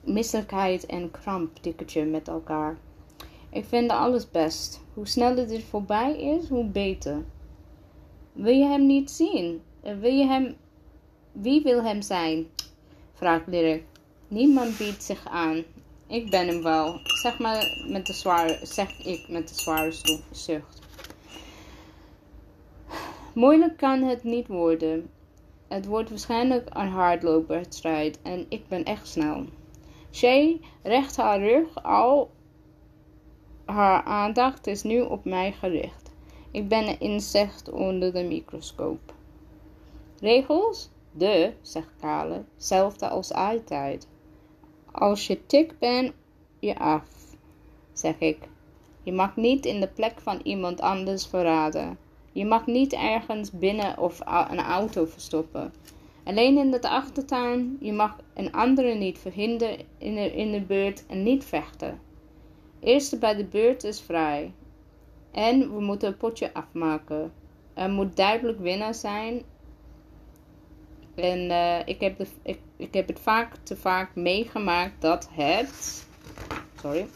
misselijkheid 0.04 0.86
en 0.86 1.10
kramp 1.10 1.56
tikkertje 1.60 2.04
met 2.04 2.28
elkaar. 2.28 2.78
Ik 3.50 3.64
vind 3.64 3.90
alles 3.90 4.30
best. 4.30 4.80
Hoe 4.94 5.06
sneller 5.06 5.48
dit 5.48 5.64
voorbij 5.64 6.20
is, 6.20 6.48
hoe 6.48 6.64
beter. 6.64 7.24
Wil 8.32 8.54
je 8.54 8.66
hem 8.66 8.86
niet 8.86 9.10
zien? 9.10 9.62
Wie 11.32 11.62
wil 11.62 11.84
hem 11.84 12.02
zijn? 12.02 12.46
Vraagt 13.12 13.46
Lyric. 13.46 13.84
Niemand 14.28 14.78
biedt 14.78 15.02
zich 15.02 15.26
aan. 15.26 15.62
Ik 16.06 16.30
ben 16.30 16.46
hem 16.46 16.62
wel. 16.62 17.00
Zeg 17.02 17.38
maar 17.38 17.86
met 17.88 18.06
de 18.06 18.12
zware... 18.12 18.58
Zeg 18.62 19.06
ik 19.06 19.28
met 19.28 19.48
de 19.48 19.54
zware 19.54 19.92
zucht. 20.30 20.78
Moeilijk 23.34 23.76
kan 23.76 24.02
het 24.02 24.24
niet 24.24 24.46
worden. 24.46 25.10
Het 25.68 25.86
wordt 25.86 26.08
waarschijnlijk 26.08 26.68
een 26.72 26.88
hardloopwedstrijd 26.88 28.22
en 28.22 28.46
ik 28.48 28.68
ben 28.68 28.84
echt 28.84 29.08
snel. 29.08 29.44
Shay 30.12 30.60
recht 30.82 31.16
haar 31.16 31.40
rug, 31.40 31.82
al 31.82 32.30
haar 33.64 34.02
aandacht 34.02 34.66
is 34.66 34.82
nu 34.82 35.00
op 35.00 35.24
mij 35.24 35.52
gericht. 35.52 36.10
Ik 36.50 36.68
ben 36.68 36.88
een 36.88 37.00
insect 37.00 37.70
onder 37.70 38.12
de 38.12 38.22
microscoop. 38.22 39.14
Regels? 40.20 40.90
De, 41.12 41.52
zegt 41.62 41.90
Kale, 42.00 42.44
hetzelfde 42.54 43.08
als 43.08 43.32
altijd. 43.32 44.08
Als 44.92 45.26
je 45.26 45.46
tik 45.46 45.78
bent, 45.78 46.12
je 46.58 46.78
af, 46.78 47.36
zeg 47.92 48.18
ik. 48.18 48.38
Je 49.02 49.12
mag 49.12 49.36
niet 49.36 49.66
in 49.66 49.80
de 49.80 49.88
plek 49.88 50.20
van 50.20 50.40
iemand 50.42 50.80
anders 50.80 51.26
verraden. 51.26 51.98
Je 52.32 52.44
mag 52.44 52.66
niet 52.66 52.92
ergens 52.92 53.50
binnen 53.50 53.98
of 53.98 54.20
een 54.50 54.60
auto 54.60 55.04
verstoppen. 55.04 55.72
Alleen 56.24 56.58
in 56.58 56.70
de 56.70 56.88
achtertuin, 56.88 57.76
je 57.80 57.92
mag 57.92 58.16
een 58.34 58.52
andere 58.52 58.94
niet 58.94 59.18
verhinderen 59.18 59.78
in 59.98 60.14
de, 60.14 60.32
in 60.32 60.52
de 60.52 60.60
beurt 60.60 61.06
en 61.06 61.22
niet 61.22 61.44
vechten. 61.44 62.00
Eerste 62.80 63.18
bij 63.18 63.34
de 63.34 63.44
beurt 63.44 63.84
is 63.84 64.00
vrij. 64.00 64.52
En 65.30 65.74
we 65.74 65.80
moeten 65.80 66.08
een 66.08 66.16
potje 66.16 66.54
afmaken. 66.54 67.32
Er 67.74 67.90
moet 67.90 68.16
duidelijk 68.16 68.58
winnaar 68.58 68.94
zijn. 68.94 69.42
En 71.20 71.50
uh, 71.50 71.78
ik, 71.84 72.00
heb 72.00 72.26
ik, 72.42 72.58
ik 72.76 72.94
heb 72.94 73.08
het 73.08 73.20
vaak 73.20 73.56
te 73.62 73.76
vaak 73.76 74.14
meegemaakt 74.14 75.00
dat 75.00 75.28
het. 75.32 76.06
Sorry 76.80 77.06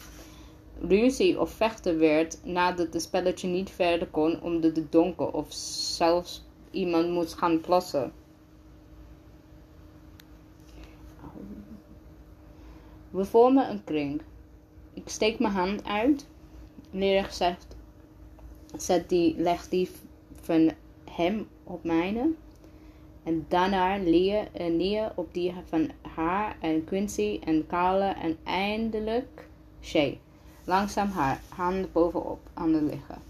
ruzie 0.79 1.39
of 1.39 1.51
vechten 1.51 1.99
werd 1.99 2.37
nadat 2.43 2.93
het 2.93 3.01
spelletje 3.01 3.47
niet 3.47 3.69
verder 3.69 4.07
kon 4.07 4.41
omdat 4.41 4.75
het 4.75 4.91
donker 4.91 5.31
of 5.31 5.53
zelfs 5.97 6.43
iemand 6.71 7.09
moest 7.09 7.33
gaan 7.33 7.61
plassen. 7.61 8.11
We 13.09 13.25
vormen 13.25 13.69
een 13.69 13.83
kring. 13.83 14.21
Ik 14.93 15.09
steek 15.09 15.39
mijn 15.39 15.53
hand 15.53 15.85
uit. 15.85 16.27
Leraar 16.91 17.33
zegt, 17.33 17.75
zet 18.77 19.09
die, 19.09 19.35
leg 19.37 19.69
die 19.69 19.89
van 20.41 20.71
hem 21.09 21.47
op 21.63 21.83
mijne. 21.83 22.31
En 23.25 23.45
daarna 23.47 23.93
en 24.53 24.77
neer 24.77 25.11
op 25.15 25.33
die 25.33 25.53
van 25.65 25.89
haar 26.15 26.57
en 26.61 26.83
Quincy 26.83 27.39
en 27.43 27.67
Carla 27.67 28.21
en 28.21 28.37
eindelijk 28.43 29.47
Shay 29.81 30.19
langzaam 30.65 31.09
haar 31.09 31.41
handen 31.49 31.89
bovenop 31.91 32.39
aan 32.53 32.71
de 32.71 32.81
liggen. 32.81 33.21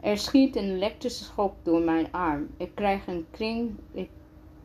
Er 0.00 0.18
schiet 0.18 0.56
een 0.56 0.70
elektrische 0.70 1.24
schok 1.24 1.54
door 1.62 1.80
mijn 1.80 2.12
arm. 2.12 2.48
Ik 2.56 2.74
krijg 2.74 3.06
een 3.06 3.26
kring. 3.30 3.70
Ik 3.92 4.08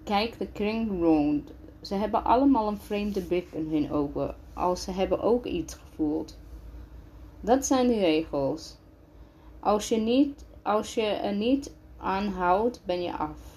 kijk 0.04 0.38
de 0.38 0.48
kring 0.48 1.02
rond. 1.02 1.52
Ze 1.82 1.96
hebben 1.96 2.24
allemaal 2.24 2.68
een 2.68 2.78
vreemde 2.78 3.22
blik 3.22 3.48
in 3.52 3.68
hun 3.72 3.92
ogen, 3.92 4.36
als 4.54 4.84
ze 4.84 4.92
hebben 4.92 5.22
ook 5.22 5.46
iets 5.46 5.74
gevoeld. 5.74 6.38
Dat 7.42 7.66
zijn 7.66 7.88
de 7.88 8.00
regels. 8.00 8.78
Als 9.60 9.90
je, 9.90 9.98
niet, 9.98 10.46
als 10.62 10.94
je 10.94 11.02
er 11.02 11.34
niet 11.34 11.76
aan 11.98 12.28
houdt, 12.28 12.82
ben 12.86 13.02
je 13.02 13.14
af, 13.14 13.55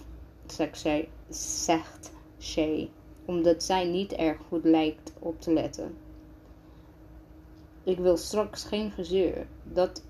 zegt, 1.28 2.12
Shay, 2.40 2.90
omdat 3.24 3.62
zij 3.62 3.84
niet 3.84 4.12
erg 4.12 4.38
goed 4.48 4.64
lijkt 4.64 5.12
op 5.18 5.40
te 5.40 5.52
letten. 5.52 5.96
Ik 7.84 7.98
wil 7.98 8.16
straks 8.16 8.64
geen 8.64 8.90
gezeur 8.90 9.46
dat 9.64 10.02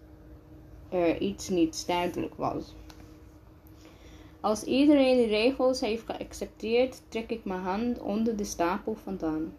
er 0.89 1.21
iets 1.21 1.49
niet 1.49 1.87
duidelijk 1.87 2.35
was. 2.35 2.75
Als 4.41 4.63
iedereen 4.63 5.17
de 5.17 5.27
regels 5.27 5.81
heeft 5.81 6.05
geaccepteerd, 6.07 7.03
trek 7.09 7.31
ik 7.31 7.45
mijn 7.45 7.61
hand 7.61 8.01
onder 8.01 8.37
de 8.37 8.45
stapel 8.45 8.95
vandaan. 8.95 9.53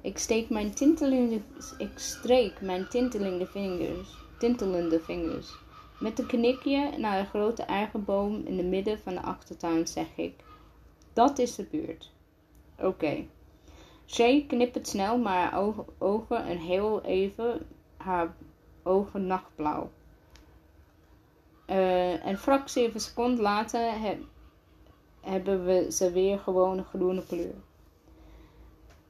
Ik 0.00 0.18
steek 0.18 0.50
mijn 0.50 0.74
tintelende, 0.74 1.40
ik 1.78 1.98
streek 1.98 2.60
mijn 2.60 2.88
tintelende 2.88 3.46
vingers, 3.46 4.16
tintelende 4.38 5.00
vingers. 5.00 5.61
Met 6.02 6.18
een 6.18 6.26
knikje 6.26 6.90
naar 6.98 7.22
de 7.22 7.28
grote 7.28 7.62
eigenboom 7.62 8.42
in 8.44 8.58
het 8.58 8.66
midden 8.66 8.98
van 8.98 9.14
de 9.14 9.20
achtertuin 9.20 9.86
zeg 9.86 10.06
ik: 10.14 10.34
Dat 11.12 11.38
is 11.38 11.54
de 11.54 11.62
buurt. 11.70 12.12
Oké. 12.78 13.24
Shay 14.06 14.44
knippert 14.48 14.88
snel, 14.88 15.18
maar 15.18 15.50
haar 15.50 15.74
ogen 15.98 16.44
en 16.44 16.58
heel 16.58 17.02
even 17.02 17.66
haar 17.96 18.34
ogen 18.82 19.26
nachtblauw. 19.26 19.90
Uh, 21.66 22.26
een 22.26 22.38
fractie 22.38 22.84
van 22.84 22.94
een 22.94 23.00
seconde 23.00 23.42
later 23.42 23.90
hebben 25.20 25.64
we 25.64 25.92
ze 25.92 26.12
weer 26.12 26.38
gewoon 26.38 26.78
een 26.78 26.84
groene 26.84 27.26
kleur. 27.26 27.54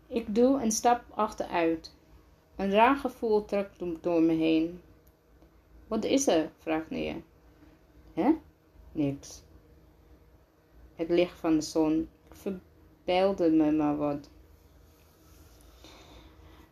Ik 0.06 0.34
doe 0.34 0.62
een 0.62 0.72
stap 0.72 1.02
achteruit. 1.14 1.94
Een 2.56 2.70
raar 2.70 2.96
gevoel 2.96 3.44
trekt 3.44 3.82
door 4.00 4.22
me 4.22 4.32
heen. 4.32 4.80
Wat 5.92 6.04
is 6.04 6.26
er? 6.26 6.50
vraagt 6.58 6.90
Nia. 6.90 7.14
Hè? 8.14 8.30
Niks. 8.92 9.42
Het 10.94 11.08
licht 11.08 11.38
van 11.38 11.54
de 11.54 11.60
zon. 11.60 12.08
Verbeelde 12.30 13.50
me 13.50 13.72
maar 13.72 13.96
wat. 13.96 14.28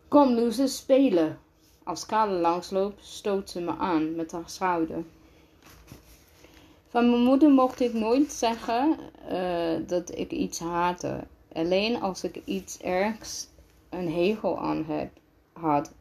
Kom 0.09 0.51
ze 0.51 0.67
spelen. 0.67 1.39
Als 1.83 2.07
Kale 2.07 2.41
langsloopt, 2.41 3.05
stoot 3.05 3.51
ze 3.51 3.61
me 3.61 3.77
aan 3.77 4.15
met 4.15 4.33
haar 4.33 4.49
schouder. 4.49 5.05
Van 6.89 7.11
mijn 7.11 7.23
moeder 7.23 7.51
mocht 7.51 7.81
ik 7.81 7.93
nooit 7.93 8.33
zeggen 8.33 8.99
uh, 9.33 9.89
dat 9.89 10.19
ik 10.19 10.31
iets 10.31 10.59
haatte. 10.59 11.27
Alleen 11.53 12.01
als 12.01 12.25
ik 12.25 12.43
iets 12.45 12.79
ergs 12.79 13.49
een 13.89 14.13
hegel 14.13 14.59
aan 14.59 14.85
heb, 14.85 15.11
had. 15.53 15.93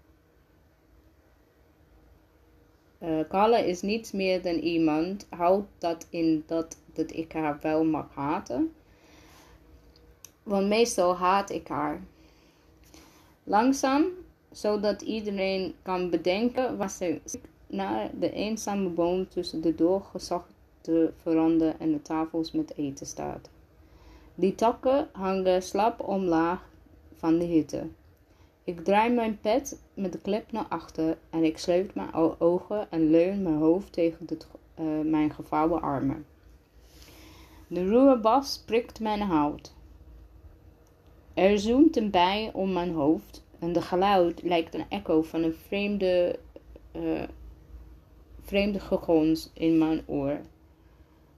Uh, 3.04 3.20
Kalle 3.30 3.68
is 3.68 3.82
niets 3.82 4.12
meer 4.12 4.42
dan 4.42 4.56
iemand. 4.56 5.28
Houdt 5.30 5.68
dat 5.78 6.08
in 6.10 6.44
dat, 6.48 6.78
dat 6.94 7.12
ik 7.12 7.32
haar 7.34 7.60
wel 7.62 7.84
mag 7.84 8.08
haten. 8.14 8.74
Want 10.44 10.68
meestal 10.68 11.16
haat 11.16 11.50
ik 11.50 11.68
haar. 11.68 12.02
Langzaam, 13.44 14.06
zodat 14.52 15.02
iedereen 15.02 15.74
kan 15.82 16.10
bedenken 16.10 16.78
was 16.78 16.98
ze 16.98 17.22
naar 17.68 18.10
de 18.20 18.32
eenzame 18.32 18.90
boom 18.90 19.30
tussen 19.30 19.62
de 19.62 19.76
doorgezochte 19.76 21.14
veranden 21.22 21.80
en 21.80 21.92
de 21.92 22.02
tafels 22.02 22.52
met 22.52 22.78
eten 22.78 23.06
staat. 23.06 23.50
Die 24.36 24.56
takken 24.56 25.10
hangen 25.12 25.64
slap 25.64 26.00
omlaag 26.08 26.70
van 27.14 27.38
de 27.38 27.46
hitte. 27.46 27.88
Ik 28.70 28.84
draai 28.84 29.14
mijn 29.14 29.40
pet 29.40 29.82
met 29.94 30.12
de 30.12 30.20
klep 30.20 30.52
naar 30.52 30.66
achter 30.68 31.18
en 31.30 31.44
ik 31.44 31.58
sluit 31.58 31.96
mijn 31.96 32.14
ogen 32.40 32.92
en 32.92 33.10
leun 33.10 33.42
mijn 33.42 33.56
hoofd 33.56 33.94
tegen 33.94 34.28
de, 34.28 34.38
uh, 34.80 35.12
mijn 35.12 35.34
gevouwen 35.34 35.82
armen. 35.82 36.26
De 37.68 37.84
ruwe 37.84 38.20
bas 38.20 38.64
prikt 38.66 39.00
mijn 39.00 39.22
hout. 39.22 39.74
Er 41.34 41.60
zoomt 41.60 41.98
een 41.98 42.10
bij 42.10 42.50
om 42.54 42.74
mijn 42.74 42.94
hoofd 42.94 43.44
en 43.60 43.74
de 43.74 43.82
geluid 43.82 44.44
lijkt 44.44 44.74
een 44.74 44.90
echo 44.90 45.22
van 45.22 45.44
een 45.44 45.56
vreemde, 45.56 46.40
uh, 46.96 47.24
vreemde 48.42 48.80
gegons 48.80 49.50
in 49.54 49.78
mijn 49.78 50.04
oor. 50.06 50.40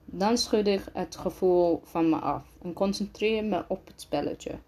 Dan 0.04 0.38
schud 0.38 0.66
ik 0.66 0.84
het 0.92 1.16
gevoel 1.16 1.80
van 1.84 2.08
me 2.08 2.16
af 2.16 2.44
en 2.62 2.72
concentreer 2.72 3.44
me 3.44 3.64
op 3.68 3.86
het 3.86 4.00
spelletje. 4.00 4.58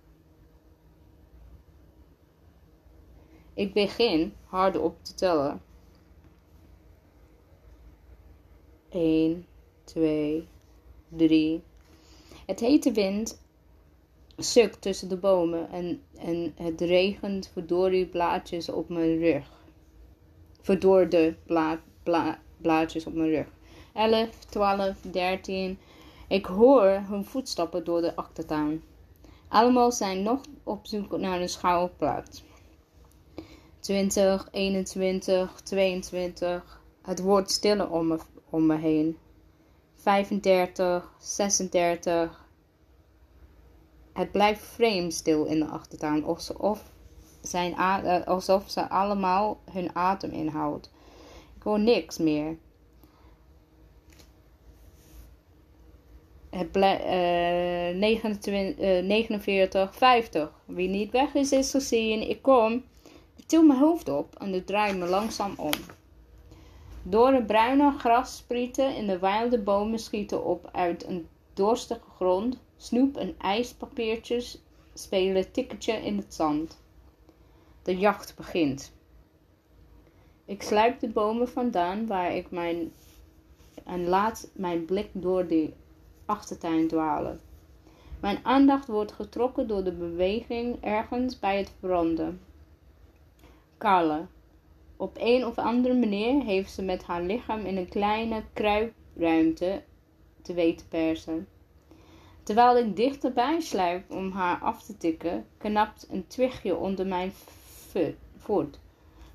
Ik 3.55 3.73
begin 3.73 4.35
hardop 4.45 4.97
te 5.03 5.15
tellen. 5.15 5.63
1, 8.89 9.47
2, 9.85 10.49
3. 11.09 11.63
Het 12.47 12.61
hete 12.61 12.93
wind 12.93 13.43
suk 14.37 14.75
tussen 14.75 15.09
de 15.09 15.17
bomen 15.17 15.71
en, 15.71 16.03
en 16.17 16.53
het 16.57 16.81
regent 16.81 17.51
verdorie 17.53 18.07
blaadjes 18.07 18.69
op 18.69 18.89
mijn 18.89 19.19
rug. 19.19 19.51
Verdoorde 20.61 21.37
bla, 21.47 21.81
bla, 22.03 22.39
blaadjes 22.57 23.07
op 23.07 23.15
mijn 23.15 23.31
rug. 23.31 23.47
11, 23.93 24.45
12, 24.45 25.01
13. 25.01 25.79
Ik 26.29 26.47
hoor 26.47 26.85
hun 26.85 27.25
voetstappen 27.25 27.85
door 27.85 28.01
de 28.01 28.17
achtertuin. 28.17 28.83
Allemaal 29.49 29.93
zijn 29.93 30.23
nog 30.23 30.41
op 30.63 30.87
zoek 30.87 31.17
naar 31.19 31.41
een 31.41 31.49
schouwplaats. 31.49 32.43
20, 33.85 34.49
21, 34.51 35.61
22. 35.63 36.81
Het 37.03 37.21
wordt 37.21 37.51
stiller 37.51 37.91
om 37.91 38.07
me, 38.07 38.19
om 38.51 38.67
me 38.67 38.77
heen. 38.77 39.19
35, 39.95 41.13
36, 41.19 42.49
het 44.13 44.33
blijft 44.33 44.63
vreemd 44.63 45.15
stil 45.15 45.45
in 45.45 45.59
de 45.59 45.67
achtertuin, 45.67 46.25
alsof, 46.25 46.83
zijn 47.43 47.75
eh, 47.75 48.27
alsof 48.27 48.71
ze 48.71 48.89
allemaal 48.89 49.61
hun 49.71 49.97
adem 49.97 50.31
inhoudt. 50.31 50.91
Ik 51.57 51.63
hoor 51.63 51.81
niks 51.81 52.19
meer. 52.19 52.57
Het 56.51 56.73
blijft 56.73 57.05
29, 57.99 58.85
uh, 58.85 59.03
49, 59.09 59.97
50. 59.97 60.53
Wie 60.65 60.89
niet 60.89 61.11
weg 61.11 61.35
is, 61.35 61.53
is 61.53 61.71
gezien. 61.71 62.29
Ik 62.29 62.43
kom. 62.43 62.85
Ik 63.45 63.51
til 63.51 63.63
mijn 63.63 63.79
hoofd 63.79 64.09
op 64.09 64.35
en 64.35 64.55
ik 64.55 64.67
draai 64.67 64.95
me 64.97 65.07
langzaam 65.07 65.55
om. 65.57 65.73
Door 67.03 67.31
de 67.31 67.43
bruine 67.43 67.99
grassprieten 67.99 68.97
in 68.97 69.07
de 69.07 69.19
wilde 69.19 69.59
bomen 69.59 69.99
schieten 69.99 70.45
op 70.45 70.69
uit 70.73 71.07
een 71.07 71.29
dorstige 71.53 72.11
grond, 72.17 72.59
snoep 72.77 73.17
en 73.17 73.35
ijspapiertjes 73.39 74.63
spelen 74.95 75.53
tikketje 75.53 75.93
in 75.93 76.17
het 76.17 76.35
zand. 76.35 76.81
De 77.83 77.97
jacht 77.99 78.37
begint. 78.37 78.93
Ik 80.45 80.63
sluip 80.63 81.01
de 81.01 81.09
bomen 81.09 81.49
vandaan 81.49 82.07
waar 82.07 82.37
ik 82.37 82.51
mijn 82.51 82.93
en 83.85 84.09
laat 84.09 84.51
mijn 84.53 84.85
blik 84.85 85.09
door 85.13 85.47
de 85.47 85.73
achtertuin 86.25 86.89
dwalen. 86.89 87.41
Mijn 88.21 88.39
aandacht 88.43 88.87
wordt 88.87 89.13
getrokken 89.13 89.69
door 89.69 89.85
de 89.85 89.93
beweging 89.93 90.77
ergens 90.81 91.39
bij 91.39 91.59
het 91.59 91.73
branden. 91.81 92.41
Carla. 93.79 94.27
Op 94.97 95.17
een 95.21 95.47
of 95.47 95.59
andere 95.59 95.95
manier 95.95 96.43
heeft 96.43 96.73
ze 96.73 96.83
met 96.83 97.03
haar 97.03 97.23
lichaam 97.23 97.61
in 97.61 97.77
een 97.77 97.89
kleine 97.89 98.43
kruipruimte 98.53 99.83
te 100.43 100.55
weten 100.55 100.89
persen. 100.89 101.49
Terwijl 102.43 102.77
ik 102.77 102.97
dichterbij 102.97 103.61
sluip 103.61 104.11
om 104.11 104.31
haar 104.31 104.59
af 104.59 104.83
te 104.83 104.97
tikken, 104.97 105.47
knapt 105.59 106.07
een 106.11 106.27
twichtje 106.27 106.77
onder 106.77 107.07
mijn 107.07 107.33
voet. 108.37 108.79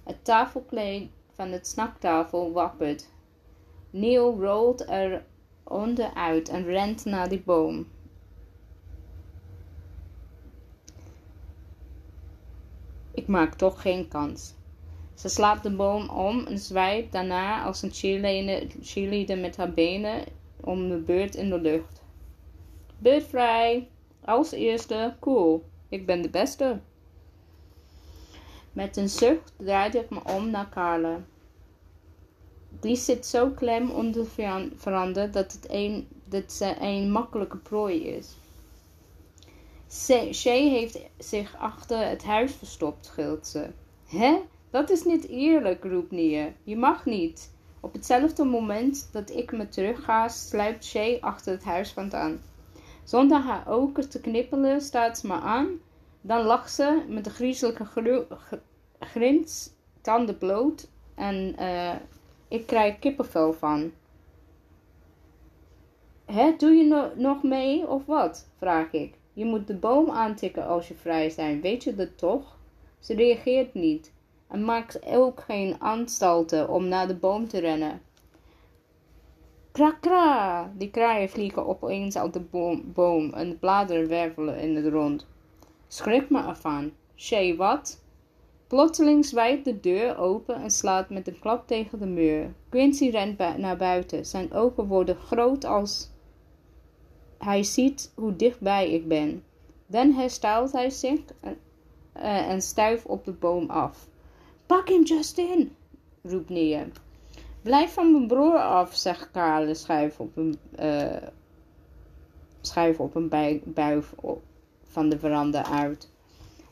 Het 0.03 0.25
tafelkleed 0.25 1.09
van 1.33 1.51
het 1.51 1.67
snaktafel 1.67 2.51
wappert. 2.51 3.07
Neil 3.89 4.41
rolt 4.41 4.89
er 4.89 5.25
onderuit 5.63 6.49
en 6.49 6.63
rent 6.63 7.05
naar 7.05 7.29
die 7.29 7.41
boom. 7.41 7.87
Ik 13.19 13.27
maak 13.27 13.53
toch 13.53 13.81
geen 13.81 14.07
kans. 14.07 14.53
Ze 15.13 15.29
slaat 15.29 15.63
de 15.63 15.75
boom 15.75 16.09
om 16.09 16.45
en 16.45 16.57
zwijgt 16.57 17.11
daarna 17.11 17.63
als 17.63 17.81
een 17.81 17.91
cheerleader 18.81 19.37
met 19.37 19.57
haar 19.57 19.73
benen 19.73 20.23
om 20.59 20.89
de 20.89 20.97
beurt 20.97 21.35
in 21.35 21.49
de 21.49 21.59
lucht. 21.61 22.01
Beurt 22.97 23.23
vrij. 23.23 23.87
Als 24.25 24.51
eerste. 24.51 25.15
Cool. 25.19 25.63
Ik 25.89 26.05
ben 26.05 26.21
de 26.21 26.29
beste. 26.29 26.79
Met 28.73 28.97
een 28.97 29.09
zucht 29.09 29.53
draaide 29.57 29.99
ik 29.99 30.09
me 30.09 30.19
om 30.23 30.49
naar 30.49 30.69
Carla. 30.69 31.21
Die 32.79 32.95
zit 32.95 33.25
zo 33.25 33.49
klem 33.49 33.89
onder 33.89 34.25
veranda 34.75 35.27
dat, 35.27 35.51
het 35.51 35.65
een, 35.69 36.07
dat 36.25 36.51
ze 36.51 36.75
een 36.79 37.11
makkelijke 37.11 37.57
prooi 37.57 38.03
is. 38.03 38.35
Shay 39.91 40.69
heeft 40.69 40.99
zich 41.17 41.55
achter 41.57 42.07
het 42.07 42.23
huis 42.23 42.51
verstopt, 42.51 43.09
gilt 43.09 43.47
ze. 43.47 43.69
Hè? 44.05 44.39
Dat 44.69 44.89
is 44.89 45.03
niet 45.03 45.27
eerlijk, 45.27 45.83
roept 45.83 46.11
Nia. 46.11 46.51
Je 46.63 46.77
mag 46.77 47.05
niet. 47.05 47.53
Op 47.79 47.93
hetzelfde 47.93 48.43
moment 48.43 49.09
dat 49.11 49.29
ik 49.29 49.51
me 49.51 49.69
terugga, 49.69 50.27
sluipt 50.27 50.85
Shay 50.85 51.17
achter 51.21 51.53
het 51.53 51.63
huis 51.63 51.91
vandaan. 51.91 52.41
Zonder 53.03 53.37
haar 53.37 53.67
ogen 53.67 54.09
te 54.09 54.21
knippelen 54.21 54.81
staat 54.81 55.17
ze 55.17 55.27
me 55.27 55.33
aan. 55.33 55.67
Dan 56.21 56.41
lacht 56.41 56.73
ze 56.73 57.03
met 57.07 57.25
een 57.25 57.31
griezelige 57.31 58.17
grins, 58.99 59.71
tanden 60.01 60.37
bloot. 60.37 60.89
En 61.15 61.55
uh, 61.59 61.95
ik 62.47 62.67
krijg 62.67 62.99
kippenvel 62.99 63.53
van. 63.53 63.91
Hè, 66.25 66.55
doe 66.57 66.71
je 66.71 67.11
nog 67.15 67.43
mee 67.43 67.87
of 67.87 68.05
wat? 68.05 68.47
vraag 68.57 68.91
ik. 68.91 69.18
Je 69.33 69.45
moet 69.45 69.67
de 69.67 69.75
boom 69.75 70.09
aantikken 70.09 70.67
als 70.67 70.87
je 70.87 70.93
vrij 70.93 71.29
zijn, 71.29 71.61
weet 71.61 71.83
je 71.83 71.95
dat 71.95 72.17
toch? 72.17 72.57
Ze 72.99 73.15
reageert 73.15 73.73
niet 73.73 74.13
en 74.47 74.65
maakt 74.65 75.05
ook 75.05 75.39
geen 75.39 75.79
anstalten 75.79 76.69
om 76.69 76.87
naar 76.87 77.07
de 77.07 77.15
boom 77.15 77.47
te 77.47 77.59
rennen. 77.59 78.01
Krakra! 79.71 80.71
Die 80.77 80.89
kraaien 80.89 81.29
vliegen 81.29 81.67
opeens 81.67 82.17
uit 82.17 82.33
de 82.33 82.39
boom, 82.39 82.91
boom 82.93 83.33
en 83.33 83.49
de 83.49 83.55
bladeren 83.55 84.07
wervelen 84.07 84.59
in 84.59 84.75
het 84.75 84.87
rond. 84.87 85.27
Schrik 85.87 86.29
me 86.29 86.47
ervan. 86.47 86.91
Shay, 87.15 87.55
wat? 87.55 88.03
Plotseling 88.67 89.25
zwijgt 89.25 89.65
de 89.65 89.79
deur 89.79 90.17
open 90.17 90.55
en 90.55 90.71
slaat 90.71 91.09
met 91.09 91.27
een 91.27 91.39
klap 91.39 91.67
tegen 91.67 91.99
de 91.99 92.05
muur. 92.05 92.53
Quincy 92.69 93.09
rent 93.09 93.37
naar 93.57 93.77
buiten. 93.77 94.25
Zijn 94.25 94.53
ogen 94.53 94.87
worden 94.87 95.15
groot 95.15 95.65
als 95.65 96.11
hij 97.39 97.63
ziet 97.63 98.11
hoe 98.15 98.35
dichtbij 98.35 98.91
ik 98.91 99.07
ben. 99.07 99.43
Dan 99.87 100.11
herstelt 100.11 100.71
hij 100.71 100.89
zich 100.89 101.19
en, 101.39 101.57
uh, 102.15 102.49
en 102.49 102.61
stuift 102.61 103.05
op 103.05 103.25
de 103.25 103.31
boom 103.31 103.69
af. 103.69 104.07
Pak 104.65 104.89
hem, 104.89 105.03
Justin, 105.03 105.75
roept 106.21 106.49
Nia. 106.49 106.85
Blijf 107.61 107.93
van 107.93 108.11
mijn 108.11 108.27
broer 108.27 108.57
af, 108.57 108.95
zegt 108.95 109.31
Karel 109.31 109.75
schuif 109.75 110.19
op 110.19 110.37
een, 110.37 110.57
uh, 110.79 111.27
schuif 112.61 112.99
op 112.99 113.15
een 113.15 113.29
buif 113.65 114.13
van 114.83 115.09
de 115.09 115.19
veranda 115.19 115.65
uit. 115.65 116.09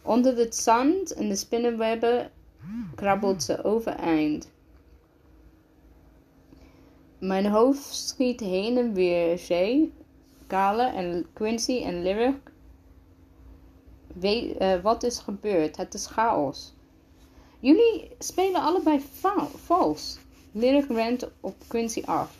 Onder 0.01 0.37
het 0.37 0.55
zand 0.55 1.13
en 1.13 1.29
de 1.29 1.35
spinnenwebben 1.35 2.31
krabbelt 2.95 3.43
ze 3.43 3.63
overeind. 3.63 4.51
Mijn 7.19 7.45
hoofd 7.45 7.93
schiet 7.93 8.39
heen 8.39 8.77
en 8.77 8.93
weer. 8.93 9.37
Shay, 9.37 9.91
Kale 10.47 10.83
en 10.83 11.25
Quincy 11.33 11.83
en 11.83 12.03
Lyric. 12.03 12.35
Uh, 14.21 14.81
wat 14.81 15.03
is 15.03 15.19
gebeurd? 15.19 15.77
Het 15.77 15.93
is 15.93 16.05
chaos. 16.05 16.73
Jullie 17.59 18.09
spelen 18.19 18.61
allebei 18.61 19.01
vals. 19.55 20.19
Lyric 20.51 20.87
rent 20.89 21.29
op 21.41 21.55
Quincy 21.67 22.01
af. 22.05 22.35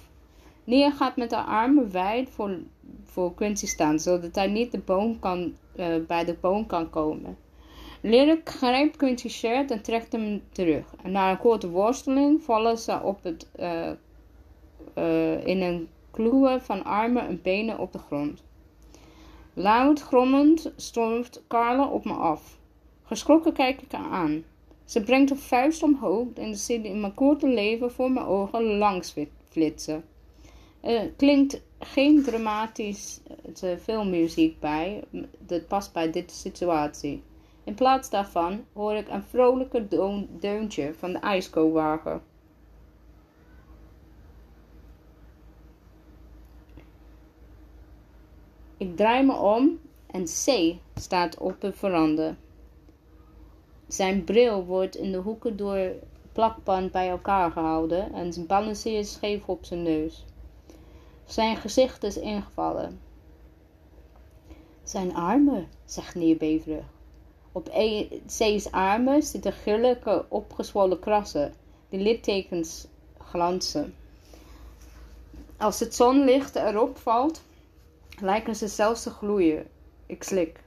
Nia 0.64 0.92
gaat 0.92 1.16
met 1.16 1.32
haar 1.32 1.46
armen 1.46 1.92
wijd 1.92 2.30
voor, 2.30 2.58
voor 3.04 3.34
Quincy 3.34 3.66
staan, 3.66 4.00
zodat 4.00 4.36
hij 4.36 4.48
niet 4.48 4.72
de 4.72 4.80
boom 4.80 5.20
kan, 5.20 5.56
uh, 5.76 5.96
bij 6.08 6.26
de 6.26 6.34
boom 6.42 6.66
kan 6.66 6.90
komen. 6.90 7.38
Lyric 8.02 8.50
grijpt 8.50 8.98
Quincy's 8.98 9.38
shirt 9.38 9.72
en 9.72 9.82
trekt 9.82 10.12
hem 10.12 10.44
terug. 10.52 10.86
En 11.04 11.12
na 11.12 11.32
een 11.32 11.38
korte 11.38 11.70
worsteling 11.70 12.44
vallen 12.44 12.78
ze 12.78 13.02
op 13.04 13.24
het, 13.24 13.48
uh, 13.60 13.92
in 15.46 15.62
een 15.62 15.90
kluwen 16.18 16.62
van 16.62 16.84
armen 16.84 17.28
en 17.28 17.42
benen 17.42 17.80
op 17.80 17.92
de 17.92 18.00
grond. 18.00 18.44
Luid 19.54 20.02
grommend 20.02 20.72
stormt 20.76 21.44
Carla 21.48 21.88
op 21.88 22.06
me 22.06 22.14
af. 22.14 22.58
Geschrokken 23.04 23.54
kijk 23.54 23.82
ik 23.82 23.92
haar 23.92 24.10
aan. 24.10 24.44
Ze 24.86 25.04
brengt 25.04 25.32
een 25.32 25.38
vuist 25.38 25.84
omhoog 25.84 26.28
en 26.34 26.56
ziet 26.56 26.84
in 26.84 27.00
mijn 27.00 27.14
korte 27.14 27.48
leven 27.48 27.92
voor 27.92 28.12
mijn 28.12 28.26
ogen 28.26 28.78
langs 28.78 29.14
flitsen. 29.50 30.04
Er 30.82 31.10
klinkt 31.10 31.62
geen 31.80 32.24
dramatische 32.24 33.78
filmmuziek 33.82 34.60
bij, 34.60 35.04
dat 35.40 35.68
past 35.68 35.94
bij 35.94 36.12
deze 36.12 36.36
situatie. 36.36 37.24
In 37.64 37.74
plaats 37.74 38.10
daarvan 38.10 38.66
hoor 38.74 38.94
ik 38.94 39.10
een 39.10 39.24
vrolijke 39.24 39.88
deuntje 40.40 40.94
van 40.94 41.12
de 41.12 41.20
ijskowagen. 41.20 42.22
Ik 48.78 48.96
draai 48.96 49.26
me 49.26 49.36
om 49.36 49.80
en 50.08 50.24
C 50.24 50.76
staat 50.96 51.38
op 51.38 51.62
de 51.62 51.74
veranda. 51.74 52.36
Zijn 53.88 54.24
bril 54.24 54.66
wordt 54.66 54.96
in 54.96 55.12
de 55.12 55.18
hoeken 55.18 55.58
door 55.58 55.92
plakband 56.32 56.92
bij 56.92 57.10
elkaar 57.10 57.52
gehouden 57.52 58.14
en 58.14 58.46
balanceert 58.48 59.08
scheef 59.08 59.48
op 59.48 59.66
zijn 59.66 59.84
neus. 59.84 60.26
Zijn 61.26 61.58
gezicht 61.58 62.04
is 62.04 62.18
ingevallen. 62.18 63.00
Zijn 64.84 65.16
armen, 65.16 65.68
zegt 65.86 66.16
neerbeverig. 66.16 66.86
Op 67.52 67.70
C's 68.28 68.68
armen 68.72 69.24
zitten 69.24 69.52
grillige 69.52 70.26
opgezwollen 70.28 71.00
krassen, 71.00 71.54
die 71.90 72.00
littekens 72.00 72.88
glanzen. 73.18 73.96
Als 75.58 75.80
het 75.80 75.96
zonlicht 75.96 76.56
erop 76.56 76.98
valt, 76.98 77.42
lijken 78.22 78.56
ze 78.56 78.68
zelfs 78.68 79.04
te 79.04 79.10
gloeien. 79.10 79.68
Ik 80.06 80.24
slik. 80.24 80.60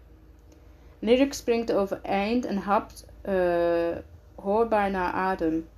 Lyric 0.98 1.32
springt 1.32 1.72
overeind 1.72 2.44
en 2.44 2.56
hapt 2.56 3.06
uh, 3.28 3.96
hoorbaar 4.34 4.90
naar 4.90 5.12
adem. 5.12 5.68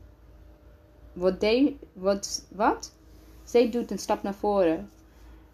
Wat, 1.13 1.41
de, 1.41 1.77
wat, 1.93 2.47
wat? 2.51 2.95
Zij 3.45 3.71
doet 3.71 3.91
een 3.91 3.99
stap 3.99 4.23
naar 4.23 4.35
voren. 4.35 4.91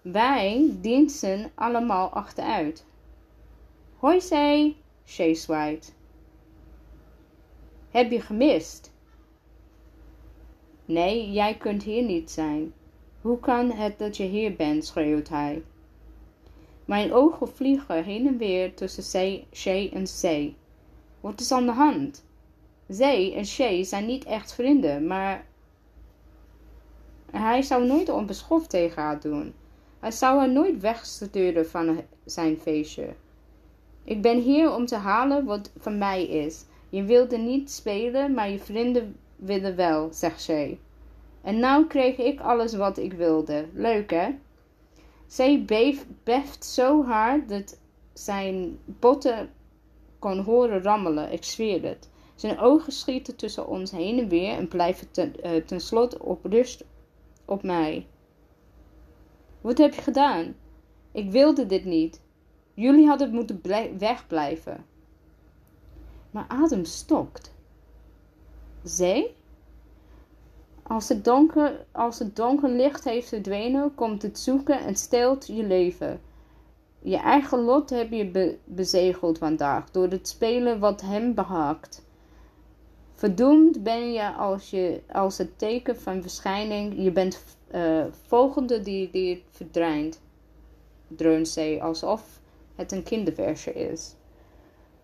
Wij 0.03 0.77
diensten 0.81 1.51
allemaal 1.55 2.11
achteruit. 2.11 2.85
Hoi, 3.97 4.21
zij, 4.21 4.77
Shay 5.07 5.35
zwaait. 5.35 5.95
Heb 7.91 8.11
je 8.11 8.21
gemist? 8.21 8.93
Nee, 10.85 11.33
jij 11.33 11.57
kunt 11.57 11.83
hier 11.83 12.03
niet 12.03 12.31
zijn. 12.31 12.73
Hoe 13.21 13.41
kan 13.41 13.71
het 13.71 13.99
dat 13.99 14.17
je 14.17 14.25
hier 14.25 14.57
bent? 14.57 14.85
schreeuwt 14.85 15.29
hij. 15.29 15.63
Mijn 16.89 17.13
ogen 17.13 17.49
vliegen 17.49 18.05
heen 18.05 18.27
en 18.27 18.39
weer 18.39 18.75
tussen 18.75 19.03
Shay 19.53 19.91
en 19.93 20.07
Shay. 20.07 20.55
Wat 21.21 21.41
is 21.41 21.53
aan 21.53 21.67
de 21.67 21.73
hand? 21.73 22.25
Zij 22.87 23.35
en 23.35 23.47
Shay 23.47 23.85
zijn 23.85 24.07
niet 24.07 24.25
echt 24.25 24.55
vrienden, 24.55 25.07
maar 25.07 25.47
hij 27.31 27.63
zou 27.63 27.87
nooit 27.87 28.09
onbeschoft 28.09 28.71
tegen 28.71 29.03
haar 29.03 29.21
doen. 29.21 29.55
Hij 30.01 30.11
zou 30.11 30.39
haar 30.39 30.51
nooit 30.51 30.81
wegsturen 30.81 31.69
van 31.69 32.01
zijn 32.25 32.59
feestje. 32.59 33.15
Ik 34.05 34.23
ben 34.23 34.41
hier 34.41 34.75
om 34.75 34.87
te 34.87 34.97
halen 34.97 35.45
wat 35.45 35.71
van 35.79 35.99
mij 35.99 36.25
is. 36.25 36.65
Je 36.89 37.03
wilde 37.03 37.37
niet 37.37 37.71
spelen, 37.71 38.35
maar 38.35 38.51
je 38.51 38.59
vrienden 38.59 39.17
willen 39.37 39.77
wel, 39.77 40.09
zegt 40.13 40.43
zij. 40.43 40.79
En 41.43 41.59
nou 41.59 41.87
kreeg 41.87 42.17
ik 42.17 42.41
alles 42.41 42.75
wat 42.75 42.99
ik 42.99 43.13
wilde. 43.13 43.67
Leuk, 43.73 44.11
hè? 44.11 44.29
Zij 45.29 45.65
beef, 45.65 46.07
beft 46.23 46.65
zo 46.65 47.05
hard 47.05 47.49
dat 47.49 47.81
zijn 48.13 48.79
botten 48.85 49.51
kon 50.19 50.39
horen 50.39 50.83
rammelen. 50.83 51.33
Ik 51.33 51.45
zweer 51.45 51.83
het. 51.83 52.09
Zijn 52.35 52.59
ogen 52.59 52.93
schieten 52.93 53.37
tussen 53.37 53.67
ons 53.67 53.91
heen 53.91 54.19
en 54.19 54.29
weer 54.29 54.53
en 54.53 54.69
blijven 54.69 55.11
ten, 55.11 55.35
uh, 55.45 55.65
tenslotte 55.65 56.23
op 56.23 56.45
rust 56.45 56.85
op 57.45 57.63
mij. 57.63 58.07
Wat 59.61 59.79
heb 59.79 59.95
je 59.95 60.03
gedaan? 60.03 60.55
Ik 61.13 61.31
wilde 61.31 61.67
dit 61.67 61.85
niet. 61.85 62.21
Jullie 62.75 63.07
hadden 63.07 63.35
moeten 63.35 63.61
wegblijven. 63.99 64.85
Maar 66.31 66.45
adem 66.49 66.85
stokt. 66.85 67.55
Zee? 68.83 69.37
Als 70.89 71.09
het, 71.09 71.25
donker, 71.25 71.85
als 71.93 72.19
het 72.19 72.37
donker 72.37 72.69
licht 72.69 73.05
heeft 73.05 73.29
verdwenen, 73.29 73.95
komt 73.95 74.23
het 74.23 74.39
zoeken 74.39 74.81
en 74.81 74.97
steelt 74.97 75.47
je 75.47 75.63
leven. 75.63 76.21
Je 76.99 77.17
eigen 77.17 77.59
lot 77.59 77.91
heb 77.91 78.11
je 78.11 78.59
bezegeld 78.65 79.39
vandaag 79.39 79.91
door 79.91 80.09
het 80.09 80.29
spelen 80.29 80.79
wat 80.79 81.01
hem 81.01 81.35
behaakt. 81.35 82.07
Verdoemd 83.13 83.83
ben 83.83 84.13
je 84.13 84.33
als, 84.33 84.71
je 84.71 85.01
als 85.13 85.39
het 85.39 85.59
teken 85.59 86.01
van 86.01 86.23
verschijning. 86.23 86.95
Je 86.97 87.13
bent 87.13 87.45
uh, 87.75 88.05
volgende 88.27 88.81
die, 88.81 89.11
die 89.11 89.35
het 89.35 89.43
verdwijnt, 89.51 90.21
dreunt 91.09 91.49
zij 91.49 91.83
alsof 91.83 92.41
het 92.75 92.93
een 92.93 93.03
kinderversje 93.03 93.73
is. 93.73 94.15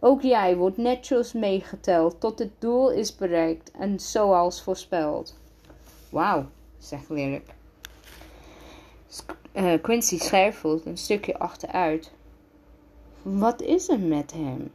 Ook 0.01 0.23
jij 0.23 0.57
wordt 0.57 0.77
netjes 0.77 1.33
meegeteld 1.33 2.21
tot 2.21 2.39
het 2.39 2.53
doel 2.59 2.91
is 2.91 3.17
bereikt 3.17 3.71
en 3.71 4.01
zoals 4.01 4.63
voorspeld. 4.63 5.43
Wauw, 6.15 6.47
zegt 6.79 7.09
Lyric. 7.09 7.55
Uh, 9.53 9.83
Quincy 9.83 10.19
schuifelt 10.19 10.87
een 10.87 10.97
stukje 10.97 11.39
achteruit. 11.39 12.13
Wat 13.23 13.61
is 13.61 13.89
er 13.89 13.99
met 13.99 14.33
hem? 14.33 14.71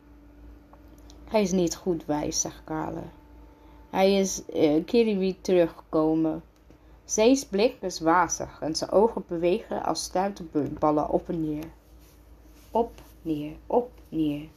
Hij 1.23 1.41
is 1.41 1.51
niet 1.51 1.75
goed 1.75 2.05
wijs, 2.05 2.41
zegt 2.41 2.63
Carla. 2.63 3.11
Hij 3.89 4.19
is 4.19 4.41
uh, 4.53 4.85
Kiriwi 4.85 5.41
teruggekomen. 5.41 6.43
Zees 7.05 7.45
blik 7.45 7.75
is 7.81 7.99
wazig 7.99 8.61
en 8.61 8.75
zijn 8.75 8.91
ogen 8.91 9.23
bewegen 9.27 9.83
als 9.83 10.03
stuiterballen 10.03 11.09
op 11.09 11.29
en 11.29 11.49
neer. 11.49 11.65
Op, 12.71 12.91
neer, 13.21 13.55
op, 13.67 13.91
neer. 14.09 14.47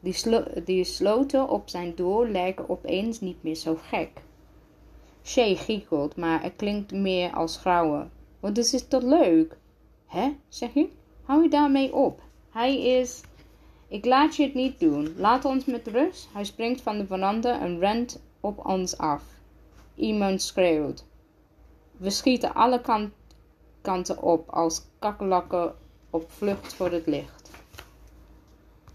Die, 0.00 0.42
die 0.64 0.84
sloten 0.84 1.48
op 1.48 1.68
zijn 1.68 1.94
door 1.94 2.28
lijken 2.28 2.68
opeens 2.68 3.20
niet 3.20 3.42
meer 3.42 3.56
zo 3.56 3.78
gek. 3.82 4.22
Shay 5.24 5.56
giechelt, 5.56 6.16
maar 6.16 6.42
het 6.42 6.52
klinkt 6.56 6.92
meer 6.92 7.32
als 7.32 7.56
grauwen. 7.56 8.10
Is 8.52 8.72
het 8.72 8.90
toch 8.90 9.02
leuk? 9.02 9.56
Hè, 10.06 10.36
zeg 10.48 10.74
je? 10.74 10.88
Hou 11.22 11.42
je 11.42 11.48
daarmee 11.48 11.94
op. 11.94 12.20
Hij 12.50 12.82
is... 12.82 13.20
Ik 13.88 14.04
laat 14.04 14.36
je 14.36 14.42
het 14.42 14.54
niet 14.54 14.80
doen. 14.80 15.14
Laat 15.16 15.44
ons 15.44 15.64
met 15.64 15.86
rust. 15.86 16.28
Hij 16.32 16.44
springt 16.44 16.80
van 16.80 16.98
de 16.98 17.06
veranda 17.06 17.60
en 17.60 17.78
rent 17.78 18.22
op 18.40 18.66
ons 18.66 18.98
af. 18.98 19.22
Iemand 19.94 20.42
schreeuwt. 20.42 21.04
We 21.96 22.10
schieten 22.10 22.54
alle 22.54 22.80
kanten 23.80 24.22
op 24.22 24.48
als 24.48 24.82
kakkelakken 24.98 25.74
op 26.10 26.30
vlucht 26.30 26.74
voor 26.74 26.90
het 26.90 27.06
licht. 27.06 27.39